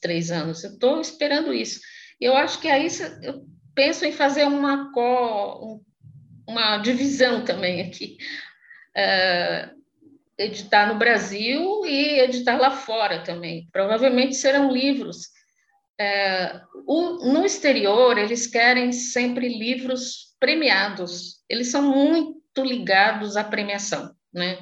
Três 0.00 0.30
anos. 0.30 0.62
Eu 0.62 0.72
estou 0.72 1.00
esperando 1.00 1.52
isso. 1.52 1.80
Eu 2.20 2.36
acho 2.36 2.60
que 2.60 2.68
aí 2.68 2.88
eu 3.22 3.44
penso 3.74 4.04
em 4.04 4.12
fazer 4.12 4.44
uma, 4.44 4.92
co, 4.92 5.82
uma 6.46 6.78
divisão 6.78 7.44
também 7.44 7.80
aqui. 7.82 8.18
Uh, 8.96 9.80
editar 10.38 10.86
no 10.86 10.98
Brasil 10.98 11.84
e 11.86 12.20
editar 12.20 12.56
lá 12.58 12.70
fora 12.70 13.22
também. 13.22 13.68
Provavelmente 13.72 14.36
serão 14.36 14.70
livros 14.70 15.28
é, 16.00 16.62
o, 16.86 17.30
no 17.30 17.44
exterior, 17.44 18.16
eles 18.16 18.46
querem 18.46 18.90
sempre 18.90 19.46
livros 19.48 20.34
premiados, 20.40 21.42
eles 21.46 21.68
são 21.68 21.82
muito 21.82 22.64
ligados 22.64 23.36
à 23.36 23.44
premiação, 23.44 24.14
né? 24.32 24.58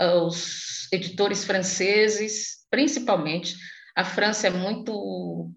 Os 0.00 0.88
editores 0.92 1.44
franceses, 1.44 2.66
principalmente, 2.70 3.56
a 3.94 4.04
França 4.04 4.46
é 4.46 4.50
muito. 4.50 5.50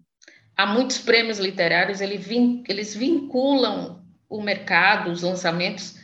Há 0.56 0.66
muitos 0.66 0.98
prêmios 0.98 1.38
literários, 1.38 2.00
eles 2.00 2.94
vinculam 2.94 4.02
o 4.28 4.40
mercado, 4.40 5.10
os 5.10 5.22
lançamentos, 5.22 5.96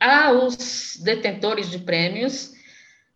aos 0.00 0.96
detentores 1.02 1.70
de 1.70 1.78
prêmios, 1.78 2.52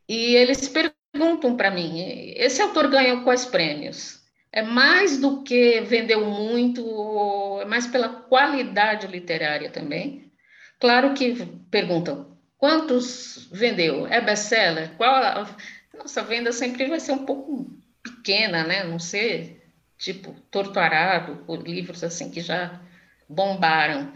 e 0.09 0.37
eles 0.37 0.69
perguntam 0.69 1.57
para 1.57 1.71
mim: 1.71 2.01
esse 2.37 2.63
autor 2.63 2.89
ganhou 2.89 3.23
quais 3.23 3.45
prêmios? 3.45 4.27
é 4.57 4.63
mais 4.63 5.19
do 5.19 5.43
que 5.43 5.83
vendeu 5.83 6.25
muito, 6.25 7.61
é 7.61 7.67
mais 7.67 7.87
pela 7.87 8.09
qualidade 8.09 9.07
literária 9.07 9.71
também. 9.71 10.33
Claro 10.81 11.13
que 11.13 11.35
perguntam 11.71 12.36
quantos 12.59 13.49
vendeu? 13.53 14.07
É 14.07 14.21
best-seller? 14.21 14.97
Qual 14.97 15.15
a... 15.15 15.57
Nossa 15.97 16.23
venda 16.23 16.53
sempre 16.53 16.89
vai 16.89 17.01
ser 17.01 17.13
um 17.13 17.25
pouco 17.25 17.71
pequena, 18.03 18.65
né? 18.65 18.85
Não 18.85 18.99
sei, 18.99 19.63
tipo 19.99 20.33
Torto 20.51 20.79
Arado, 20.79 21.45
livros 21.65 22.05
assim 22.05 22.31
que 22.31 22.41
já 22.41 22.81
bombaram, 23.29 24.13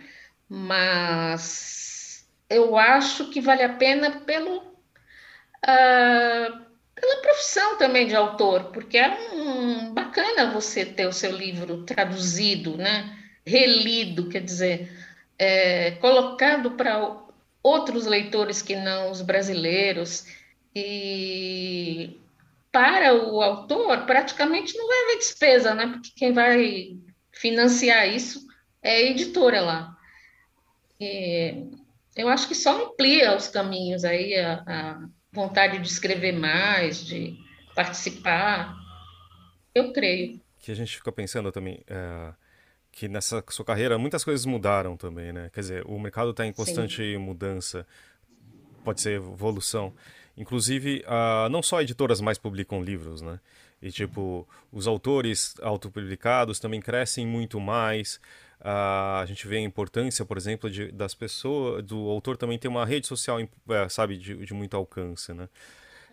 mas 0.49 2.29
eu 2.49 2.77
acho 2.77 3.31
que 3.31 3.41
vale 3.41 3.63
a 3.63 3.75
pena 3.75 4.21
pelo 4.21 4.59
uh, 4.59 6.71
pela 7.01 7.23
profissão 7.23 7.79
também 7.79 8.07
de 8.07 8.15
autor, 8.15 8.65
porque 8.73 8.99
é 8.99 9.09
um, 9.33 9.95
bacana 9.95 10.53
você 10.53 10.85
ter 10.85 11.07
o 11.07 11.13
seu 11.13 11.33
livro 11.33 11.85
traduzido, 11.85 12.77
né, 12.77 13.17
relido, 13.45 14.29
quer 14.29 14.43
dizer, 14.43 14.93
é, 15.39 15.93
colocado 15.93 16.73
para 16.73 16.99
outros 17.63 18.07
leitores 18.07 18.63
que 18.63 18.77
não 18.77 19.11
os 19.11 19.23
brasileiros 19.23 20.25
e 20.75 22.19
para 22.73 23.15
o 23.15 23.43
autor 23.43 24.07
praticamente 24.07 24.77
não 24.77 24.87
vai 24.87 25.03
haver 25.03 25.19
despesa, 25.19 25.75
né? 25.75 25.87
Porque 25.89 26.11
quem 26.17 26.33
vai 26.33 26.97
financiar 27.33 28.09
isso 28.09 28.47
é 28.83 28.97
a 28.97 29.01
editora 29.01 29.61
lá. 29.61 29.97
E 31.01 31.67
eu 32.17 32.29
acho 32.29 32.47
que 32.47 32.55
só 32.55 32.85
amplia 32.85 33.37
os 33.37 33.49
caminhos 33.49 34.05
aí, 34.05 34.35
a, 34.37 34.63
a 34.67 35.09
vontade 35.33 35.79
de 35.79 35.89
escrever 35.89 36.33
mais, 36.33 37.05
de 37.05 37.37
participar. 37.75 38.75
Eu 39.75 39.93
creio. 39.93 40.41
Que 40.59 40.71
a 40.71 40.77
gente 40.77 40.97
fica 40.97 41.11
pensando 41.11 41.51
também. 41.51 41.83
É, 41.87 42.33
que 42.93 43.09
nessa 43.09 43.43
sua 43.49 43.65
carreira 43.65 43.99
muitas 43.99 44.25
coisas 44.25 44.45
mudaram 44.45 44.97
também, 44.97 45.33
né? 45.33 45.51
Quer 45.53 45.61
dizer, 45.61 45.83
o 45.87 45.99
mercado 45.99 46.31
está 46.31 46.47
em 46.47 46.53
constante 46.53 46.97
Sim. 46.97 47.19
mudança, 47.19 47.87
pode 48.85 49.01
ser 49.01 49.13
evolução. 49.13 49.93
Inclusive, 50.37 51.05
uh, 51.07 51.49
não 51.49 51.63
só 51.63 51.81
editoras 51.83 52.21
mais 52.21 52.39
publicam 52.39 52.83
livros, 52.83 53.21
né? 53.21 53.39
E, 53.83 53.91
tipo, 53.91 54.47
os 54.71 54.87
autores 54.87 55.55
autopublicados 55.63 56.59
também 56.59 56.81
crescem 56.81 57.27
muito 57.27 57.59
mais. 57.59 58.17
Uh, 58.61 59.21
a 59.23 59.25
gente 59.27 59.47
vê 59.47 59.57
a 59.57 59.61
importância, 59.61 60.25
por 60.25 60.37
exemplo, 60.37 60.71
de, 60.71 60.93
das 60.93 61.15
pessoas, 61.15 61.83
do 61.83 62.09
autor 62.09 62.37
também 62.37 62.59
ter 62.59 62.69
uma 62.69 62.85
rede 62.85 63.07
social, 63.07 63.41
é, 63.41 63.89
sabe, 63.89 64.19
de, 64.19 64.45
de 64.45 64.55
muito 64.55 64.77
alcance, 64.77 65.33
né? 65.33 65.49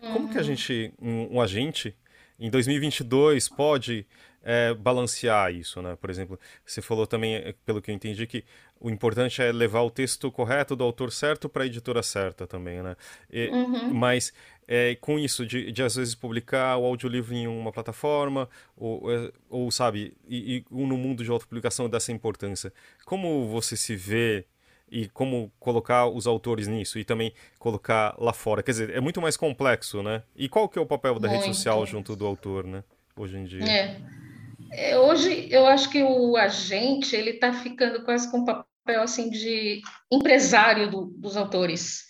Uhum. 0.02 0.12
Como 0.12 0.28
que 0.30 0.38
a 0.38 0.40
uhum. 0.40 0.46
gente, 0.46 0.92
um, 1.00 1.36
um 1.36 1.40
agente, 1.40 1.94
em 2.38 2.48
2022 2.50 3.48
pode 3.48 4.06
é, 4.50 4.72
balancear 4.72 5.52
isso, 5.52 5.82
né? 5.82 5.94
Por 6.00 6.08
exemplo, 6.08 6.40
você 6.64 6.80
falou 6.80 7.06
também, 7.06 7.34
é, 7.34 7.54
pelo 7.66 7.82
que 7.82 7.90
eu 7.90 7.94
entendi, 7.94 8.26
que 8.26 8.42
o 8.80 8.88
importante 8.88 9.42
é 9.42 9.52
levar 9.52 9.82
o 9.82 9.90
texto 9.90 10.32
correto 10.32 10.74
do 10.74 10.82
autor 10.82 11.12
certo 11.12 11.50
para 11.50 11.64
a 11.64 11.66
editora 11.66 12.02
certa 12.02 12.46
também, 12.46 12.82
né? 12.82 12.96
E, 13.30 13.48
uhum. 13.48 13.92
Mas 13.92 14.32
é, 14.66 14.94
com 14.94 15.18
isso, 15.18 15.44
de, 15.44 15.70
de, 15.70 15.82
às 15.82 15.96
vezes 15.96 16.14
publicar 16.14 16.78
o 16.78 16.86
audiolivro 16.86 17.34
em 17.34 17.46
uma 17.46 17.70
plataforma, 17.70 18.48
ou, 18.74 19.12
é, 19.12 19.30
ou 19.50 19.70
sabe, 19.70 20.16
e, 20.26 20.56
e 20.56 20.64
no 20.70 20.96
mundo 20.96 21.22
de 21.22 21.30
autopublicação 21.30 21.86
dessa 21.86 22.10
importância, 22.10 22.72
como 23.04 23.48
você 23.48 23.76
se 23.76 23.94
vê 23.94 24.46
e 24.90 25.10
como 25.10 25.52
colocar 25.60 26.06
os 26.06 26.26
autores 26.26 26.66
nisso 26.66 26.98
e 26.98 27.04
também 27.04 27.34
colocar 27.58 28.16
lá 28.18 28.32
fora? 28.32 28.62
Quer 28.62 28.70
dizer, 28.70 28.96
é 28.96 29.00
muito 29.00 29.20
mais 29.20 29.36
complexo, 29.36 30.02
né? 30.02 30.22
E 30.34 30.48
qual 30.48 30.70
que 30.70 30.78
é 30.78 30.82
o 30.82 30.86
papel 30.86 31.18
da 31.18 31.28
muito. 31.28 31.42
rede 31.42 31.54
social 31.54 31.84
junto 31.84 32.16
do 32.16 32.24
autor, 32.24 32.64
né? 32.64 32.82
Hoje 33.14 33.36
em 33.36 33.44
dia. 33.44 33.62
É. 33.64 34.27
É, 34.72 34.98
hoje 34.98 35.48
eu 35.50 35.66
acho 35.66 35.90
que 35.90 36.02
o 36.02 36.36
agente 36.36 37.16
ele 37.16 37.30
está 37.30 37.52
ficando 37.52 38.04
quase 38.04 38.30
com 38.30 38.38
um 38.38 38.44
papel 38.44 39.02
assim 39.02 39.30
de 39.30 39.80
empresário 40.12 40.90
do, 40.90 41.06
dos 41.16 41.36
autores, 41.36 42.04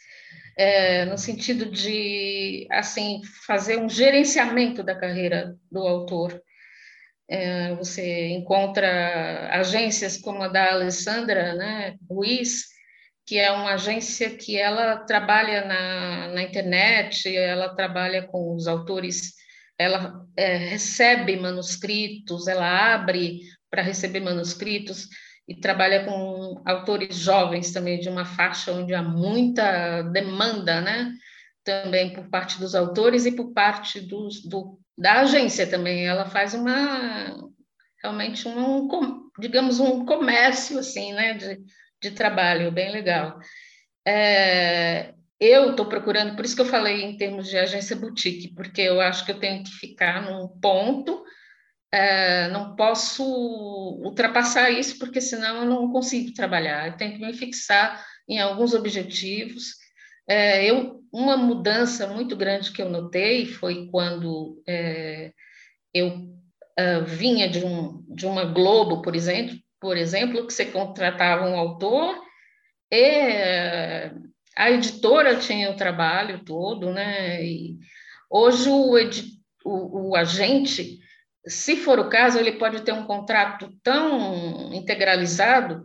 é, 0.57 1.05
no 1.05 1.17
sentido 1.17 1.67
de 1.67 2.67
assim 2.71 3.21
fazer 3.47 3.79
um 3.79 3.89
gerenciamento 3.89 4.83
da 4.83 4.95
carreira 4.95 5.57
do 5.71 5.81
autor. 5.81 6.41
É, 7.31 7.75
você 7.75 8.29
encontra 8.29 9.51
agências 9.53 10.17
como 10.17 10.43
a 10.43 10.49
da 10.49 10.73
Alessandra 10.73 11.55
né, 11.55 11.97
Ruiz, 12.11 12.65
que 13.27 13.39
é 13.39 13.53
uma 13.53 13.75
agência 13.75 14.31
que 14.31 14.57
ela 14.59 14.97
trabalha 14.97 15.65
na, 15.65 16.29
na 16.29 16.43
internet, 16.43 17.29
ela 17.37 17.75
trabalha 17.75 18.27
com 18.27 18.55
os 18.55 18.67
autores 18.67 19.38
ela 19.79 20.27
é, 20.37 20.57
recebe 20.57 21.37
manuscritos, 21.37 22.49
ela 22.49 22.95
abre 22.95 23.41
para 23.71 23.83
receber 23.83 24.21
manuscritos 24.21 25.09
e 25.47 25.55
trabalha 25.55 26.05
com 26.05 26.61
autores 26.67 27.17
jovens 27.17 27.73
também, 27.73 28.01
de 28.01 28.09
uma 28.09 28.25
faixa 28.25 28.73
onde 28.73 28.93
há 28.93 29.03
muita 29.03 30.03
demanda, 30.03 30.81
né? 30.81 31.15
Também 31.65 32.13
por 32.13 32.29
parte 32.29 32.59
dos 32.59 32.75
autores 32.75 33.25
e 33.25 33.33
por 33.33 33.53
parte 33.53 34.01
dos, 34.01 34.43
do, 34.43 34.79
da 34.97 35.21
agência 35.21 35.67
também. 35.67 36.07
Ela 36.07 36.27
faz 36.27 36.53
uma, 36.53 37.35
realmente, 38.03 38.47
um, 38.47 38.89
digamos, 39.39 39.81
um 39.81 40.05
comércio, 40.05 40.79
assim, 40.79 41.13
né? 41.13 41.35
De, 41.35 41.61
de 42.03 42.11
trabalho, 42.11 42.73
bem 42.73 42.91
legal. 42.91 43.39
É, 44.07 45.15
eu 45.41 45.71
estou 45.71 45.87
procurando, 45.87 46.35
por 46.35 46.45
isso 46.45 46.57
que 46.57 46.63
eu 46.63 46.67
falei 46.67 47.03
em 47.03 47.17
termos 47.17 47.49
de 47.49 47.57
agência 47.57 47.95
boutique, 47.95 48.53
porque 48.55 48.81
eu 48.81 49.01
acho 49.01 49.25
que 49.25 49.33
eu 49.33 49.39
tenho 49.39 49.63
que 49.63 49.71
ficar 49.71 50.23
num 50.23 50.49
ponto, 50.49 51.25
é, 51.93 52.49
não 52.49 52.75
posso 52.75 53.25
ultrapassar 53.25 54.71
isso, 54.71 54.99
porque 54.99 55.21
senão 55.21 55.63
eu 55.63 55.65
não 55.65 55.91
consigo 55.91 56.35
trabalhar. 56.35 56.87
Eu 56.89 56.97
tenho 56.97 57.13
que 57.13 57.25
me 57.25 57.33
fixar 57.33 58.05
em 58.29 58.39
alguns 58.39 58.75
objetivos. 58.75 59.75
É, 60.29 60.65
eu, 60.65 61.03
uma 61.13 61.37
mudança 61.37 62.07
muito 62.07 62.37
grande 62.37 62.73
que 62.73 62.83
eu 62.83 62.91
notei 62.91 63.47
foi 63.47 63.89
quando 63.91 64.63
é, 64.67 65.33
eu 65.95 66.29
é, 66.77 67.01
vinha 67.01 67.49
de, 67.49 67.65
um, 67.65 68.05
de 68.09 68.27
uma 68.27 68.45
Globo, 68.45 69.01
por 69.01 69.17
exemplo, 69.17 69.57
por 69.81 69.97
exemplo, 69.97 70.47
que 70.47 70.53
você 70.53 70.67
contratava 70.67 71.49
um 71.49 71.57
autor 71.57 72.21
e 72.91 74.11
a 74.59 74.73
editora 74.73 75.37
tinha 75.37 75.71
o 75.71 75.77
trabalho 75.77 76.45
todo, 76.45 76.93
né? 76.93 77.45
E 77.45 77.79
hoje 78.29 78.69
o, 78.69 78.99
edi, 78.99 79.39
o, 79.65 80.11
o 80.11 80.17
agente, 80.17 80.99
se 81.47 81.77
for 81.77 82.01
o 82.01 82.09
caso, 82.09 82.41
ele 82.41 82.53
pode 82.53 82.83
ter 82.83 82.93
um 82.93 83.07
contrato 83.07 83.73
tão 83.85 84.75
integralizado 84.75 85.85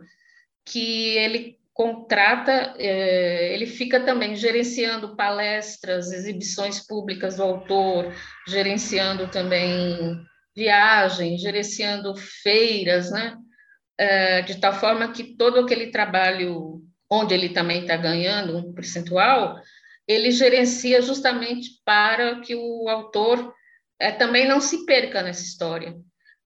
que 0.66 1.16
ele 1.16 1.56
contrata, 1.72 2.74
é, 2.76 3.54
ele 3.54 3.66
fica 3.66 4.00
também 4.00 4.34
gerenciando 4.34 5.14
palestras, 5.14 6.10
exibições 6.10 6.84
públicas 6.84 7.36
do 7.36 7.44
autor, 7.44 8.12
gerenciando 8.48 9.28
também 9.28 10.18
viagens, 10.56 11.40
gerenciando 11.40 12.12
feiras, 12.16 13.12
né? 13.12 13.36
É, 13.96 14.42
de 14.42 14.56
tal 14.60 14.72
forma 14.72 15.12
que 15.12 15.36
todo 15.36 15.60
aquele 15.60 15.92
trabalho 15.92 16.73
onde 17.14 17.34
ele 17.34 17.50
também 17.50 17.82
está 17.82 17.96
ganhando 17.96 18.56
um 18.56 18.72
percentual, 18.72 19.60
ele 20.06 20.30
gerencia 20.30 21.00
justamente 21.00 21.70
para 21.84 22.40
que 22.40 22.54
o 22.54 22.88
autor 22.88 23.54
é, 23.98 24.10
também 24.10 24.46
não 24.46 24.60
se 24.60 24.84
perca 24.84 25.22
nessa 25.22 25.42
história, 25.42 25.94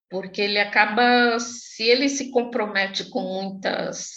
porque 0.09 0.41
ele 0.41 0.59
acaba, 0.59 1.39
se 1.39 1.83
ele 1.83 2.07
se 2.07 2.31
compromete 2.31 3.05
com 3.09 3.21
muitas 3.21 4.09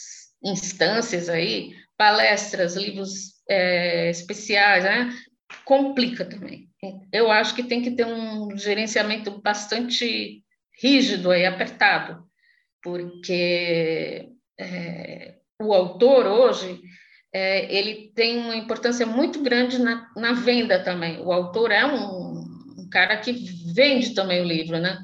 instâncias 0.43 1.29
aí, 1.29 1.75
palestras, 1.97 2.77
livros 2.77 3.35
é, 3.49 4.11
especiais, 4.11 4.85
né, 4.85 5.11
complica 5.65 6.25
também. 6.25 6.69
Eu 7.13 7.31
acho 7.31 7.55
que 7.55 7.63
tem 7.63 7.81
que 7.81 7.93
ter 7.93 8.07
um 8.07 8.57
gerenciamento 8.57 9.41
bastante 9.41 10.43
rígido 10.81 11.31
aí, 11.31 11.47
apertado, 11.47 12.25
porque 12.83 14.31
é, 14.59 15.37
o 15.63 15.73
autor 15.73 16.27
hoje 16.27 16.81
é, 17.33 17.75
ele 17.75 18.13
tem 18.15 18.39
uma 18.39 18.57
importância 18.57 19.07
muito 19.07 19.43
grande 19.43 19.79
na, 19.79 20.11
na 20.17 20.33
venda 20.33 20.83
também. 20.83 21.21
O 21.21 21.33
autor 21.33 21.71
é 21.71 21.85
um, 21.85 22.33
um, 22.79 22.89
cara 22.91 23.17
que 23.17 23.33
vende 23.75 24.15
também 24.15 24.41
o 24.43 24.45
livro, 24.45 24.79
né? 24.79 24.99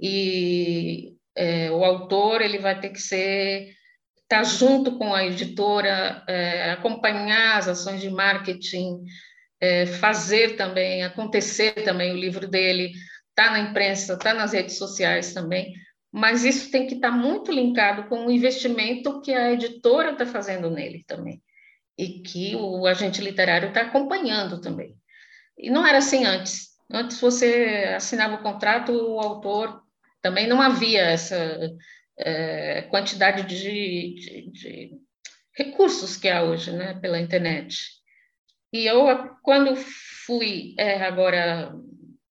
E 0.00 1.14
é, 1.34 1.70
o 1.70 1.84
autor 1.84 2.40
ele 2.40 2.58
vai 2.58 2.80
ter 2.80 2.90
que 2.90 3.00
ser 3.00 3.74
estar 4.22 4.38
tá 4.38 4.44
junto 4.44 4.98
com 4.98 5.14
a 5.14 5.24
editora, 5.24 6.24
é, 6.26 6.70
acompanhar 6.72 7.58
as 7.58 7.68
ações 7.68 8.00
de 8.00 8.10
marketing, 8.10 9.02
é, 9.60 9.86
fazer 9.86 10.56
também 10.56 11.04
acontecer 11.04 11.72
também 11.84 12.12
o 12.12 12.16
livro 12.16 12.48
dele, 12.48 12.92
tá 13.34 13.50
na 13.50 13.60
imprensa, 13.60 14.18
tá 14.18 14.32
nas 14.32 14.52
redes 14.52 14.78
sociais 14.78 15.34
também 15.34 15.74
mas 16.16 16.46
isso 16.46 16.70
tem 16.70 16.86
que 16.86 16.94
estar 16.94 17.10
tá 17.10 17.14
muito 17.14 17.52
linkado 17.52 18.08
com 18.08 18.24
o 18.24 18.30
investimento 18.30 19.20
que 19.20 19.34
a 19.34 19.52
editora 19.52 20.12
está 20.12 20.24
fazendo 20.24 20.70
nele 20.70 21.04
também, 21.06 21.42
e 21.98 22.20
que 22.20 22.56
o 22.56 22.86
agente 22.86 23.20
literário 23.20 23.68
está 23.68 23.82
acompanhando 23.82 24.58
também. 24.58 24.96
E 25.58 25.68
não 25.68 25.86
era 25.86 25.98
assim 25.98 26.24
antes. 26.24 26.68
Antes 26.90 27.20
você 27.20 27.92
assinava 27.94 28.36
o 28.36 28.42
contrato, 28.42 28.92
o 28.92 29.20
autor 29.20 29.82
também 30.22 30.46
não 30.46 30.62
havia 30.62 31.02
essa 31.02 31.36
é, 32.18 32.80
quantidade 32.90 33.42
de, 33.42 34.14
de, 34.14 34.50
de, 34.52 34.90
recursos 35.54 36.16
que 36.16 36.30
há 36.30 36.42
hoje, 36.42 36.72
né, 36.72 36.94
pela 36.94 37.20
internet. 37.20 37.90
E 38.72 38.86
eu, 38.86 39.04
quando 39.42 39.76
fui 39.76 40.74
é, 40.78 41.02
agora 41.02 41.74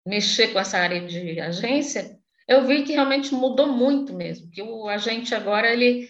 mexer 0.04 0.48
com 0.48 0.60
essa 0.60 0.80
área 0.80 1.06
de 1.06 1.39
agência, 1.39 2.14
eu 2.48 2.66
vi 2.66 2.84
que 2.84 2.94
realmente 2.94 3.34
mudou 3.34 3.68
muito 3.68 4.14
mesmo, 4.14 4.50
que 4.52 4.62
o 4.62 4.88
agente 4.88 5.34
agora, 5.34 5.72
ele, 5.72 6.10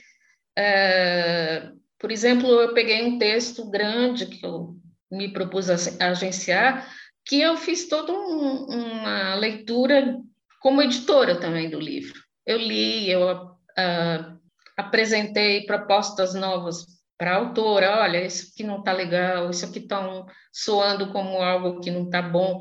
é, 0.57 1.69
por 1.99 2.11
exemplo, 2.11 2.47
eu 2.47 2.73
peguei 2.73 3.03
um 3.03 3.17
texto 3.17 3.69
grande 3.69 4.25
que 4.25 4.45
eu 4.45 4.75
me 5.11 5.31
propus 5.31 5.69
a 5.69 5.75
agenciar, 6.09 6.87
que 7.25 7.41
eu 7.41 7.57
fiz 7.57 7.87
toda 7.87 8.13
um, 8.13 8.65
uma 8.65 9.35
leitura 9.35 10.17
como 10.61 10.81
editora 10.81 11.39
também 11.39 11.69
do 11.69 11.79
livro. 11.79 12.19
Eu 12.45 12.57
li, 12.57 13.09
eu 13.09 13.31
uh, 13.31 14.39
apresentei 14.77 15.65
propostas 15.65 16.33
novas 16.33 16.85
para 17.17 17.31
a 17.31 17.35
autora, 17.37 18.01
olha, 18.01 18.25
isso 18.25 18.51
aqui 18.51 18.63
não 18.63 18.79
está 18.79 18.91
legal, 18.91 19.49
isso 19.49 19.65
aqui 19.65 19.79
está 19.79 20.25
soando 20.51 21.11
como 21.11 21.41
algo 21.41 21.79
que 21.79 21.89
não 21.89 22.03
está 22.05 22.21
bom. 22.21 22.59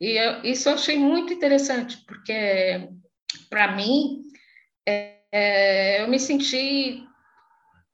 E 0.00 0.12
eu, 0.12 0.42
isso 0.44 0.68
eu 0.68 0.74
achei 0.74 0.96
muito 0.96 1.32
interessante, 1.32 1.98
porque, 2.06 2.88
para 3.48 3.74
mim, 3.74 4.22
é, 4.86 5.18
é, 5.32 6.02
eu 6.02 6.08
me 6.08 6.18
senti 6.18 7.04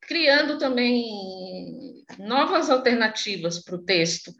criando 0.00 0.58
também 0.58 2.04
novas 2.18 2.70
alternativas 2.70 3.62
para 3.62 3.76
o 3.76 3.84
texto, 3.84 4.32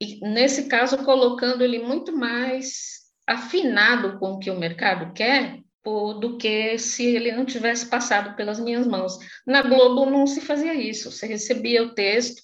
e, 0.00 0.18
nesse 0.20 0.66
caso, 0.66 1.04
colocando 1.04 1.62
ele 1.62 1.78
muito 1.78 2.16
mais 2.16 3.00
afinado 3.26 4.18
com 4.18 4.32
o 4.32 4.38
que 4.38 4.50
o 4.50 4.58
mercado 4.58 5.12
quer, 5.12 5.60
do 5.84 6.36
que 6.36 6.78
se 6.78 7.04
ele 7.04 7.32
não 7.32 7.44
tivesse 7.44 7.86
passado 7.86 8.36
pelas 8.36 8.60
minhas 8.60 8.86
mãos. 8.86 9.18
Na 9.46 9.62
Globo 9.62 10.06
não 10.06 10.26
se 10.26 10.40
fazia 10.40 10.74
isso, 10.74 11.10
você 11.10 11.26
recebia 11.26 11.82
o 11.82 11.94
texto, 11.94 12.42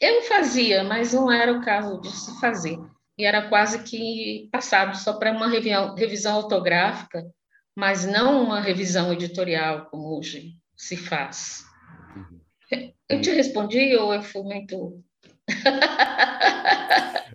eu 0.00 0.22
fazia, 0.22 0.82
mas 0.82 1.12
não 1.12 1.30
era 1.30 1.52
o 1.52 1.62
caso 1.64 2.00
de 2.00 2.10
se 2.10 2.40
fazer, 2.40 2.76
e 3.18 3.24
era 3.24 3.48
quase 3.48 3.82
que 3.82 4.48
passado 4.50 4.96
só 4.96 5.14
para 5.14 5.32
uma 5.32 5.48
revisão, 5.48 6.38
ortográfica, 6.38 7.24
mas 7.74 8.04
não 8.04 8.42
uma 8.42 8.60
revisão 8.60 9.12
editorial, 9.12 9.86
como 9.86 10.18
hoje 10.18 10.54
se 10.76 10.96
faz. 10.96 11.64
Eu 13.08 13.20
te 13.20 13.30
respondi 13.30 13.94
ou 13.96 14.14
eu 14.14 14.22
fui 14.22 14.42
muito 14.42 15.02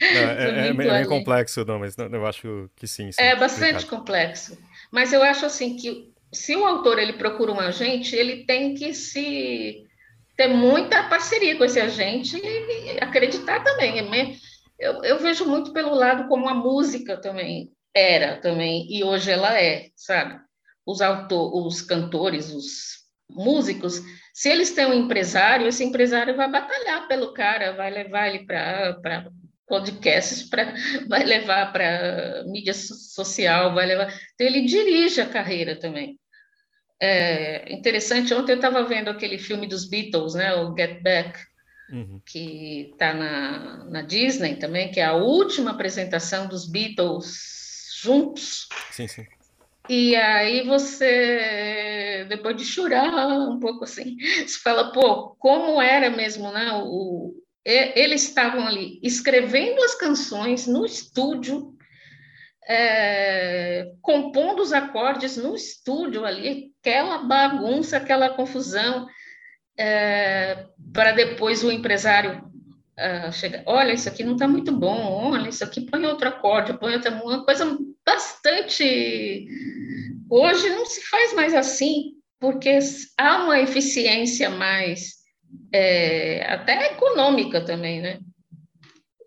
não, 0.02 0.22
é, 0.22 0.66
é, 0.66 0.68
é, 0.68 0.74
meio 0.74 1.08
complexo, 1.08 1.66
não, 1.66 1.80
mas 1.80 1.96
não, 1.98 2.08
eu 2.08 2.26
acho 2.26 2.70
que 2.76 2.88
sim. 2.88 3.12
sim 3.12 3.22
é 3.22 3.36
bastante 3.36 3.78
explicado. 3.78 3.98
complexo. 3.98 4.58
Mas 4.92 5.14
eu 5.14 5.22
acho 5.24 5.46
assim 5.46 5.76
que 5.76 6.12
se 6.32 6.56
o 6.56 6.66
autor 6.66 7.00
ele 7.00 7.14
procura 7.14 7.52
um 7.52 7.60
agente, 7.60 8.16
ele 8.16 8.46
tem 8.46 8.74
que 8.74 8.94
se 8.94 9.86
ter 10.36 10.48
muita 10.48 11.04
parceria 11.04 11.58
com 11.58 11.64
esse 11.64 11.80
agente 11.80 12.38
e 12.38 13.00
acreditar 13.02 13.64
também. 13.64 13.98
Eu, 14.80 15.04
eu 15.04 15.20
vejo 15.20 15.46
muito 15.46 15.74
pelo 15.74 15.94
lado 15.94 16.28
como 16.28 16.48
a 16.48 16.54
música 16.54 17.18
também 17.18 17.72
era 17.96 18.40
também 18.40 18.88
e 18.90 19.04
hoje 19.04 19.32
ela 19.32 19.60
é, 19.60 19.90
sabe? 19.96 20.40
Os 20.86 21.02
autor, 21.02 21.66
os 21.66 21.82
cantores, 21.82 22.52
os 22.52 22.98
músicos, 23.30 24.02
se 24.34 24.50
eles 24.50 24.72
têm 24.72 24.86
um 24.86 24.94
empresário, 24.94 25.68
esse 25.68 25.84
empresário 25.84 26.36
vai 26.36 26.50
batalhar 26.50 27.08
pelo 27.08 27.34
cara, 27.34 27.74
vai 27.74 27.90
levar 27.90 28.28
ele 28.28 28.46
para 28.46 29.30
podcasts, 29.68 30.44
pra, 30.48 30.74
vai 31.10 31.24
levar 31.24 31.74
para 31.74 32.44
mídia 32.46 32.74
social, 32.74 33.74
vai 33.74 33.86
levar. 33.86 34.14
Então, 34.34 34.48
ele 34.48 34.62
dirige 34.62 35.20
a 35.20 35.28
carreira 35.28 35.76
também. 35.78 36.20
É 37.00 37.72
interessante, 37.74 38.34
ontem 38.34 38.54
eu 38.54 38.56
estava 38.56 38.84
vendo 38.84 39.10
aquele 39.10 39.38
filme 39.38 39.68
dos 39.68 39.88
Beatles, 39.88 40.34
né, 40.34 40.56
o 40.56 40.76
Get 40.76 41.02
Back, 41.04 41.38
uhum. 41.92 42.22
que 42.26 42.90
está 42.92 43.14
na, 43.14 43.86
na 43.86 44.02
Disney 44.02 44.56
também, 44.56 44.92
que 44.92 45.00
é 45.00 45.06
a 45.06 45.14
última 45.14 45.72
apresentação 45.72 46.48
dos 46.48 46.70
Beatles 46.70 47.58
juntos. 48.02 48.68
Sim, 48.92 49.08
sim. 49.08 49.26
E 49.90 50.16
aí 50.16 50.66
você, 50.66 52.26
depois 52.28 52.58
de 52.58 52.66
chorar 52.66 53.28
um 53.50 53.60
pouco 53.60 53.86
assim, 53.86 54.18
você 54.46 54.60
fala, 54.60 54.92
pô, 54.92 55.36
como 55.40 55.82
era 55.82 56.10
mesmo, 56.10 56.52
né? 56.52 56.72
O, 56.74 57.34
eles 57.66 58.24
estavam 58.24 58.66
ali 58.66 59.00
escrevendo 59.04 59.84
as 59.84 59.96
canções 59.96 60.68
no 60.68 60.86
estúdio, 60.86 61.74
é, 62.68 63.92
compondo 64.02 64.62
os 64.62 64.74
acordes 64.74 65.38
no 65.38 65.56
estúdio 65.56 66.26
ali, 66.26 66.72
aquela 66.82 67.20
bagunça, 67.20 67.98
aquela 67.98 68.30
confusão, 68.30 69.08
é, 69.78 70.66
para 70.92 71.12
depois 71.12 71.64
o 71.64 71.72
empresário 71.72 72.44
uh, 72.98 73.32
chegar, 73.32 73.64
olha, 73.66 73.94
isso 73.94 74.10
aqui 74.10 74.24
não 74.24 74.34
está 74.34 74.48
muito 74.48 74.72
bom, 74.72 75.32
olha, 75.32 75.50
isso 75.50 75.64
aqui 75.64 75.82
põe 75.82 76.04
outro 76.06 76.28
acorde, 76.28 76.78
põe 76.78 76.94
outra, 76.96 77.12
uma 77.12 77.46
coisa 77.46 77.78
bastante. 78.06 79.48
Hoje 80.30 80.70
não 80.70 80.86
se 80.86 81.02
faz 81.08 81.34
mais 81.34 81.54
assim, 81.54 82.14
porque 82.40 82.80
há 83.18 83.44
uma 83.44 83.60
eficiência 83.60 84.50
mais, 84.50 85.14
é, 85.72 86.46
até 86.52 86.94
econômica 86.94 87.64
também, 87.64 88.02
né? 88.02 88.20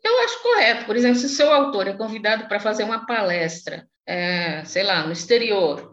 Eu 0.03 0.19
acho 0.25 0.43
correto, 0.43 0.87
por 0.87 0.97
exemplo, 0.97 1.19
se 1.19 1.27
o 1.27 1.31
seu 1.31 1.53
autor 1.53 1.87
é 1.87 1.93
convidado 1.93 2.49
para 2.49 2.59
fazer 2.59 2.85
uma 2.85 3.07
palestra, 3.07 3.87
é, 4.07 4.65
sei 4.65 4.83
lá, 4.83 5.07
no 5.07 5.13
exterior, 5.13 5.90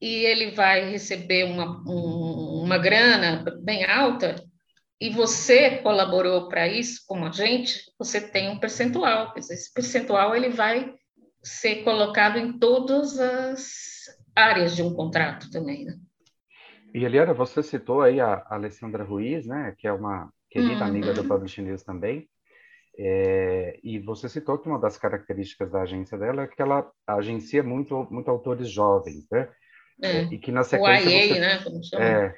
e 0.00 0.24
ele 0.24 0.52
vai 0.52 0.90
receber 0.90 1.44
uma, 1.44 1.82
um, 1.86 2.62
uma 2.64 2.78
grana 2.78 3.44
bem 3.62 3.84
alta, 3.84 4.36
e 5.00 5.08
você 5.08 5.78
colaborou 5.78 6.48
para 6.48 6.68
isso 6.68 7.02
como 7.06 7.26
agente, 7.26 7.80
você 7.98 8.20
tem 8.20 8.50
um 8.50 8.58
percentual. 8.58 9.32
Esse 9.34 9.72
percentual 9.72 10.36
ele 10.36 10.50
vai 10.50 10.94
ser 11.42 11.82
colocado 11.84 12.38
em 12.38 12.58
todas 12.58 13.18
as 13.18 14.04
áreas 14.36 14.76
de 14.76 14.82
um 14.82 14.94
contrato 14.94 15.50
também, 15.50 15.86
né? 15.86 15.94
E 16.92 17.04
Eliana, 17.04 17.32
você 17.32 17.62
citou 17.62 18.02
aí 18.02 18.20
a 18.20 18.44
Alessandra 18.50 19.04
Ruiz, 19.04 19.46
né, 19.46 19.74
que 19.78 19.86
é 19.86 19.92
uma 19.92 20.30
querida 20.50 20.82
uhum. 20.82 20.90
amiga 20.90 21.14
do 21.14 21.24
Publishing 21.24 21.62
News 21.62 21.84
também, 21.84 22.28
é, 22.98 23.78
e 23.82 23.98
você 24.00 24.28
citou 24.28 24.58
que 24.58 24.68
uma 24.68 24.78
das 24.78 24.98
características 24.98 25.70
da 25.70 25.82
agência 25.82 26.18
dela 26.18 26.42
é 26.42 26.46
que 26.48 26.60
ela 26.60 26.90
agencia 27.06 27.62
muito, 27.62 28.06
muito 28.10 28.28
autores 28.28 28.68
jovens, 28.68 29.24
né? 29.30 29.48
É. 30.02 30.22
E 30.24 30.38
que 30.38 30.50
na 30.50 30.62
sequência 30.62 31.06
o 31.06 31.10
IA, 31.10 31.28
você, 31.28 31.40
né, 31.40 31.58
como 31.62 31.84
chama? 31.84 32.04
É, 32.04 32.34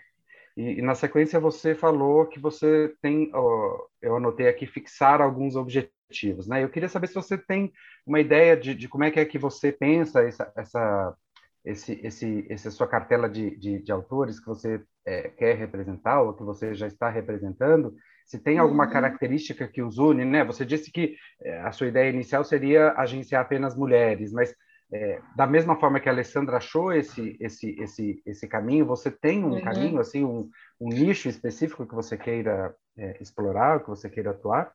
e, 0.57 0.79
e, 0.79 0.83
na 0.83 0.94
sequência 0.94 1.40
você 1.40 1.75
falou 1.75 2.27
que 2.27 2.38
você 2.38 2.92
tem, 3.01 3.31
ó, 3.33 3.87
eu 4.01 4.16
anotei 4.16 4.48
aqui, 4.48 4.66
fixar 4.66 5.20
alguns 5.20 5.57
objetivos, 5.57 6.46
né? 6.46 6.62
Eu 6.62 6.68
queria 6.68 6.88
saber 6.88 7.07
se 7.07 7.14
você 7.14 7.38
tem 7.38 7.72
uma 8.07 8.20
ideia 8.20 8.57
de, 8.57 8.75
de 8.75 8.88
como 8.88 9.05
é 9.05 9.11
que 9.11 9.20
é 9.20 9.25
que 9.25 9.38
você 9.38 9.72
pensa 9.72 10.22
essa, 10.22 10.53
essa 10.57 11.16
esse, 11.64 12.01
esse, 12.03 12.46
essa 12.51 12.70
sua 12.70 12.88
cartela 12.88 13.29
de, 13.29 13.57
de, 13.57 13.81
de 13.81 13.92
autores 13.92 14.40
que 14.40 14.46
você 14.46 14.83
é, 15.07 15.29
quer 15.29 15.57
representar 15.57 16.20
ou 16.20 16.35
que 16.35 16.42
você 16.42 16.75
já 16.75 16.87
está 16.87 17.09
representando, 17.09 17.94
se 18.27 18.38
tem 18.38 18.59
alguma 18.59 18.87
uhum. 18.87 18.90
característica 18.90 19.68
que 19.68 19.83
os 19.83 19.98
une, 19.98 20.25
né? 20.25 20.44
Você 20.44 20.64
disse 20.64 20.90
que 20.90 21.16
é, 21.40 21.61
a 21.61 21.72
sua 21.72 21.88
ideia 21.88 22.11
inicial 22.11 22.44
seria 22.44 22.92
agenciar 22.96 23.42
apenas 23.42 23.77
mulheres, 23.77 24.33
mas 24.33 24.55
é, 24.93 25.21
da 25.35 25.47
mesma 25.47 25.81
forma 25.81 25.99
que 25.99 26.09
a 26.09 26.13
Alessandra 26.13 26.59
achou 26.59 26.93
esse 26.93 27.37
esse 27.41 27.75
esse 27.81 28.23
esse 28.27 28.47
caminho, 28.47 28.85
você 28.85 29.11
tem 29.11 29.43
um 29.43 29.55
uhum. 29.55 29.63
caminho 29.63 29.99
assim, 29.99 30.23
um, 30.23 30.51
um, 30.79 30.89
nicho 30.89 31.31
específico 31.31 31.87
que 31.87 31.95
você 31.95 32.17
queira 32.17 32.75
é, 32.99 33.17
explorar, 33.19 33.81
que 33.81 33.89
você 33.89 34.11
queira 34.11 34.33
atuar? 34.33 34.71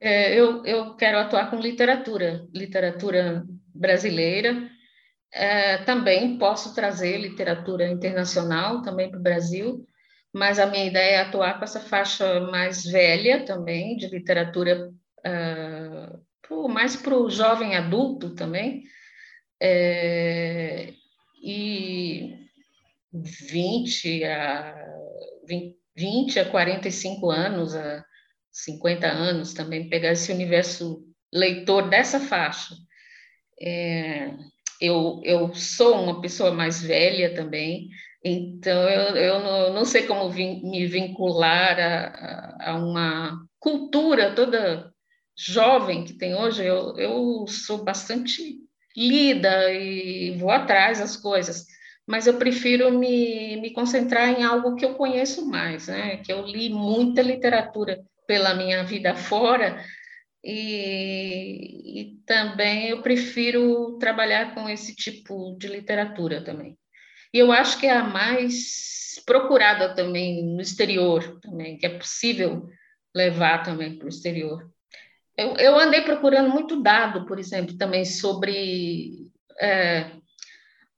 É, 0.00 0.34
eu 0.34 0.64
eu 0.66 0.96
quero 0.96 1.18
atuar 1.18 1.50
com 1.50 1.56
literatura, 1.56 2.44
literatura 2.52 3.44
brasileira. 3.72 4.68
É, 5.32 5.78
também 5.78 6.36
posso 6.36 6.74
trazer 6.74 7.16
literatura 7.18 7.88
internacional 7.88 8.82
também 8.82 9.08
para 9.08 9.18
o 9.18 9.22
Brasil, 9.22 9.86
mas 10.32 10.58
a 10.58 10.66
minha 10.66 10.86
ideia 10.86 11.16
é 11.16 11.20
atuar 11.20 11.58
com 11.58 11.64
essa 11.64 11.80
faixa 11.80 12.40
mais 12.40 12.84
velha 12.84 13.44
também 13.44 13.96
de 13.96 14.08
literatura 14.08 14.90
uh, 14.90 16.20
pro, 16.40 16.68
mais 16.68 16.94
para 16.96 17.16
o 17.16 17.28
jovem 17.28 17.76
adulto 17.76 18.34
também 18.34 18.84
é, 19.60 20.92
e 21.42 22.34
20 23.12 24.24
a, 24.24 24.74
20, 25.96 26.40
a 26.40 26.50
45 26.50 27.30
anos, 27.30 27.74
a 27.74 28.04
50 28.50 29.06
anos 29.06 29.54
também, 29.54 29.88
pegar 29.88 30.12
esse 30.12 30.32
universo 30.32 31.04
leitor 31.32 31.88
dessa 31.88 32.20
faixa. 32.20 32.74
É, 33.60 34.32
eu, 34.80 35.20
eu 35.24 35.54
sou 35.54 36.02
uma 36.02 36.20
pessoa 36.20 36.50
mais 36.52 36.82
velha 36.82 37.34
também, 37.34 37.88
então 38.24 38.88
eu, 38.88 39.16
eu 39.16 39.40
não, 39.40 39.72
não 39.74 39.84
sei 39.84 40.06
como 40.06 40.30
vim, 40.30 40.60
me 40.62 40.86
vincular 40.86 41.78
a, 41.78 42.70
a, 42.70 42.76
uma 42.76 43.46
cultura 43.60 44.34
toda 44.34 44.92
jovem 45.36 46.04
que 46.04 46.14
tem 46.14 46.34
hoje. 46.34 46.64
Eu, 46.64 46.96
eu 46.96 47.46
sou 47.46 47.84
bastante 47.84 48.63
lida 48.96 49.72
e 49.72 50.36
vou 50.38 50.50
atrás 50.50 51.00
das 51.00 51.16
coisas, 51.16 51.66
mas 52.06 52.26
eu 52.26 52.34
prefiro 52.34 52.90
me, 52.96 53.56
me 53.60 53.72
concentrar 53.72 54.28
em 54.28 54.42
algo 54.42 54.76
que 54.76 54.84
eu 54.84 54.94
conheço 54.94 55.46
mais, 55.46 55.88
né? 55.88 56.18
Que 56.18 56.32
eu 56.32 56.42
li 56.42 56.68
muita 56.70 57.22
literatura 57.22 58.04
pela 58.26 58.54
minha 58.54 58.84
vida 58.84 59.14
fora 59.14 59.82
e, 60.42 62.00
e 62.00 62.16
também 62.26 62.88
eu 62.88 63.02
prefiro 63.02 63.98
trabalhar 63.98 64.54
com 64.54 64.68
esse 64.68 64.94
tipo 64.94 65.56
de 65.58 65.68
literatura 65.68 66.44
também. 66.44 66.76
E 67.32 67.38
eu 67.38 67.50
acho 67.50 67.80
que 67.80 67.86
é 67.86 67.92
a 67.92 68.04
mais 68.04 69.20
procurada 69.26 69.94
também 69.94 70.44
no 70.44 70.60
exterior, 70.60 71.40
também, 71.40 71.78
que 71.78 71.86
é 71.86 71.98
possível 71.98 72.68
levar 73.14 73.62
também 73.62 73.96
para 73.96 74.06
o 74.06 74.08
exterior. 74.08 74.70
Eu, 75.36 75.56
eu, 75.56 75.78
andei 75.78 76.02
procurando 76.02 76.50
muito 76.50 76.80
dado, 76.80 77.26
por 77.26 77.38
exemplo, 77.38 77.76
também 77.76 78.04
sobre 78.04 79.30
é, 79.60 80.10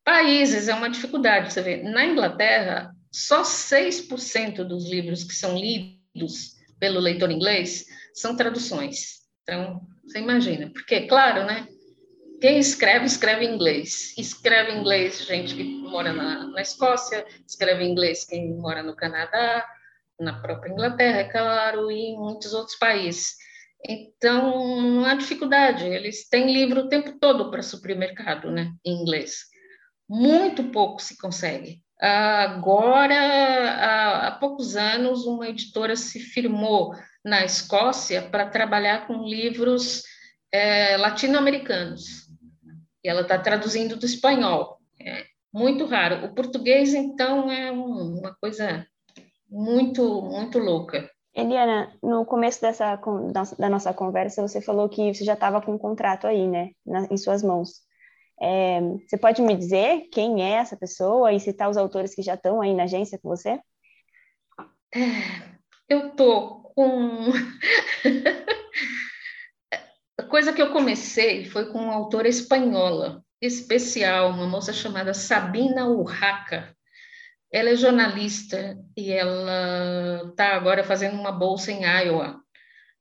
países, 0.05 0.69
é 0.69 0.75
uma 0.75 0.91
dificuldade, 0.91 1.53
você 1.53 1.63
vê. 1.63 1.83
Na 1.83 2.05
Inglaterra, 2.05 2.95
só 3.11 3.43
6% 3.43 4.63
dos 4.63 4.91
livros 4.91 5.25
que 5.25 5.35
são 5.35 5.57
lidos 5.57 6.57
pelo 6.79 7.01
leitor 7.01 7.31
inglês 7.31 7.87
são 8.13 8.37
traduções. 8.37 9.21
Então, 9.43 9.81
você 10.05 10.19
imagina, 10.19 10.71
porque, 10.71 11.07
claro, 11.07 11.45
né? 11.45 11.67
Quem 12.41 12.59
escreve, 12.59 13.07
escreve 13.07 13.47
em 13.47 13.55
inglês. 13.55 14.15
Escreve 14.19 14.73
em 14.73 14.81
inglês 14.81 15.25
gente 15.25 15.55
que 15.55 15.65
mora 15.65 16.13
na, 16.13 16.47
na 16.49 16.61
Escócia, 16.61 17.27
escreve 17.47 17.85
em 17.85 17.93
inglês 17.93 18.27
quem 18.27 18.55
mora 18.55 18.83
no 18.83 18.95
Canadá, 18.95 19.67
na 20.21 20.41
própria 20.41 20.71
Inglaterra, 20.71 21.21
é 21.21 21.25
claro, 21.25 21.91
e 21.91 22.11
em 22.11 22.19
muitos 22.19 22.53
outros 22.53 22.77
países. 22.77 23.37
Então, 23.89 24.83
não 24.83 25.05
há 25.05 25.15
dificuldade, 25.15 25.85
eles 25.85 26.29
têm 26.29 26.53
livro 26.53 26.83
o 26.83 26.89
tempo 26.89 27.19
todo 27.21 27.51
para 27.51 27.63
suprir 27.63 27.95
o 27.95 27.99
mercado, 27.99 28.51
né, 28.51 28.73
em 28.85 29.01
inglês. 29.03 29.45
Muito 30.09 30.65
pouco 30.65 31.01
se 31.01 31.17
consegue. 31.17 31.81
Agora, 32.01 33.15
há, 34.27 34.33
poucos 34.33 34.77
anos, 34.77 35.25
uma 35.25 35.49
editora 35.49 35.97
se 35.97 36.21
firmou 36.21 36.95
na 37.25 37.45
Escócia 37.45 38.23
para 38.23 38.51
trabalhar 38.51 39.07
com 39.07 39.25
livros 39.25 40.03
é, 40.53 40.97
latino-americanos. 40.97 42.27
E 43.05 43.09
ela 43.09 43.23
está 43.23 43.39
traduzindo 43.39 43.97
do 43.97 44.05
espanhol. 44.05 44.79
É 45.01 45.25
muito 45.53 45.87
raro. 45.87 46.27
O 46.27 46.35
português, 46.35 46.93
então, 46.93 47.51
é 47.51 47.73
um, 47.73 48.19
uma 48.19 48.35
coisa 48.35 48.87
muito, 49.49 50.23
muito 50.23 50.59
louca. 50.59 51.11
Eliana, 51.37 51.93
no 52.03 52.25
começo 52.25 52.63
dessa 52.63 52.99
da 53.59 53.69
nossa 53.69 53.93
conversa, 53.93 54.41
você 54.41 54.59
falou 54.59 54.89
que 54.89 55.13
você 55.13 55.23
já 55.23 55.35
estava 55.35 55.61
com 55.61 55.75
um 55.75 55.79
contrato 55.79 56.27
aí, 56.27 56.49
né, 56.49 56.71
na, 56.85 57.07
em 57.11 57.17
suas 57.19 57.43
mãos. 57.43 57.83
É, 58.41 58.81
você 59.07 59.19
pode 59.19 59.43
me 59.43 59.55
dizer 59.55 60.09
quem 60.11 60.43
é 60.43 60.53
essa 60.53 60.79
pessoa 60.79 61.31
e 61.33 61.41
citar 61.41 61.69
os 61.69 61.77
autores 61.77 62.15
que 62.15 62.23
já 62.23 62.35
estão 62.35 62.63
aí 62.63 62.75
na 62.75 62.85
agência 62.85 63.19
com 63.19 63.29
você? 63.29 63.61
É, 64.95 64.99
eu 65.89 66.17
tô 66.17 66.73
com 66.75 67.33
a 70.19 70.23
coisa 70.25 70.55
que 70.55 70.63
eu 70.63 70.73
comecei 70.73 71.45
foi 71.45 71.71
com 71.71 71.79
uma 71.79 71.95
autora 71.95 72.29
espanhola 72.29 73.23
especial, 73.43 74.31
uma 74.31 74.47
moça 74.47 74.73
chamada 74.73 75.13
Sabina 75.13 75.87
Urraca. 75.87 76.75
Ela 77.53 77.71
é 77.71 77.77
jornalista 77.77 78.77
e 78.97 79.13
ela 79.13 80.29
está 80.31 80.55
agora 80.55 80.83
fazendo 80.85 81.19
uma 81.19 81.33
bolsa 81.33 81.71
em 81.71 81.85
Iowa. 81.85 82.41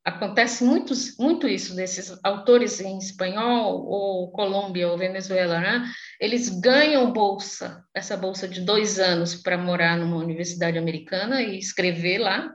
Acontece 0.04 0.62
muito, 0.62 0.94
muito 1.18 1.48
isso 1.48 1.74
desses 1.74 2.16
autores 2.22 2.80
em 2.80 2.96
espanhol, 2.96 3.84
ou 3.84 4.30
Colômbia, 4.30 4.88
ou 4.88 4.96
Venezuela, 4.96 5.58
né? 5.58 5.84
eles 6.20 6.48
ganham 6.48 7.12
bolsa, 7.12 7.84
essa 7.92 8.16
bolsa 8.16 8.46
de 8.46 8.60
dois 8.60 9.00
anos 9.00 9.34
para 9.34 9.58
morar 9.58 9.96
numa 9.96 10.16
universidade 10.16 10.78
americana 10.78 11.42
e 11.42 11.58
escrever 11.58 12.18
lá, 12.18 12.48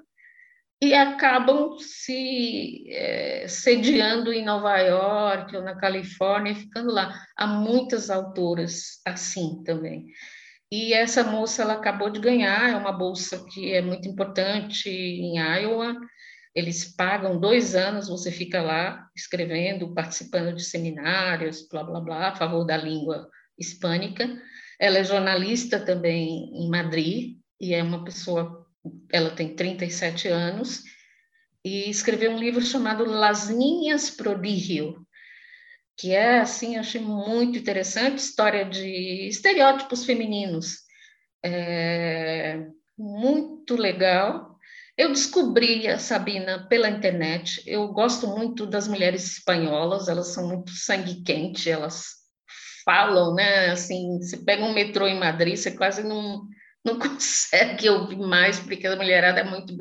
e 0.81 0.93
acabam 0.95 1.77
se 1.77 2.85
é, 2.89 3.45
sediando 3.47 4.33
em 4.33 4.43
Nova 4.43 4.77
York 4.77 5.55
ou 5.55 5.61
na 5.61 5.75
Califórnia, 5.75 6.55
ficando 6.55 6.91
lá. 6.91 7.21
Há 7.37 7.45
muitas 7.45 8.09
autoras 8.09 8.99
assim 9.05 9.61
também. 9.63 10.07
E 10.71 10.93
essa 10.93 11.23
moça 11.23 11.63
ela 11.63 11.73
acabou 11.73 12.09
de 12.09 12.19
ganhar, 12.19 12.69
é 12.69 12.77
uma 12.77 12.93
bolsa 12.93 13.43
que 13.51 13.73
é 13.73 13.81
muito 13.81 14.07
importante 14.07 14.89
em 14.89 15.37
Iowa. 15.37 15.97
Eles 16.55 16.95
pagam 16.95 17.37
dois 17.37 17.75
anos, 17.75 18.07
você 18.07 18.31
fica 18.31 18.61
lá 18.61 19.05
escrevendo, 19.13 19.93
participando 19.93 20.55
de 20.55 20.63
seminários, 20.63 21.67
blá 21.69 21.83
blá 21.83 21.99
blá, 21.99 22.29
a 22.29 22.35
favor 22.35 22.63
da 22.63 22.77
língua 22.77 23.29
hispânica. 23.59 24.29
Ela 24.79 24.99
é 24.99 25.03
jornalista 25.03 25.77
também 25.77 26.49
em 26.53 26.69
Madrid 26.69 27.37
e 27.59 27.73
é 27.73 27.83
uma 27.83 28.05
pessoa, 28.05 28.65
ela 29.11 29.29
tem 29.29 29.53
37 29.53 30.29
anos 30.29 30.83
e 31.63 31.89
escreveu 31.89 32.31
um 32.31 32.39
livro 32.39 32.61
chamado 32.61 33.03
Las 33.05 33.49
Niñas 33.49 34.09
Prodigio, 34.09 35.05
que 36.01 36.15
é, 36.15 36.39
assim, 36.39 36.77
achei 36.77 36.99
muito 36.99 37.59
interessante, 37.59 38.17
história 38.17 38.65
de 38.65 39.27
estereótipos 39.27 40.03
femininos. 40.03 40.77
É, 41.45 42.65
muito 42.97 43.75
legal. 43.75 44.57
Eu 44.97 45.09
descobri 45.09 45.87
a 45.87 45.99
Sabina 45.99 46.67
pela 46.67 46.89
internet. 46.89 47.61
Eu 47.67 47.87
gosto 47.89 48.25
muito 48.25 48.65
das 48.65 48.87
mulheres 48.87 49.33
espanholas, 49.33 50.07
elas 50.07 50.33
são 50.33 50.47
muito 50.47 50.71
sangue 50.71 51.21
quente, 51.21 51.69
elas 51.69 52.15
falam, 52.83 53.35
né? 53.35 53.69
Assim, 53.69 54.17
você 54.17 54.37
pega 54.37 54.63
um 54.65 54.73
metrô 54.73 55.05
em 55.07 55.19
Madrid, 55.19 55.55
você 55.55 55.69
quase 55.69 56.01
não, 56.01 56.47
não 56.83 56.97
consegue 56.97 57.87
ouvir 57.89 58.17
mais, 58.17 58.59
porque 58.59 58.87
a 58.87 58.95
mulherada 58.95 59.41
é 59.41 59.43
muito 59.43 59.77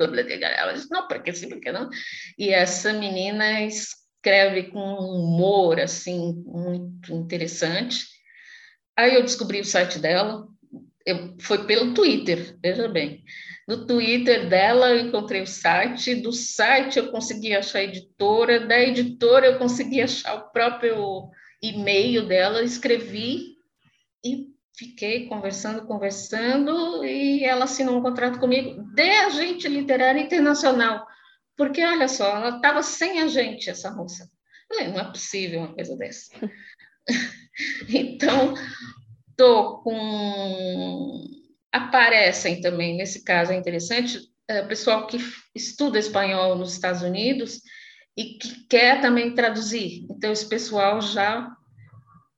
não, 0.87 1.07
porque 1.07 1.33
sim, 1.33 1.49
porque 1.49 1.71
não. 1.71 1.89
E 2.37 2.49
essa 2.49 2.93
menina 2.93 3.59
escreve 4.21 4.69
com 4.69 4.79
um 4.79 5.23
humor 5.23 5.79
assim 5.79 6.43
muito 6.45 7.11
interessante. 7.11 8.05
Aí 8.95 9.15
eu 9.15 9.23
descobri 9.23 9.59
o 9.59 9.65
site 9.65 9.97
dela, 9.97 10.47
eu, 11.03 11.35
foi 11.39 11.65
pelo 11.65 11.95
Twitter, 11.95 12.55
veja 12.61 12.87
bem. 12.87 13.23
No 13.67 13.87
Twitter 13.87 14.47
dela 14.47 14.91
eu 14.91 15.07
encontrei 15.07 15.41
o 15.41 15.47
site, 15.47 16.13
do 16.13 16.31
site 16.31 16.99
eu 16.99 17.11
consegui 17.11 17.55
achar 17.55 17.79
a 17.79 17.83
editora, 17.83 18.59
da 18.59 18.79
editora 18.79 19.47
eu 19.47 19.57
consegui 19.57 20.01
achar 20.01 20.35
o 20.35 20.51
próprio 20.51 21.29
e-mail 21.61 22.27
dela, 22.27 22.63
escrevi 22.63 23.55
e 24.23 24.51
fiquei 24.77 25.27
conversando, 25.27 25.87
conversando, 25.87 27.03
e 27.03 27.43
ela 27.43 27.65
assinou 27.65 27.97
um 27.97 28.01
contrato 28.03 28.39
comigo 28.39 28.83
de 28.93 29.09
agente 29.09 29.67
literário 29.67 30.21
internacional. 30.21 31.07
Porque, 31.61 31.85
olha 31.85 32.07
só, 32.07 32.37
ela 32.37 32.55
estava 32.55 32.81
sem 32.81 33.21
a 33.21 33.27
gente, 33.27 33.69
essa 33.69 33.91
moça. 33.91 34.27
Falei, 34.67 34.87
não 34.87 34.99
é 34.99 35.03
possível 35.03 35.59
uma 35.59 35.75
coisa 35.75 35.95
dessa. 35.95 36.31
então, 37.87 38.55
tô 39.37 39.77
com... 39.83 41.23
Aparecem 41.71 42.61
também, 42.61 42.97
nesse 42.97 43.23
caso 43.23 43.51
é 43.51 43.55
interessante, 43.55 44.21
é, 44.47 44.63
pessoal 44.63 45.05
que 45.05 45.19
estuda 45.53 45.99
espanhol 45.99 46.55
nos 46.55 46.73
Estados 46.73 47.03
Unidos 47.03 47.61
e 48.17 48.39
que 48.39 48.65
quer 48.67 48.99
também 48.99 49.35
traduzir. 49.35 50.07
Então, 50.09 50.31
esse 50.31 50.49
pessoal 50.49 50.99
já 50.99 51.47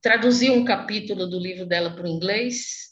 traduziu 0.01 0.53
um 0.53 0.65
capítulo 0.65 1.27
do 1.27 1.39
livro 1.39 1.65
dela 1.65 1.95
para 1.95 2.03
o 2.03 2.09
inglês 2.09 2.89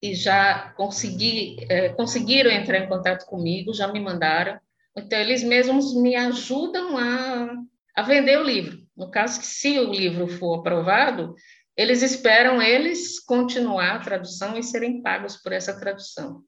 e 0.00 0.14
já 0.14 0.72
consegui, 0.76 1.56
é, 1.68 1.88
conseguiram 1.88 2.52
entrar 2.52 2.78
em 2.78 2.88
contato 2.88 3.26
comigo, 3.26 3.74
já 3.74 3.88
me 3.88 3.98
mandaram. 3.98 4.60
Então, 4.96 5.18
eles 5.18 5.42
mesmos 5.42 5.94
me 5.94 6.14
ajudam 6.14 6.96
a, 6.96 7.54
a 7.96 8.02
vender 8.02 8.38
o 8.38 8.44
livro. 8.44 8.78
No 8.96 9.10
caso, 9.10 9.40
que 9.40 9.46
se 9.46 9.78
o 9.78 9.90
livro 9.90 10.28
for 10.28 10.60
aprovado, 10.60 11.34
eles 11.76 12.02
esperam 12.02 12.62
eles 12.62 13.18
continuar 13.18 13.96
a 13.96 13.98
tradução 13.98 14.56
e 14.56 14.62
serem 14.62 15.02
pagos 15.02 15.36
por 15.36 15.52
essa 15.52 15.78
tradução. 15.78 16.42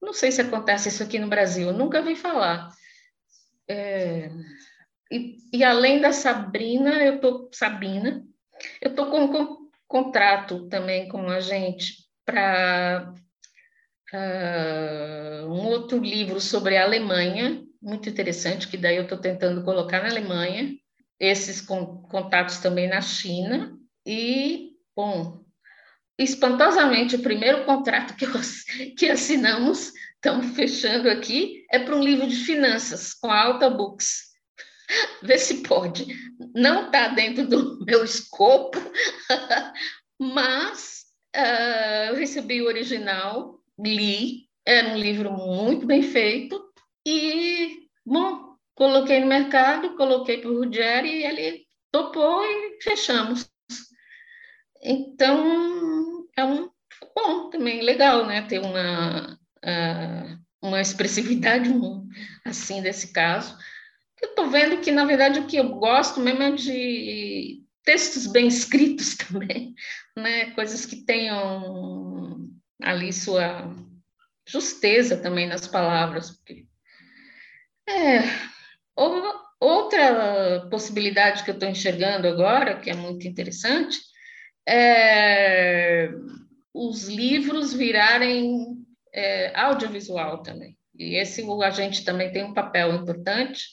Não 0.00 0.12
sei 0.12 0.30
se 0.30 0.42
acontece 0.42 0.90
isso 0.90 1.02
aqui 1.02 1.18
no 1.18 1.28
Brasil, 1.28 1.72
nunca 1.72 2.02
vi 2.02 2.14
falar. 2.14 2.68
É, 3.68 4.30
e, 5.10 5.36
e, 5.52 5.64
além 5.64 6.00
da 6.00 6.12
Sabrina, 6.12 7.02
eu 7.02 7.20
tô 7.20 7.48
Sabina, 7.52 8.22
eu 8.80 8.94
tô 8.94 9.10
com, 9.10 9.28
com 9.28 9.66
contrato 9.88 10.68
também 10.68 11.08
com 11.08 11.28
a 11.28 11.40
gente 11.40 12.06
para 12.24 13.12
uh, 14.12 15.46
um 15.46 15.66
outro 15.68 15.98
livro 15.98 16.40
sobre 16.40 16.76
a 16.76 16.84
Alemanha, 16.84 17.65
muito 17.86 18.08
interessante, 18.08 18.66
que 18.66 18.76
daí 18.76 18.96
eu 18.96 19.04
estou 19.04 19.16
tentando 19.16 19.62
colocar 19.62 20.02
na 20.02 20.08
Alemanha, 20.08 20.74
esses 21.20 21.60
con 21.60 22.02
contatos 22.02 22.58
também 22.58 22.88
na 22.88 23.00
China, 23.00 23.78
e, 24.04 24.72
bom, 24.94 25.44
espantosamente, 26.18 27.14
o 27.14 27.22
primeiro 27.22 27.64
contrato 27.64 28.16
que, 28.16 28.24
eu, 28.24 28.32
que 28.98 29.08
assinamos, 29.08 29.92
estamos 30.16 30.56
fechando 30.56 31.08
aqui, 31.08 31.64
é 31.70 31.78
para 31.78 31.94
um 31.94 32.02
livro 32.02 32.26
de 32.26 32.34
finanças, 32.34 33.14
com 33.14 33.30
a 33.30 33.40
Alta 33.40 33.70
Books. 33.70 34.26
Vê 35.22 35.38
se 35.38 35.62
pode. 35.62 36.06
Não 36.54 36.86
está 36.86 37.08
dentro 37.08 37.46
do 37.46 37.84
meu 37.84 38.04
escopo, 38.04 38.78
mas 40.18 41.04
uh, 41.36 42.10
eu 42.10 42.16
recebi 42.16 42.62
o 42.62 42.66
original, 42.66 43.60
li, 43.78 44.48
era 44.64 44.88
um 44.88 44.96
livro 44.96 45.30
muito 45.32 45.86
bem 45.86 46.02
feito, 46.02 46.66
e, 47.06 47.88
bom, 48.04 48.56
coloquei 48.74 49.20
no 49.20 49.28
mercado, 49.28 49.96
coloquei 49.96 50.38
para 50.38 50.50
o 50.50 50.58
Ruggeri 50.58 51.08
e 51.08 51.24
ele 51.24 51.66
topou 51.92 52.42
e 52.44 52.82
fechamos. 52.82 53.48
Então, 54.82 56.26
é 56.36 56.44
um 56.44 56.68
bom 57.14 57.48
também, 57.48 57.80
legal, 57.80 58.26
né? 58.26 58.42
Ter 58.42 58.58
uma, 58.58 59.38
uma 60.60 60.80
expressividade 60.80 61.70
assim 62.44 62.82
desse 62.82 63.12
caso. 63.12 63.56
Eu 64.20 64.30
estou 64.30 64.50
vendo 64.50 64.80
que, 64.80 64.90
na 64.90 65.04
verdade, 65.04 65.38
o 65.38 65.46
que 65.46 65.56
eu 65.56 65.76
gosto 65.76 66.18
mesmo 66.18 66.42
é 66.42 66.50
de 66.50 67.62
textos 67.84 68.26
bem 68.26 68.48
escritos 68.48 69.14
também, 69.16 69.74
né? 70.16 70.50
Coisas 70.50 70.84
que 70.84 70.96
tenham 71.04 72.50
ali 72.82 73.12
sua 73.12 73.72
justeza 74.46 75.16
também 75.16 75.46
nas 75.46 75.66
palavras. 75.66 76.30
Porque... 76.30 76.65
É, 77.88 78.18
outra 79.60 80.68
possibilidade 80.70 81.44
que 81.44 81.50
eu 81.50 81.54
estou 81.54 81.68
enxergando 81.68 82.26
agora, 82.26 82.80
que 82.80 82.90
é 82.90 82.94
muito 82.94 83.26
interessante, 83.26 83.98
é 84.68 86.10
os 86.74 87.08
livros 87.08 87.72
virarem 87.72 88.76
é, 89.12 89.58
audiovisual 89.58 90.42
também. 90.42 90.76
E 90.94 91.14
esse 91.14 91.42
o 91.42 91.62
agente 91.62 92.04
também 92.04 92.30
tem 92.30 92.44
um 92.44 92.52
papel 92.52 92.94
importante, 92.94 93.64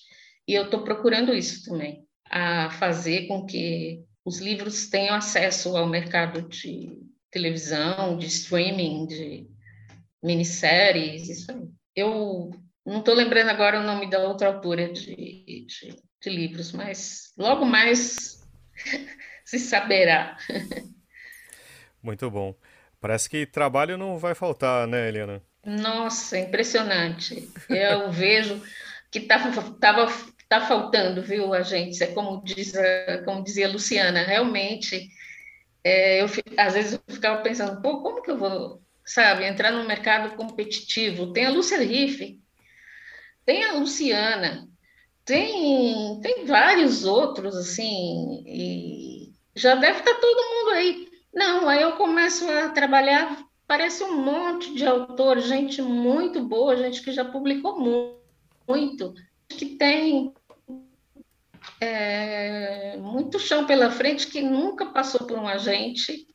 e 0.48 0.54
eu 0.54 0.66
estou 0.66 0.84
procurando 0.84 1.34
isso 1.34 1.70
também, 1.70 2.06
a 2.30 2.70
fazer 2.70 3.28
com 3.28 3.46
que 3.46 4.04
os 4.26 4.40
livros 4.40 4.88
tenham 4.90 5.16
acesso 5.16 5.76
ao 5.76 5.88
mercado 5.88 6.48
de 6.48 6.98
televisão, 7.30 8.18
de 8.18 8.28
streaming, 8.28 9.06
de 9.06 9.48
minisséries, 10.24 11.28
isso 11.28 11.52
aí. 11.52 11.68
Eu 11.96 12.52
não 12.86 13.00
estou 13.00 13.16
lembrando 13.16 13.50
agora 13.50 13.80
o 13.80 13.84
nome 13.84 14.10
da 14.10 14.20
outra 14.20 14.48
autora 14.48 14.92
de, 14.92 15.66
de, 15.66 15.96
de 16.22 16.30
livros, 16.30 16.72
mas 16.72 17.34
logo 17.38 17.66
mais 17.66 18.44
se 19.46 19.60
saberá. 19.60 20.38
Muito 22.02 22.30
bom. 22.30 22.56
Parece 23.00 23.30
que 23.30 23.46
trabalho 23.46 23.98
não 23.98 24.18
vai 24.18 24.36
faltar, 24.36 24.88
né, 24.88 25.08
Helena? 25.08 25.42
Nossa, 25.66 26.38
impressionante. 26.38 27.50
Eu 27.70 28.12
vejo 28.12 28.62
que 29.10 29.20
estava 29.20 29.52
tava, 29.74 30.08
tá 30.50 30.62
faltando, 30.62 31.22
viu, 31.22 31.54
agentes? 31.54 32.02
É 32.02 32.08
como, 32.08 32.44
diz, 32.44 32.74
como 33.24 33.44
dizia 33.44 33.68
a 33.68 33.72
Luciana, 33.72 34.24
realmente, 34.24 35.10
é, 35.84 36.22
eu, 36.22 36.28
às 36.58 36.74
vezes 36.74 36.94
eu 36.94 37.14
ficava 37.14 37.42
pensando, 37.42 37.82
pô, 37.82 38.02
como 38.02 38.22
que 38.22 38.32
eu 38.32 38.38
vou, 38.38 38.82
sabe, 39.06 39.46
entrar 39.46 39.72
no 39.72 39.88
mercado 39.88 40.36
competitivo? 40.36 41.32
Tem 41.32 41.46
a 41.46 41.50
Lúcia 41.52 41.80
Riff, 41.80 42.43
tem 43.46 43.64
a 43.64 43.74
Luciana, 43.74 44.68
tem, 45.26 46.20
tem 46.22 46.46
vários 46.46 47.06
outros, 47.06 47.56
assim, 47.56 48.44
e 48.46 49.34
já 49.56 49.76
deve 49.76 50.00
estar 50.00 50.14
tá 50.14 50.20
todo 50.20 50.50
mundo 50.50 50.70
aí 50.76 51.14
não, 51.34 51.68
aí 51.68 51.82
eu 51.82 51.94
começo 51.94 52.48
a 52.48 52.70
trabalhar, 52.70 53.44
parece 53.66 54.04
um 54.04 54.24
monte 54.24 54.76
de 54.76 54.86
autor, 54.86 55.40
gente 55.40 55.82
muito 55.82 56.44
boa, 56.44 56.78
gente 56.78 57.02
que 57.02 57.12
já 57.12 57.26
publicou 57.26 57.80
muito, 58.68 59.16
que 59.50 59.66
tem 59.66 60.32
é, 61.82 62.98
muito 62.98 63.40
chão 63.40 63.66
pela 63.66 63.90
frente, 63.90 64.28
que 64.28 64.44
nunca 64.44 64.86
passou 64.86 65.26
por 65.26 65.40
um 65.40 65.48
agente. 65.48 66.28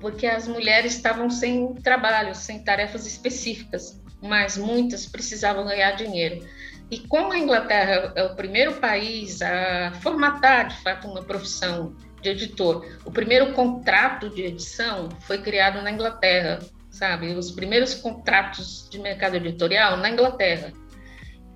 porque 0.00 0.26
as 0.26 0.48
mulheres 0.48 0.94
estavam 0.96 1.28
sem 1.28 1.74
trabalho, 1.74 2.34
sem 2.34 2.64
tarefas 2.64 3.06
específicas, 3.06 4.00
mas 4.22 4.56
muitas 4.56 5.04
precisavam 5.04 5.66
ganhar 5.66 5.92
dinheiro. 5.92 6.42
E 6.90 6.98
como 6.98 7.30
a 7.30 7.38
Inglaterra 7.38 8.14
é 8.16 8.24
o 8.24 8.34
primeiro 8.34 8.72
país 8.76 9.42
a 9.42 9.92
formatar, 10.00 10.68
de 10.68 10.82
fato, 10.82 11.06
uma 11.08 11.22
profissão 11.22 11.94
de 12.22 12.30
editor. 12.30 12.86
O 13.04 13.10
primeiro 13.10 13.52
contrato 13.52 14.30
de 14.30 14.42
edição 14.42 15.10
foi 15.20 15.42
criado 15.42 15.82
na 15.82 15.90
Inglaterra, 15.90 16.60
sabe? 16.90 17.34
Os 17.34 17.50
primeiros 17.50 17.92
contratos 17.94 18.88
de 18.90 18.98
mercado 18.98 19.34
editorial 19.36 19.98
na 19.98 20.08
Inglaterra. 20.08 20.72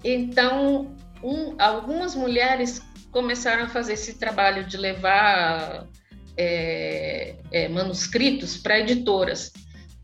Então, 0.05 0.95
um, 1.23 1.55
algumas 1.59 2.15
mulheres 2.15 2.83
começaram 3.17 3.65
a 3.65 3.69
fazer 3.71 3.95
esse 3.95 4.19
trabalho 4.19 4.67
de 4.67 4.77
levar 4.77 5.87
é, 6.37 7.35
é, 7.51 7.67
manuscritos 7.67 8.59
para 8.59 8.79
editoras 8.79 9.55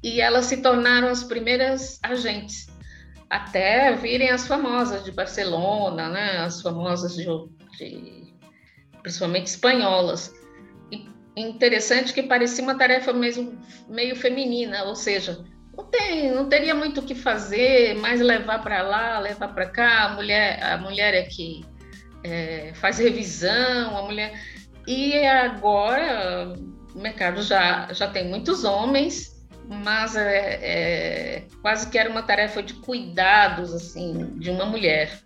e 0.03 0.19
elas 0.19 0.47
se 0.47 0.63
tornaram 0.63 1.09
as 1.09 1.23
primeiras 1.23 1.99
agentes 2.03 2.69
até 3.29 3.93
virem 3.93 4.31
as 4.31 4.47
famosas 4.47 5.05
de 5.05 5.13
Barcelona, 5.13 6.09
né? 6.09 6.39
As 6.39 6.63
famosas 6.63 7.15
de, 7.15 7.27
de 7.77 8.33
principalmente 9.03 9.49
espanholas 9.49 10.33
interessante 11.37 12.15
que 12.15 12.23
parecia 12.23 12.65
uma 12.65 12.79
tarefa 12.79 13.13
mesmo 13.13 13.59
meio 13.89 14.17
feminina, 14.17 14.85
ou 14.85 14.95
seja, 14.95 15.45
não 15.77 15.85
tem, 15.85 16.31
não 16.31 16.49
teria 16.49 16.75
muito 16.75 17.01
o 17.01 17.05
que 17.05 17.15
fazer, 17.15 17.95
mais 17.97 18.23
levar 18.23 18.63
para 18.63 18.81
lá, 18.83 19.19
levar 19.19 19.49
para 19.49 19.67
cá, 19.67 20.05
a 20.05 20.15
mulher, 20.15 20.63
a 20.63 20.79
mulher 20.79 21.13
é 21.13 21.23
que 21.23 21.63
é, 22.25 22.73
faz 22.75 22.99
revisão, 22.99 23.97
a 23.97 24.03
mulher 24.03 24.33
e 24.87 25.15
agora 25.27 26.55
o 26.95 26.99
mercado 26.99 27.43
já 27.43 27.93
já 27.93 28.09
tem 28.09 28.29
muitos 28.29 28.65
homens, 28.65 29.45
mas 29.69 30.17
é, 30.17 30.59
é 30.63 31.45
quase 31.61 31.89
que 31.89 31.99
era 31.99 32.11
uma 32.11 32.23
tarefa 32.23 32.63
de 32.63 32.75
cuidados 32.75 33.73
assim 33.73 34.39
de 34.39 34.51
uma 34.51 34.67
mulher. 34.67 35.21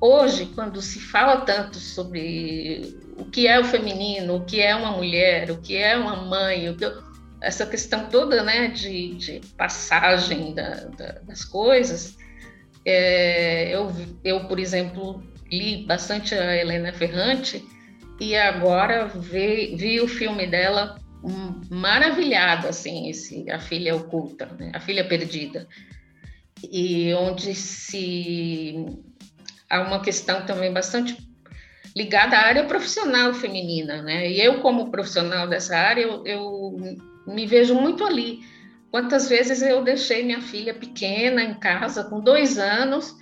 Hoje, 0.00 0.46
quando 0.54 0.80
se 0.80 1.00
fala 1.00 1.40
tanto 1.40 1.76
sobre 1.78 2.96
o 3.16 3.24
que 3.24 3.48
é 3.48 3.58
o 3.58 3.64
feminino, 3.64 4.36
o 4.36 4.44
que 4.44 4.60
é 4.60 4.74
uma 4.74 4.92
mulher, 4.92 5.50
o 5.50 5.58
que 5.58 5.76
é 5.76 5.96
uma 5.96 6.14
mãe, 6.14 6.72
que, 6.76 6.84
essa 7.40 7.66
questão 7.66 8.08
toda 8.08 8.42
né, 8.44 8.68
de, 8.68 9.14
de 9.14 9.40
passagem 9.56 10.54
da, 10.54 10.70
da, 10.96 11.12
das 11.22 11.44
coisas, 11.44 12.16
é, 12.84 13.74
eu, 13.74 13.92
eu, 14.22 14.44
por 14.44 14.60
exemplo, 14.60 15.22
li 15.50 15.84
bastante 15.86 16.34
a 16.34 16.56
Helena 16.56 16.92
Ferrante 16.92 17.64
e 18.20 18.36
agora 18.36 19.06
vi, 19.06 19.76
vi 19.76 20.00
o 20.00 20.08
filme 20.08 20.46
dela 20.46 20.98
maravilhada, 21.70 22.68
assim, 22.68 23.08
esse, 23.08 23.50
a 23.50 23.58
filha 23.58 23.94
oculta, 23.94 24.46
né, 24.58 24.70
a 24.74 24.80
filha 24.80 25.06
perdida, 25.06 25.66
e 26.70 27.12
onde 27.14 27.54
se 27.54 28.86
há 29.68 29.80
uma 29.80 30.00
questão 30.00 30.44
também 30.46 30.72
bastante 30.72 31.16
ligada 31.96 32.36
à 32.36 32.46
área 32.46 32.64
profissional 32.64 33.34
feminina, 33.34 34.02
né? 34.02 34.30
E 34.30 34.40
eu, 34.40 34.60
como 34.60 34.90
profissional 34.90 35.48
dessa 35.48 35.76
área, 35.76 36.02
eu, 36.02 36.24
eu 36.24 36.76
me 37.26 37.46
vejo 37.46 37.74
muito 37.74 38.04
ali. 38.04 38.40
Quantas 38.90 39.28
vezes 39.28 39.62
eu 39.62 39.82
deixei 39.82 40.24
minha 40.24 40.40
filha 40.40 40.74
pequena 40.74 41.42
em 41.42 41.54
casa, 41.54 42.04
com 42.04 42.20
dois 42.20 42.58
anos, 42.58 43.14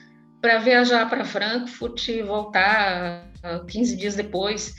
para 0.46 0.58
viajar 0.58 1.10
para 1.10 1.24
Frankfurt 1.24 2.06
e 2.06 2.22
voltar 2.22 3.28
15 3.66 3.96
dias 3.96 4.14
depois, 4.14 4.76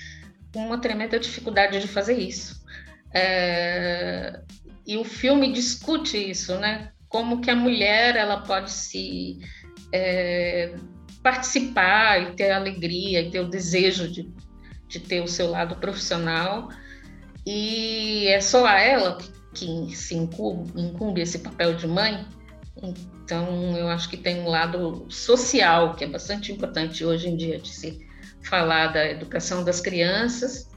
com 0.54 0.66
uma 0.66 0.78
tremenda 0.80 1.20
dificuldade 1.20 1.82
de 1.82 1.88
fazer 1.90 2.18
isso. 2.18 2.64
É... 3.14 4.40
E 4.86 4.96
o 4.96 5.04
filme 5.04 5.52
discute 5.52 6.18
isso, 6.18 6.58
né? 6.58 6.92
como 7.10 7.42
que 7.42 7.52
a 7.52 7.56
mulher 7.56 8.16
ela 8.16 8.42
pode 8.42 8.72
se 8.72 9.40
é, 9.92 10.74
participar 11.22 12.22
e 12.22 12.36
ter 12.36 12.52
alegria 12.52 13.22
e 13.22 13.30
ter 13.30 13.42
o 13.42 13.50
desejo 13.50 14.10
de, 14.10 14.34
de 14.88 15.00
ter 15.02 15.22
o 15.22 15.28
seu 15.28 15.50
lado 15.50 15.76
profissional 15.76 16.70
e 17.46 18.28
é 18.28 18.40
só 18.40 18.66
a 18.66 18.80
ela 18.80 19.18
que 19.54 19.94
se 19.94 20.16
incumbe, 20.16 20.80
incumbe 20.80 21.22
esse 21.22 21.40
papel 21.40 21.76
de 21.76 21.88
mãe 21.88 22.26
então 22.84 23.78
eu 23.78 23.88
acho 23.88 24.10
que 24.10 24.18
tem 24.18 24.42
um 24.42 24.48
lado 24.48 25.06
social 25.10 25.96
que 25.96 26.04
é 26.04 26.08
bastante 26.08 26.52
importante 26.52 27.04
hoje 27.04 27.28
em 27.28 27.36
dia 27.36 27.60
de 27.60 27.70
se 27.70 28.08
falar 28.44 28.88
da 28.88 29.10
educação 29.10 29.64
das 29.64 29.82
crianças 29.82 30.70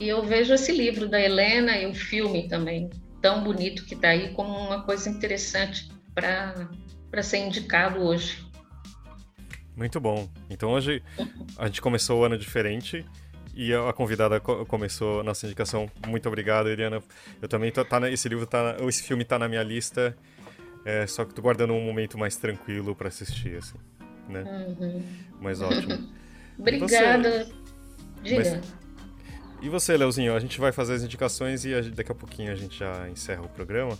e 0.00 0.08
eu 0.08 0.24
vejo 0.24 0.52
esse 0.52 0.72
livro 0.72 1.08
da 1.08 1.20
Helena 1.20 1.76
e 1.76 1.86
o 1.86 1.94
filme 1.94 2.48
também 2.48 2.90
tão 3.20 3.44
bonito 3.44 3.84
que 3.84 3.94
está 3.94 4.08
aí 4.08 4.32
como 4.34 4.52
uma 4.52 4.82
coisa 4.82 5.08
interessante 5.08 5.88
para 6.14 7.22
ser 7.22 7.38
indicado 7.38 8.00
hoje. 8.00 8.44
Muito 9.76 10.00
bom. 10.00 10.28
Então 10.50 10.70
hoje 10.70 11.02
a 11.56 11.66
gente 11.66 11.80
começou 11.80 12.20
o 12.20 12.24
ano 12.24 12.36
diferente 12.36 13.06
e 13.54 13.72
a 13.72 13.92
convidada 13.92 14.40
começou 14.40 15.20
a 15.20 15.22
nossa 15.22 15.46
indicação. 15.46 15.90
Muito 16.06 16.26
obrigado, 16.26 16.68
Eliana. 16.68 17.02
Eu 17.40 17.48
também 17.48 17.70
tô, 17.70 17.84
tá 17.84 18.10
esse 18.10 18.28
livro 18.28 18.46
tá, 18.46 18.76
esse 18.88 19.02
filme 19.02 19.22
está 19.22 19.38
na 19.38 19.48
minha 19.48 19.62
lista. 19.62 20.16
É, 20.84 21.06
só 21.06 21.24
que 21.24 21.34
tô 21.34 21.42
guardando 21.42 21.72
um 21.72 21.84
momento 21.84 22.18
mais 22.18 22.36
tranquilo 22.36 22.94
para 22.94 23.08
assistir, 23.08 23.56
assim, 23.56 23.78
né? 24.28 24.42
Uhum. 24.42 25.02
Mas 25.40 25.60
ótimo. 25.60 26.08
Obrigada. 26.58 27.48
Diga. 28.22 28.56
Mas... 28.56 28.82
E 29.60 29.68
você, 29.68 29.96
Leozinho? 29.96 30.34
A 30.34 30.40
gente 30.40 30.58
vai 30.60 30.72
fazer 30.72 30.94
as 30.94 31.02
indicações 31.04 31.64
e 31.64 31.80
daqui 31.90 32.10
a 32.10 32.14
pouquinho 32.14 32.50
a 32.50 32.56
gente 32.56 32.78
já 32.78 33.08
encerra 33.08 33.42
o 33.42 33.48
programa. 33.48 33.96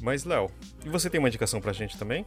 Mas, 0.00 0.24
Léo, 0.24 0.48
e 0.84 0.88
você 0.88 1.10
tem 1.10 1.18
uma 1.18 1.28
indicação 1.28 1.60
pra 1.60 1.72
gente 1.72 1.98
também? 1.98 2.24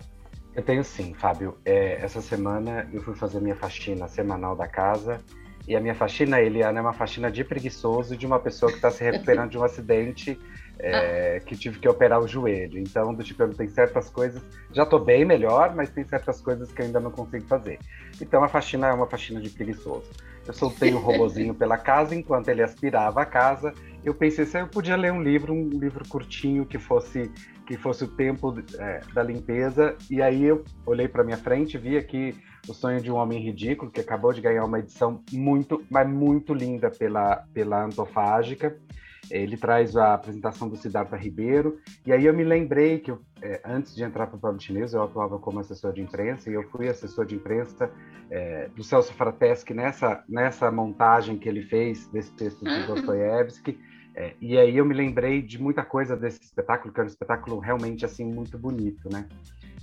Eu 0.53 0.61
tenho 0.61 0.83
sim, 0.83 1.13
Fábio. 1.13 1.57
É, 1.63 2.01
essa 2.01 2.21
semana 2.21 2.89
eu 2.91 3.01
fui 3.01 3.15
fazer 3.15 3.39
minha 3.39 3.55
faxina 3.55 4.07
semanal 4.07 4.55
da 4.55 4.67
casa. 4.67 5.21
E 5.67 5.75
a 5.75 5.79
minha 5.79 5.95
faxina, 5.95 6.39
Eliana, 6.39 6.79
é 6.79 6.81
uma 6.81 6.93
faxina 6.93 7.31
de 7.31 7.43
preguiçoso 7.43 8.15
de 8.15 8.25
uma 8.25 8.39
pessoa 8.39 8.69
que 8.69 8.77
está 8.77 8.91
se 8.91 9.03
recuperando 9.03 9.51
de 9.51 9.57
um 9.57 9.63
acidente 9.65 10.39
é, 10.79 11.39
que 11.45 11.55
tive 11.55 11.79
que 11.79 11.87
operar 11.87 12.19
o 12.19 12.27
joelho. 12.27 12.79
Então, 12.79 13.13
do 13.13 13.23
tipo, 13.23 13.47
tem 13.49 13.67
certas 13.67 14.09
coisas. 14.09 14.41
Já 14.71 14.83
estou 14.83 14.99
bem 14.99 15.25
melhor, 15.25 15.75
mas 15.75 15.89
tem 15.89 16.03
certas 16.03 16.41
coisas 16.41 16.71
que 16.71 16.81
ainda 16.81 16.99
não 16.99 17.11
consigo 17.11 17.45
fazer. 17.45 17.79
Então, 18.21 18.43
a 18.43 18.47
faxina 18.47 18.87
é 18.87 18.93
uma 18.93 19.07
faxina 19.07 19.41
de 19.41 19.49
preguiçoso. 19.49 20.09
Eu 20.45 20.53
soltei 20.53 20.93
o 20.93 20.99
robozinho 20.99 21.53
pela 21.55 21.77
casa 21.77 22.15
enquanto 22.15 22.49
ele 22.49 22.61
aspirava 22.61 23.21
a 23.21 23.25
casa. 23.25 23.73
Eu 24.03 24.13
pensei 24.13 24.45
se 24.45 24.59
eu 24.59 24.67
podia 24.67 24.95
ler 24.95 25.11
um 25.11 25.21
livro, 25.21 25.53
um 25.53 25.69
livro 25.69 26.07
curtinho 26.07 26.65
que 26.65 26.77
fosse 26.77 27.31
que 27.65 27.75
fosse 27.77 28.03
o 28.03 28.07
tempo 28.07 28.53
é, 28.77 29.01
da 29.11 29.23
limpeza. 29.23 29.97
E 30.09 30.21
aí 30.21 30.43
eu 30.43 30.63
olhei 30.85 31.07
para 31.07 31.23
minha 31.23 31.37
frente, 31.37 31.79
vi 31.79 31.97
aqui 31.97 32.35
o 32.67 32.73
sonho 32.75 33.01
de 33.01 33.11
um 33.11 33.15
homem 33.15 33.39
ridículo 33.39 33.89
que 33.89 33.99
acabou 33.99 34.31
de 34.31 34.39
ganhar 34.39 34.63
uma 34.63 34.77
edição 34.77 35.23
muito, 35.31 35.83
mas 35.89 36.07
muito 36.07 36.53
linda 36.53 36.91
pela 36.91 37.37
pela 37.53 37.83
Antofágica. 37.83 38.77
Ele 39.29 39.57
traz 39.57 39.95
a 39.95 40.13
apresentação 40.13 40.69
do 40.69 40.75
Siddhartha 40.75 41.15
Ribeiro, 41.15 41.79
e 42.05 42.11
aí 42.11 42.25
eu 42.25 42.33
me 42.33 42.43
lembrei 42.43 42.99
que 42.99 43.11
eu, 43.11 43.19
é, 43.41 43.61
antes 43.65 43.95
de 43.95 44.03
entrar 44.03 44.27
para 44.27 44.37
o 44.37 44.39
Public 44.39 44.71
News, 44.71 44.93
eu 44.93 45.03
atuava 45.03 45.39
como 45.39 45.59
assessor 45.59 45.93
de 45.93 46.01
imprensa, 46.01 46.49
e 46.49 46.53
eu 46.53 46.63
fui 46.69 46.87
assessor 46.87 47.25
de 47.25 47.35
imprensa 47.35 47.89
é, 48.29 48.69
do 48.75 48.83
Celso 48.83 49.13
Frateschi 49.13 49.73
nessa, 49.73 50.23
nessa 50.27 50.71
montagem 50.71 51.37
que 51.37 51.49
ele 51.49 51.63
fez 51.63 52.07
desse 52.07 52.31
texto 52.33 52.63
de 52.63 52.69
uhum. 52.69 52.85
Dostoiévski, 52.87 53.79
é, 54.15 54.33
e 54.39 54.57
aí 54.57 54.77
eu 54.77 54.85
me 54.85 54.93
lembrei 54.93 55.41
de 55.41 55.61
muita 55.61 55.83
coisa 55.83 56.15
desse 56.15 56.39
espetáculo, 56.41 56.93
que 56.93 56.99
era 56.99 57.05
um 57.05 57.11
espetáculo 57.11 57.59
realmente 57.59 58.05
assim 58.05 58.23
muito 58.23 58.57
bonito, 58.57 59.09
né? 59.11 59.27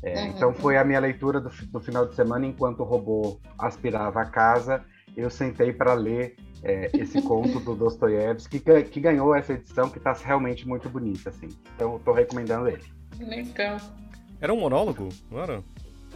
É, 0.03 0.23
uhum. 0.23 0.29
Então 0.29 0.55
foi 0.55 0.77
a 0.79 0.85
minha 0.85 0.99
leitura 0.99 1.41
do, 1.41 1.51
do, 1.51 1.81
final 1.81 2.07
de 2.07 2.15
semana 2.15 2.47
enquanto 2.47 2.81
o 2.81 2.85
robô 2.85 3.39
aspirava 3.59 4.23
a 4.23 4.25
casa. 4.25 4.83
Eu 5.17 5.31
sentei 5.31 5.73
para 5.73 5.95
ler 5.95 6.37
é, 6.63 6.91
esse 6.95 7.21
conto 7.23 7.61
do 7.61 7.75
Dostoiévski, 7.75 8.61
que, 8.61 8.83
que, 8.85 9.01
ganhou 9.01 9.35
essa 9.35 9.53
edição, 9.53 9.89
que 9.89 9.99
está 9.99 10.13
realmente 10.13 10.67
muito 10.67 10.89
bonita, 10.89 11.31
assim. 11.31 11.49
Então, 11.75 11.97
estou 11.97 12.15
recomendando 12.15 12.69
ele. 12.69 12.85
Legal. 13.19 13.79
Era 14.41 14.53
um 14.53 14.61
monólogo, 14.61 15.09
não 15.31 15.41
era? 15.41 15.63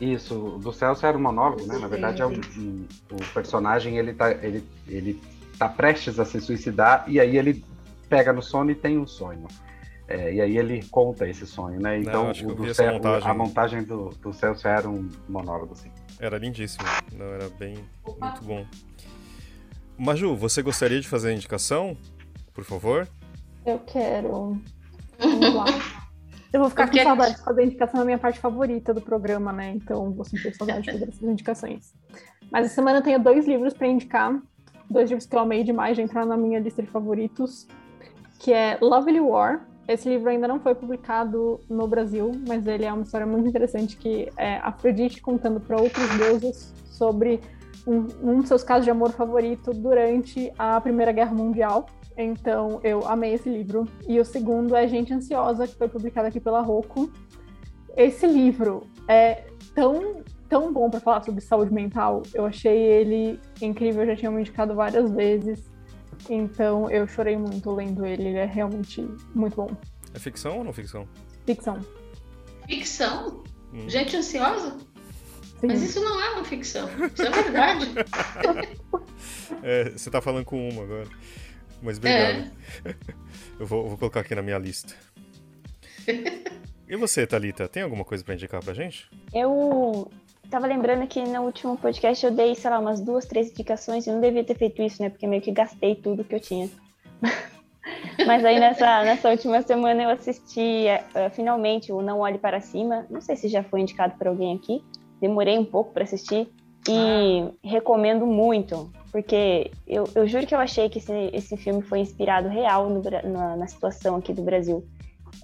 Isso, 0.01 0.59
do 0.63 0.73
Celso 0.73 1.07
era 1.07 1.17
um 1.17 1.23
monólogo, 1.23 1.65
né? 1.67 1.79
Na 1.79 1.89
verdade, 1.89 2.21
é 2.21 2.27
um, 2.27 2.33
um, 2.33 2.87
o 3.13 3.33
personagem 3.33 3.97
ele 3.97 4.13
tá, 4.13 4.31
ele, 4.31 4.63
ele 4.87 5.21
tá 5.59 5.69
prestes 5.69 6.19
a 6.19 6.25
se 6.25 6.41
suicidar 6.41 7.05
e 7.09 7.19
aí 7.19 7.39
ele 7.39 7.65
pega 8.09 8.33
no 8.33 8.43
sono 8.43 8.71
e 8.71 8.75
tem 8.75 8.99
um 8.99 9.07
sonho. 9.07 9.47
É, 10.09 10.35
e 10.35 10.41
aí 10.41 10.57
ele 10.59 10.85
conta 10.91 11.27
esse 11.29 11.47
sonho, 11.47 11.81
né? 11.81 11.99
Então 11.99 12.25
não, 12.25 12.51
o 12.51 12.55
do 12.55 12.75
Cel, 12.75 12.95
montagem. 12.95 13.31
a 13.31 13.35
montagem 13.35 13.83
do, 13.83 14.11
do 14.11 14.33
Celso 14.33 14.69
era 14.69 14.89
um 14.89 15.09
monólogo, 15.29 15.75
sim. 15.75 15.91
Era 16.19 16.39
lindíssimo, 16.39 16.85
não, 17.13 17.27
era 17.27 17.49
bem 17.51 17.77
muito 18.07 18.43
bom. 18.43 18.67
Maju, 19.99 20.35
você 20.35 20.63
gostaria 20.63 21.01
de 21.01 21.09
fazer 21.09 21.31
a 21.31 21.33
indicação? 21.33 21.97
Por 22.55 22.65
favor? 22.65 23.07
Eu 23.65 23.79
quero. 23.81 24.61
Vamos 25.19 25.55
lá. 25.55 25.65
Eu 26.53 26.61
vou 26.61 26.71
ficar 26.71 26.91
com 26.91 26.97
saudade 26.97 27.37
de 27.37 27.43
fazer 27.43 27.61
a 27.61 27.65
indicação 27.65 28.01
na 28.01 28.07
minha 28.07 28.19
parte 28.19 28.39
favorita 28.39 28.95
do 28.95 29.01
programa, 29.01 29.53
né? 29.53 29.71
Então 29.71 30.11
vou 30.13 30.25
sentir 30.25 30.55
saudade 30.55 30.83
de 30.83 30.93
fazer 30.93 31.09
essas 31.09 31.23
indicações. 31.23 31.95
Mas 32.51 32.67
essa 32.67 32.77
semana 32.77 32.99
eu 32.99 33.03
tenho 33.03 33.19
dois 33.19 33.47
livros 33.47 33.75
para 33.75 33.87
indicar. 33.87 34.41
Dois 34.89 35.11
livros 35.11 35.27
que 35.27 35.35
eu 35.35 35.41
amei 35.41 35.65
demais, 35.65 35.97
já 35.97 36.03
entraram 36.03 36.29
na 36.29 36.37
minha 36.37 36.59
lista 36.59 36.83
de 36.83 36.89
favoritos. 36.89 37.67
Que 38.39 38.53
é 38.53 38.79
Lovely 38.81 39.21
War. 39.21 39.67
Esse 39.89 40.09
livro 40.09 40.29
ainda 40.29 40.49
não 40.49 40.59
foi 40.59 40.75
publicado 40.75 41.61
no 41.69 41.87
Brasil, 41.87 42.33
mas 42.47 42.67
ele 42.67 42.85
é 42.85 42.93
uma 42.93 43.03
história 43.03 43.27
muito 43.27 43.49
interessante 43.49 43.97
que 43.97 44.29
é 44.37 44.57
Afrodite 44.57 45.21
contando 45.21 45.61
para 45.61 45.81
outros 45.81 46.09
deuses 46.19 46.75
sobre 46.87 47.41
um, 47.87 48.07
um 48.23 48.41
dos 48.41 48.49
seus 48.49 48.65
casos 48.65 48.85
de 48.85 48.91
amor 48.91 49.13
favorito 49.13 49.73
durante 49.73 50.53
a 50.59 50.81
Primeira 50.81 51.13
Guerra 51.13 51.33
Mundial. 51.33 51.87
Então, 52.17 52.81
eu 52.83 53.07
amei 53.07 53.35
esse 53.35 53.49
livro. 53.49 53.87
E 54.09 54.19
o 54.19 54.25
segundo 54.25 54.75
é 54.75 54.89
Gente 54.89 55.15
Ansiosa, 55.15 55.69
que 55.69 55.77
foi 55.77 55.89
publicado 55.89 56.27
aqui 56.27 56.41
pela 56.41 56.61
Rocco. 56.63 57.09
Esse 57.97 58.27
livro 58.27 58.89
é 59.07 59.45
tão, 59.75 60.23
tão 60.49 60.73
bom 60.73 60.91
para 60.91 60.99
falar 60.99 61.23
sobre 61.23 61.41
saúde 61.41 61.73
mental. 61.73 62.23
Eu 62.35 62.45
achei 62.45 62.77
ele 62.77 63.39
incrível, 63.63 64.03
eu 64.03 64.09
já 64.09 64.17
tinha 64.17 64.31
me 64.33 64.41
indicado 64.41 64.75
várias 64.75 65.11
vezes. 65.13 65.76
Então, 66.29 66.91
eu 66.91 67.07
chorei 67.07 67.37
muito 67.37 67.71
lendo 67.71 68.05
ele. 68.05 68.29
Ele 68.29 68.39
é 68.39 68.45
realmente 68.45 69.07
muito 69.35 69.57
bom. 69.57 69.71
É 70.15 70.19
ficção 70.19 70.59
ou 70.59 70.65
não 70.65 70.73
ficção? 70.73 71.09
Ficção. 71.45 71.81
Ficção? 72.67 73.45
Hum. 73.73 73.89
Gente 73.89 74.17
Ansiosa? 74.17 74.79
Sim. 75.61 75.69
Mas 75.69 75.83
isso 75.83 76.01
não 76.01 76.21
é 76.21 76.31
uma 76.35 76.45
ficção, 76.45 76.89
isso 77.07 77.23
é 77.23 77.31
verdade. 77.31 77.87
é, 79.63 79.91
você 79.91 80.11
tá 80.11 80.21
falando 80.21 80.45
com 80.45 80.69
uma 80.69 80.83
agora. 80.83 81.09
Mas 81.83 81.97
obrigado. 81.99 82.51
É. 82.85 82.95
Eu 83.59 83.67
vou, 83.67 83.89
vou, 83.89 83.97
colocar 83.97 84.21
aqui 84.21 84.35
na 84.35 84.43
minha 84.43 84.59
lista. 84.59 84.95
E 86.89 86.95
você, 86.95 87.27
Thalita, 87.27 87.67
tem 87.67 87.83
alguma 87.83 88.05
coisa 88.05 88.23
para 88.23 88.35
indicar 88.35 88.63
pra 88.63 88.73
gente? 88.73 89.11
Eu 89.35 90.09
tava 90.51 90.67
lembrando 90.67 91.07
que 91.07 91.23
no 91.23 91.43
último 91.43 91.77
podcast 91.77 92.25
eu 92.25 92.33
dei, 92.33 92.55
sei 92.55 92.71
lá, 92.71 92.79
umas 92.79 93.01
duas, 93.01 93.27
três 93.27 93.51
indicações 93.51 94.07
e 94.07 94.11
não 94.11 94.21
devia 94.21 94.45
ter 94.45 94.57
feito 94.57 94.83
isso, 94.83 95.03
né? 95.03 95.11
Porque 95.11 95.27
meio 95.27 95.43
que 95.43 95.53
gastei 95.53 95.95
tudo 95.95 96.25
que 96.25 96.35
eu 96.35 96.41
tinha. 96.41 96.69
Mas 98.27 98.45
aí 98.45 98.59
nessa, 98.59 99.05
nessa 99.05 99.31
última 99.31 99.63
semana 99.63 100.03
eu 100.03 100.11
assisti 100.11 100.87
uh, 101.15 101.31
finalmente 101.31 101.93
o 101.93 102.03
Não 102.03 102.21
Olhe 102.21 102.39
Para 102.39 102.61
Cima. 102.61 103.07
Não 103.09 103.21
sei 103.21 103.37
se 103.37 103.49
já 103.49 103.63
foi 103.63 103.81
indicado 103.81 104.15
por 104.17 104.27
alguém 104.27 104.57
aqui 104.57 104.83
demorei 105.21 105.59
um 105.59 105.65
pouco 105.65 105.93
para 105.93 106.05
assistir 106.05 106.49
e 106.89 107.43
ah. 107.43 107.51
recomendo 107.65 108.27
muito, 108.27 108.91
porque 109.11 109.71
eu, 109.87 110.09
eu 110.15 110.27
juro 110.27 110.47
que 110.47 110.55
eu 110.55 110.59
achei 110.59 110.89
que 110.89 110.99
esse, 110.99 111.31
esse 111.33 111.57
filme 111.57 111.83
foi 111.83 111.99
inspirado 111.99 112.49
real 112.49 112.89
no, 112.89 113.03
na, 113.03 113.57
na, 113.57 113.67
situação 113.67 114.17
aqui 114.17 114.33
do 114.33 114.43
Brasil. 114.43 114.87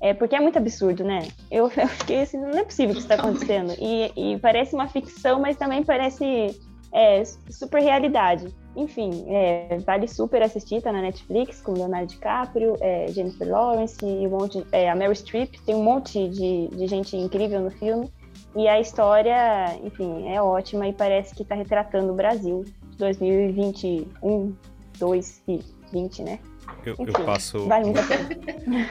É 0.00 0.14
porque 0.14 0.34
é 0.34 0.40
muito 0.40 0.58
absurdo, 0.58 1.04
né? 1.04 1.28
Eu, 1.50 1.70
eu 1.76 1.88
fiquei 1.88 2.22
assim, 2.22 2.38
não 2.38 2.58
é 2.58 2.64
possível 2.64 2.94
que 2.94 3.00
isso 3.00 3.10
está 3.10 3.22
acontecendo. 3.22 3.74
E, 3.78 4.12
e, 4.16 4.38
parece 4.38 4.74
uma 4.74 4.88
ficção, 4.88 5.40
mas 5.40 5.56
também 5.56 5.82
parece 5.82 6.58
é, 6.92 7.22
super 7.50 7.80
realidade. 7.82 8.54
Enfim, 8.76 9.24
é, 9.28 9.78
vale 9.84 10.08
super 10.08 10.42
assistir, 10.42 10.80
tá 10.80 10.92
na 10.92 11.02
Netflix, 11.02 11.60
com 11.60 11.72
Leonardo 11.72 12.06
DiCaprio, 12.06 12.76
é, 12.80 13.08
Jennifer 13.08 13.48
Lawrence 13.48 13.98
e 14.02 14.26
um 14.26 14.30
monte, 14.30 14.66
é, 14.72 14.90
a 14.90 14.94
Meryl 14.94 15.14
Streep, 15.14 15.54
tem 15.66 15.74
um 15.74 15.82
monte 15.82 16.28
de, 16.28 16.68
de 16.68 16.86
gente 16.86 17.16
incrível 17.16 17.60
no 17.60 17.70
filme. 17.70 18.10
E 18.54 18.68
a 18.68 18.80
história, 18.80 19.78
enfim, 19.82 20.28
é 20.28 20.40
ótima 20.40 20.86
e 20.86 20.92
parece 20.92 21.34
que 21.34 21.42
está 21.42 21.54
retratando 21.54 22.12
o 22.12 22.14
Brasil 22.14 22.64
de 22.90 22.98
2021, 22.98 24.54
2 24.98 25.42
e 25.48 25.60
20, 25.90 26.22
né? 26.22 26.38
Eu, 26.84 26.94
Enfim, 26.94 27.12
eu 27.16 27.24
passo. 27.24 27.66
Vale 27.66 27.84
muito 27.84 28.00
a 28.00 28.02
pena. 28.02 28.28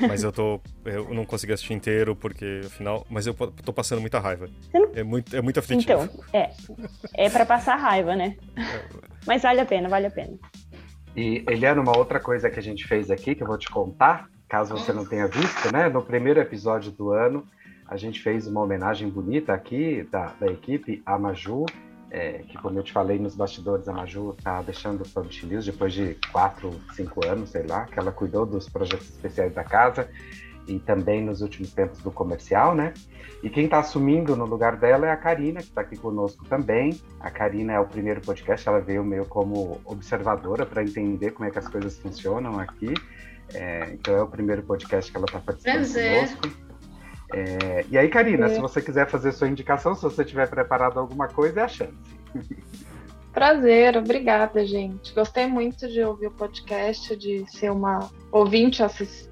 Mas 0.07 0.23
eu 0.23 0.31
tô. 0.31 0.59
Eu 0.85 1.13
não 1.13 1.25
consegui 1.25 1.53
assistir 1.53 1.73
inteiro, 1.73 2.15
porque 2.15 2.61
afinal. 2.65 3.05
Mas 3.09 3.27
eu 3.27 3.33
tô 3.33 3.73
passando 3.73 3.99
muita 4.01 4.19
raiva. 4.19 4.49
É 4.93 5.03
muito, 5.03 5.35
é 5.35 5.41
muito 5.41 5.59
aflitivo. 5.59 6.03
Então, 6.03 6.23
é. 6.33 6.51
É 7.15 7.29
pra 7.29 7.45
passar 7.45 7.75
raiva, 7.75 8.15
né? 8.15 8.35
Mas 9.25 9.41
vale 9.41 9.59
a 9.59 9.65
pena, 9.65 9.89
vale 9.89 10.07
a 10.07 10.11
pena. 10.11 10.37
E, 11.15 11.43
Eliana, 11.47 11.81
uma 11.81 11.97
outra 11.97 12.19
coisa 12.19 12.49
que 12.49 12.59
a 12.59 12.63
gente 12.63 12.87
fez 12.87 13.11
aqui, 13.11 13.35
que 13.35 13.43
eu 13.43 13.47
vou 13.47 13.57
te 13.57 13.69
contar, 13.69 14.29
caso 14.47 14.75
você 14.75 14.93
não 14.93 15.05
tenha 15.05 15.27
visto, 15.27 15.71
né? 15.71 15.89
No 15.89 16.01
primeiro 16.01 16.39
episódio 16.39 16.91
do 16.91 17.11
ano, 17.11 17.45
a 17.87 17.97
gente 17.97 18.21
fez 18.21 18.47
uma 18.47 18.61
homenagem 18.61 19.09
bonita 19.09 19.53
aqui 19.53 20.07
da, 20.09 20.27
da 20.39 20.47
equipe 20.47 21.01
a 21.05 21.17
Maju, 21.19 21.65
é, 22.11 22.39
que 22.39 22.57
como 22.57 22.77
eu 22.77 22.83
te 22.83 22.91
falei 22.91 23.17
nos 23.17 23.35
bastidores, 23.35 23.87
a 23.87 23.93
Maju 23.93 24.35
está 24.37 24.61
deixando 24.61 25.01
o 25.01 25.09
Publish 25.09 25.45
News 25.45 25.65
depois 25.65 25.93
de 25.93 26.17
quatro, 26.29 26.79
cinco 26.93 27.25
anos, 27.25 27.51
sei 27.51 27.65
lá, 27.65 27.85
que 27.85 27.97
ela 27.97 28.11
cuidou 28.11 28.45
dos 28.45 28.67
projetos 28.67 29.09
especiais 29.09 29.53
da 29.53 29.63
casa 29.63 30.09
e 30.67 30.77
também 30.77 31.23
nos 31.23 31.41
últimos 31.41 31.73
tempos 31.73 31.99
do 32.01 32.11
comercial, 32.11 32.75
né? 32.75 32.93
E 33.41 33.49
quem 33.49 33.65
está 33.65 33.79
assumindo 33.79 34.35
no 34.35 34.45
lugar 34.45 34.75
dela 34.75 35.07
é 35.07 35.11
a 35.11 35.17
Karina, 35.17 35.61
que 35.61 35.69
está 35.69 35.81
aqui 35.81 35.97
conosco 35.97 36.45
também. 36.45 36.99
A 37.19 37.31
Karina 37.31 37.73
é 37.73 37.79
o 37.79 37.87
primeiro 37.87 38.21
podcast, 38.21 38.67
ela 38.67 38.81
veio 38.81 39.03
meio 39.03 39.25
como 39.25 39.79
observadora 39.85 40.65
para 40.65 40.83
entender 40.83 41.31
como 41.31 41.47
é 41.47 41.51
que 41.51 41.57
as 41.57 41.67
coisas 41.67 41.97
funcionam 41.97 42.59
aqui. 42.59 42.93
É, 43.53 43.93
então 43.93 44.15
é 44.15 44.21
o 44.21 44.27
primeiro 44.27 44.61
podcast 44.63 45.09
que 45.09 45.17
ela 45.17 45.25
está 45.25 45.39
participando 45.39 45.75
Prazer. 45.75 46.15
conosco. 46.15 46.70
É, 47.33 47.85
e 47.89 47.97
aí, 47.97 48.09
Karina, 48.09 48.47
é. 48.47 48.49
se 48.49 48.59
você 48.59 48.81
quiser 48.81 49.07
fazer 49.07 49.31
sua 49.31 49.47
indicação, 49.47 49.95
se 49.95 50.01
você 50.01 50.23
tiver 50.23 50.49
preparado 50.49 50.99
alguma 50.99 51.27
coisa, 51.27 51.61
é 51.61 51.63
a 51.63 51.67
chance. 51.67 51.93
Prazer, 53.33 53.95
obrigada, 53.95 54.65
gente. 54.65 55.13
Gostei 55.13 55.47
muito 55.47 55.87
de 55.87 56.03
ouvir 56.03 56.27
o 56.27 56.31
podcast, 56.31 57.15
de 57.15 57.49
ser 57.49 57.71
uma 57.71 58.09
ouvinte 58.29 58.83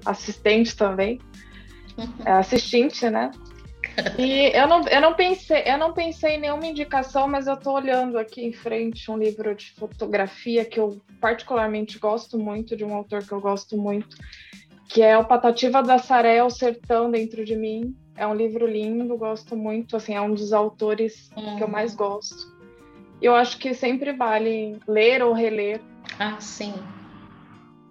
assistente 0.06 0.74
também, 0.74 1.20
é, 2.24 2.32
assistente, 2.32 3.10
né? 3.10 3.30
E 4.18 4.56
eu 4.56 4.66
não, 4.66 4.86
eu 4.88 5.00
não 5.00 5.14
pensei, 5.14 5.62
eu 5.66 5.76
não 5.76 5.92
pensei 5.92 6.36
em 6.36 6.40
nenhuma 6.40 6.66
indicação, 6.66 7.28
mas 7.28 7.46
eu 7.46 7.54
estou 7.54 7.74
olhando 7.74 8.18
aqui 8.18 8.42
em 8.42 8.52
frente 8.52 9.10
um 9.10 9.18
livro 9.18 9.54
de 9.54 9.72
fotografia 9.72 10.64
que 10.64 10.80
eu 10.80 11.00
particularmente 11.20 11.98
gosto 11.98 12.38
muito, 12.38 12.76
de 12.76 12.84
um 12.84 12.94
autor 12.94 13.22
que 13.22 13.32
eu 13.32 13.40
gosto 13.40 13.76
muito, 13.76 14.16
que 14.90 15.02
é 15.02 15.16
o 15.16 15.24
Patativa 15.24 15.82
da 15.84 15.98
Saré, 15.98 16.42
O 16.42 16.50
Sertão 16.50 17.10
Dentro 17.10 17.44
de 17.44 17.54
Mim. 17.54 17.96
É 18.16 18.26
um 18.26 18.34
livro 18.34 18.66
lindo, 18.66 19.16
gosto 19.16 19.56
muito, 19.56 19.96
assim, 19.96 20.14
é 20.14 20.20
um 20.20 20.34
dos 20.34 20.52
autores 20.52 21.30
uhum. 21.36 21.56
que 21.56 21.62
eu 21.62 21.68
mais 21.68 21.94
gosto. 21.94 22.52
Eu 23.22 23.34
acho 23.36 23.56
que 23.58 23.72
sempre 23.72 24.12
vale 24.12 24.80
ler 24.88 25.22
ou 25.22 25.32
reler. 25.32 25.80
Ah, 26.18 26.40
sim. 26.40 26.74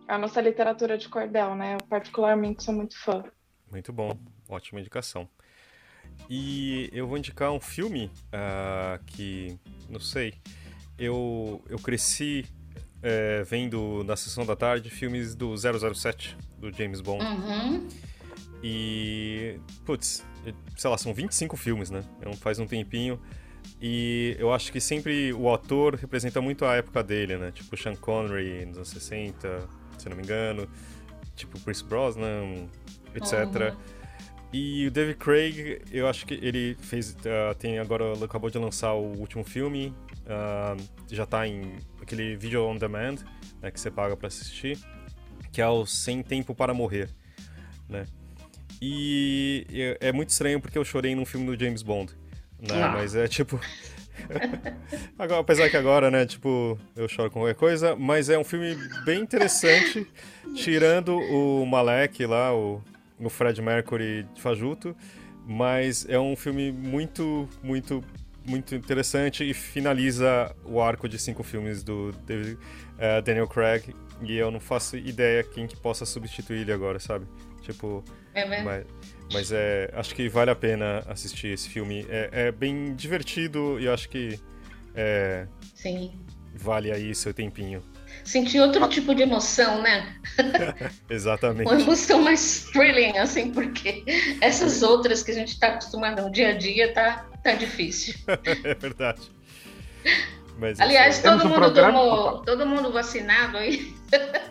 A 0.10 0.18
nossa 0.18 0.42
literatura 0.42 0.98
de 0.98 1.08
cordel, 1.08 1.56
né? 1.56 1.76
Eu 1.76 1.88
particularmente 1.88 2.64
sou 2.64 2.74
muito 2.74 3.00
fã. 3.00 3.24
Muito 3.72 3.94
bom, 3.94 4.12
ótima 4.50 4.82
indicação. 4.82 5.28
E 6.30 6.90
eu 6.92 7.08
vou 7.08 7.18
indicar 7.18 7.52
um 7.52 7.62
filme 7.62 8.12
uh, 8.28 9.02
que, 9.06 9.58
não 9.90 10.02
sei, 10.02 10.34
eu, 10.98 11.64
eu 11.70 11.80
cresci 11.80 12.46
é, 13.02 13.44
vendo 13.44 14.04
na 14.04 14.16
sessão 14.16 14.46
da 14.46 14.56
tarde 14.56 14.90
filmes 14.90 15.36
do 15.36 15.56
007, 15.56 16.38
do 16.58 16.72
James 16.72 17.02
Bond. 17.02 17.24
Uhum. 17.24 17.88
E, 18.64 19.60
putz, 19.86 20.26
sei 20.76 20.90
lá, 20.90 20.98
são 20.98 21.14
25 21.14 21.56
filmes, 21.56 21.90
né? 21.90 22.04
É 22.22 22.34
faz 22.36 22.60
um 22.60 22.68
tempinho. 22.68 23.20
E 23.82 24.36
eu 24.40 24.54
acho 24.54 24.72
que 24.72 24.82
sempre 24.82 25.34
o 25.34 25.48
autor 25.48 25.96
representa 25.96 26.42
muito 26.42 26.66
a 26.66 26.76
época 26.76 27.04
dele, 27.04 27.38
né? 27.38 27.52
Tipo 27.52 27.78
Sean 27.78 27.96
Connery 27.96 28.66
nos 28.66 28.78
anos 28.78 28.90
60, 28.90 29.68
se 29.98 30.10
não 30.10 30.18
me 30.18 30.24
engano. 30.24 30.68
Tipo 31.36 31.60
Chris 31.62 31.82
Brosnan, 31.82 32.68
etc. 33.16 33.34
Uhum. 33.34 33.78
E 34.52 34.88
o 34.88 34.92
David 34.92 35.18
Craig, 35.18 35.82
eu 35.92 36.08
acho 36.08 36.26
que 36.26 36.34
ele 36.34 36.76
fez. 36.82 37.12
Uh, 37.12 37.56
tem 37.58 37.80
agora 37.80 38.14
acabou 38.24 38.50
de 38.50 38.58
lançar 38.58 38.94
o 38.94 39.18
último 39.18 39.44
filme. 39.44 39.94
Uh, 40.30 40.80
já 41.10 41.26
tá 41.26 41.48
em 41.48 41.78
aquele 42.00 42.36
vídeo 42.36 42.64
on 42.64 42.78
demand, 42.78 43.16
né, 43.60 43.72
que 43.72 43.80
você 43.80 43.90
paga 43.90 44.16
para 44.16 44.28
assistir, 44.28 44.78
que 45.52 45.60
é 45.60 45.68
o 45.68 45.88
Sem 45.88 46.22
Tempo 46.22 46.54
para 46.54 46.72
Morrer, 46.72 47.10
né? 47.90 48.06
E 48.80 49.66
é 50.00 50.12
muito 50.12 50.30
estranho 50.30 50.62
porque 50.62 50.78
eu 50.78 50.86
chorei 50.86 51.16
num 51.16 51.26
filme 51.26 51.48
do 51.48 51.60
James 51.60 51.82
Bond, 51.82 52.14
né? 52.62 52.84
Ah. 52.84 52.92
Mas 52.94 53.16
é 53.16 53.28
tipo 53.28 53.60
agora, 55.18 55.42
apesar 55.42 55.70
que 55.70 55.78
agora, 55.78 56.12
né, 56.12 56.26
tipo, 56.26 56.78
eu 56.96 57.08
choro 57.08 57.32
com 57.32 57.40
qualquer 57.40 57.56
coisa, 57.56 57.96
mas 57.96 58.30
é 58.30 58.38
um 58.38 58.44
filme 58.44 58.76
bem 59.06 59.22
interessante, 59.22 60.08
tirando 60.56 61.18
o 61.18 61.66
Malek 61.66 62.26
lá, 62.26 62.54
o, 62.54 62.82
o 63.20 63.30
Fred 63.30 63.62
Mercury 63.62 64.26
fajuto, 64.38 64.96
mas 65.46 66.06
é 66.08 66.20
um 66.20 66.36
filme 66.36 66.72
muito, 66.72 67.48
muito 67.64 68.04
muito 68.50 68.74
interessante 68.74 69.48
e 69.48 69.54
finaliza 69.54 70.54
o 70.66 70.82
arco 70.82 71.08
de 71.08 71.20
cinco 71.20 71.44
filmes 71.44 71.84
do 71.84 72.12
David, 72.26 72.54
uh, 72.56 73.22
Daniel 73.24 73.48
Craig 73.48 73.94
e 74.22 74.36
eu 74.36 74.50
não 74.52 74.60
faço 74.60 74.98
ideia 74.98 75.44
quem 75.44 75.68
que 75.68 75.78
possa 75.78 76.06
substituir 76.06 76.62
ele 76.62 76.74
agora, 76.74 77.00
sabe? 77.00 77.26
Tipo, 77.62 78.04
é 78.34 78.46
mesmo? 78.46 78.66
Mas, 78.66 78.86
mas 79.32 79.52
é, 79.52 79.90
acho 79.94 80.16
que 80.16 80.28
vale 80.28 80.50
a 80.50 80.56
pena 80.56 81.04
assistir 81.08 81.48
esse 81.48 81.70
filme. 81.70 82.06
É, 82.10 82.48
é 82.48 82.52
bem 82.52 82.96
divertido 82.96 83.80
e 83.80 83.88
acho 83.88 84.10
que 84.10 84.40
é, 84.96 85.48
Sim. 85.76 86.20
vale 86.56 86.92
aí 86.92 87.14
seu 87.14 87.34
tempinho. 87.34 87.84
Sentir 88.24 88.60
outro 88.60 88.88
tipo 88.88 89.14
de 89.16 89.24
emoção, 89.24 89.82
né? 89.82 90.16
Exatamente. 91.10 91.68
Uma 91.70 91.80
emoção 91.80 92.22
mais 92.22 92.66
thrilling, 92.72 93.18
assim, 93.18 93.52
porque 93.52 94.04
essas 94.42 94.84
outras 94.84 95.24
que 95.24 95.32
a 95.32 95.34
gente 95.36 95.54
está 95.54 95.68
acostumado 95.68 96.22
no 96.22 96.32
dia 96.32 96.50
a 96.50 96.54
dia 96.54 96.94
tá 96.94 97.30
Tá 97.44 97.54
difícil. 97.54 98.16
é 98.64 98.74
verdade. 98.76 99.22
Mas 100.58 100.80
Aliás, 100.80 101.22
todo 101.22 101.48
mundo, 101.48 101.68
um 101.68 101.74
tomou, 101.74 102.40
todo 102.40 102.66
mundo 102.66 102.92
vacinado 102.92 103.58
aí? 103.58 103.94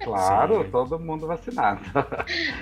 Claro, 0.00 0.64
Sim. 0.64 0.70
todo 0.70 0.98
mundo 0.98 1.26
vacinado. 1.26 1.82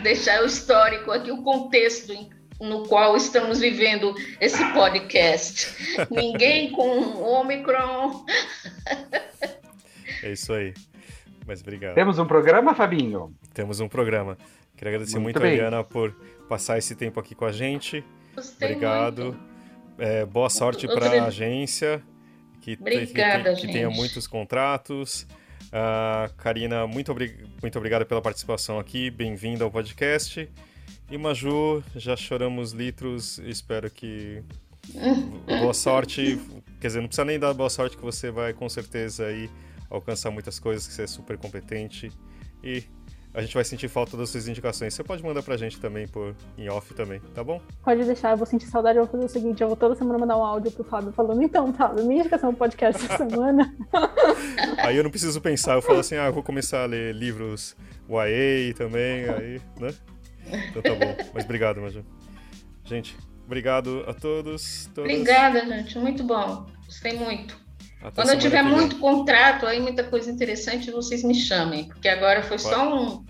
Deixar 0.03 0.43
o 0.43 0.47
histórico 0.47 1.12
aqui, 1.12 1.30
o 1.30 1.43
contexto 1.43 2.12
no 2.61 2.89
qual 2.89 3.14
estamos 3.14 3.61
vivendo 3.61 4.14
esse 4.41 4.64
podcast. 4.72 5.68
Ninguém 6.11 6.72
com 6.72 7.22
Omicron. 7.22 8.24
É 10.22 10.32
isso 10.32 10.52
aí. 10.52 10.74
Mas 11.46 11.60
obrigado. 11.60 11.94
Temos 11.94 12.18
um 12.18 12.26
programa, 12.26 12.74
Fabinho? 12.74 13.34
Temos 13.54 13.80
um 13.80 13.88
programa. 13.88 14.36
Queria 14.76 14.94
agradecer 14.94 15.18
muito, 15.18 15.40
muito 15.40 15.46
a 15.46 15.52
Eliana 15.52 15.84
por 15.84 16.12
passar 16.48 16.76
esse 16.76 16.94
tempo 16.94 17.20
aqui 17.20 17.34
com 17.34 17.44
a 17.44 17.52
gente. 17.52 18.04
Gostei 18.34 18.68
Obrigado. 18.68 19.38
É, 19.98 20.26
boa 20.26 20.50
sorte 20.50 20.86
para 20.86 21.22
a 21.22 21.26
agência. 21.26 22.02
Que, 22.60 22.76
Obrigada, 22.78 23.54
que, 23.54 23.60
que, 23.60 23.66
que 23.68 23.72
tenha 23.72 23.88
muitos 23.88 24.26
contratos. 24.26 25.26
Uh, 25.66 26.32
Karina, 26.36 26.86
muito, 26.86 27.12
obri 27.12 27.46
muito 27.62 27.78
obrigado 27.78 28.04
pela 28.04 28.20
participação 28.20 28.78
aqui. 28.78 29.10
Bem-vinda 29.10 29.64
ao 29.64 29.70
podcast. 29.70 30.48
E 31.10 31.16
Maju, 31.16 31.82
já 31.94 32.16
choramos 32.16 32.72
litros. 32.72 33.38
Espero 33.38 33.90
que. 33.90 34.42
boa 35.60 35.74
sorte. 35.74 36.40
Quer 36.80 36.88
dizer, 36.88 37.00
não 37.00 37.08
precisa 37.08 37.24
nem 37.24 37.38
dar 37.38 37.54
boa 37.54 37.70
sorte, 37.70 37.96
que 37.96 38.02
você 38.02 38.30
vai 38.30 38.52
com 38.52 38.68
certeza 38.68 39.26
aí 39.26 39.48
alcançar 39.91 40.30
muitas 40.30 40.59
coisas, 40.59 40.87
que 40.87 40.93
você 40.93 41.03
é 41.03 41.07
super 41.07 41.37
competente. 41.39 42.11
E 42.62 42.84
a 43.37 43.43
gente 43.43 43.53
vai 43.53 43.64
sentir 43.64 43.89
falta 43.89 44.16
das 44.16 44.30
suas 44.30 44.49
indicações. 44.49 44.95
Você 44.95 45.05
pode 45.05 45.22
mandar 45.22 45.43
pra 45.43 45.59
gente 45.59 45.78
também 45.78 46.09
por 46.09 46.34
em 46.57 46.70
off 46.70 46.95
também, 46.95 47.20
tá 47.34 47.45
bom? 47.45 47.61
Pode 47.84 48.03
deixar, 48.05 48.30
eu 48.30 48.37
vou 48.39 48.47
sentir 48.47 48.66
saudade, 48.66 48.99
eu 48.99 49.05
vou 49.05 49.12
fazer 49.12 49.26
o 49.26 49.28
seguinte, 49.28 49.62
eu 49.62 49.68
vou 49.68 49.76
toda 49.76 49.95
semana 49.95 50.18
mandar 50.18 50.39
um 50.39 50.43
áudio 50.45 50.72
pro 50.72 50.82
Fábio 50.82 51.12
falando, 51.12 51.43
então, 51.43 51.70
Fábio, 51.74 52.07
minha 52.07 52.20
indicação 52.20 52.49
pro 52.51 52.61
podcast 52.61 53.05
essa 53.05 53.18
semana. 53.28 53.74
aí 54.78 54.97
eu 54.97 55.05
não 55.05 55.11
preciso 55.11 55.39
pensar, 55.39 55.74
eu 55.74 55.82
falo 55.82 55.99
assim, 55.99 56.16
ah, 56.16 56.26
eu 56.26 56.32
vou 56.32 56.43
começar 56.43 56.82
a 56.84 56.87
ler 56.87 57.14
livros 57.14 57.76
YA 58.09 58.72
também, 58.74 59.28
aí, 59.28 59.61
né? 59.78 59.95
Então 60.70 60.80
tá 60.80 60.95
bom. 60.95 61.16
Mas 61.34 61.45
obrigado, 61.45 61.80
Maju. 61.80 62.05
Gente, 62.84 63.16
obrigado 63.45 64.03
a 64.07 64.14
todos. 64.14 64.89
Todas. 64.95 65.11
Obrigada, 65.11 65.61
gente. 65.66 65.99
Muito 65.99 66.24
bom. 66.24 66.66
Gostei 66.87 67.18
muito. 67.18 67.65
Até 68.07 68.22
Quando 68.22 68.34
eu 68.34 68.38
tiver 68.38 68.62
muito 68.62 69.00
contrato, 69.00 69.66
aí 69.66 69.80
muita 69.80 70.04
coisa 70.04 70.30
interessante, 70.30 70.92
vocês 70.92 71.24
me 71.24 71.34
chamem, 71.34 71.88
porque 71.88 72.09
agora 72.09 72.40
foi 72.40 72.57
Pode. 72.57 72.62
só 72.62 72.94
um, 72.94 73.26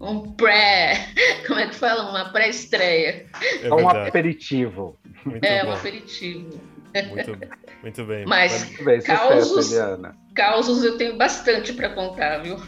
um 0.00 0.32
pré, 0.32 1.08
como 1.46 1.60
é 1.60 1.68
que 1.68 1.74
fala? 1.74 2.08
Uma 2.08 2.32
pré-estreia. 2.32 3.26
É 3.62 3.68
um 3.68 3.86
aperitivo. 3.86 4.98
Muito 5.26 5.44
é, 5.44 5.62
bom. 5.62 5.70
um 5.70 5.74
aperitivo. 5.74 6.58
Muito, 7.10 7.38
muito 7.82 8.04
bem. 8.06 8.24
Mas 8.26 8.64
muito 8.64 8.84
bem, 8.84 9.02
causos, 9.02 9.74
causos 10.34 10.84
eu 10.84 10.96
tenho 10.96 11.18
bastante 11.18 11.74
para 11.74 11.90
contar, 11.90 12.38
viu? 12.38 12.56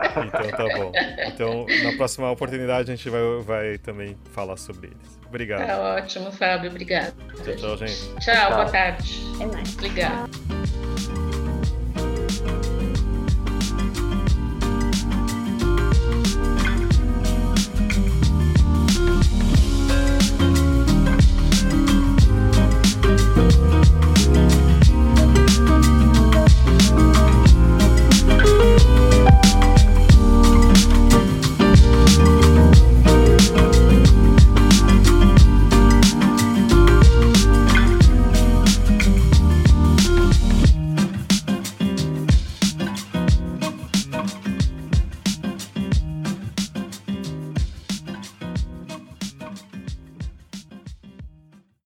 Então 0.00 0.50
tá 0.50 0.76
bom. 0.76 0.92
Então, 1.26 1.66
na 1.84 1.92
próxima 1.96 2.30
oportunidade, 2.32 2.90
a 2.90 2.96
gente 2.96 3.08
vai, 3.08 3.20
vai 3.42 3.78
também 3.78 4.16
falar 4.32 4.56
sobre 4.56 4.88
eles. 4.88 5.20
Obrigado. 5.28 5.64
Tá 5.64 5.78
ótimo, 5.78 6.32
Fábio. 6.32 6.70
Obrigado. 6.70 7.14
Tchau, 7.44 7.54
tchau, 7.54 7.76
gente. 7.76 8.08
Tchau, 8.18 8.34
tchau. 8.34 8.50
boa 8.54 8.66
tarde. 8.66 9.20
É 9.40 9.46
mais. 9.46 9.74
Obrigado. 9.74 10.49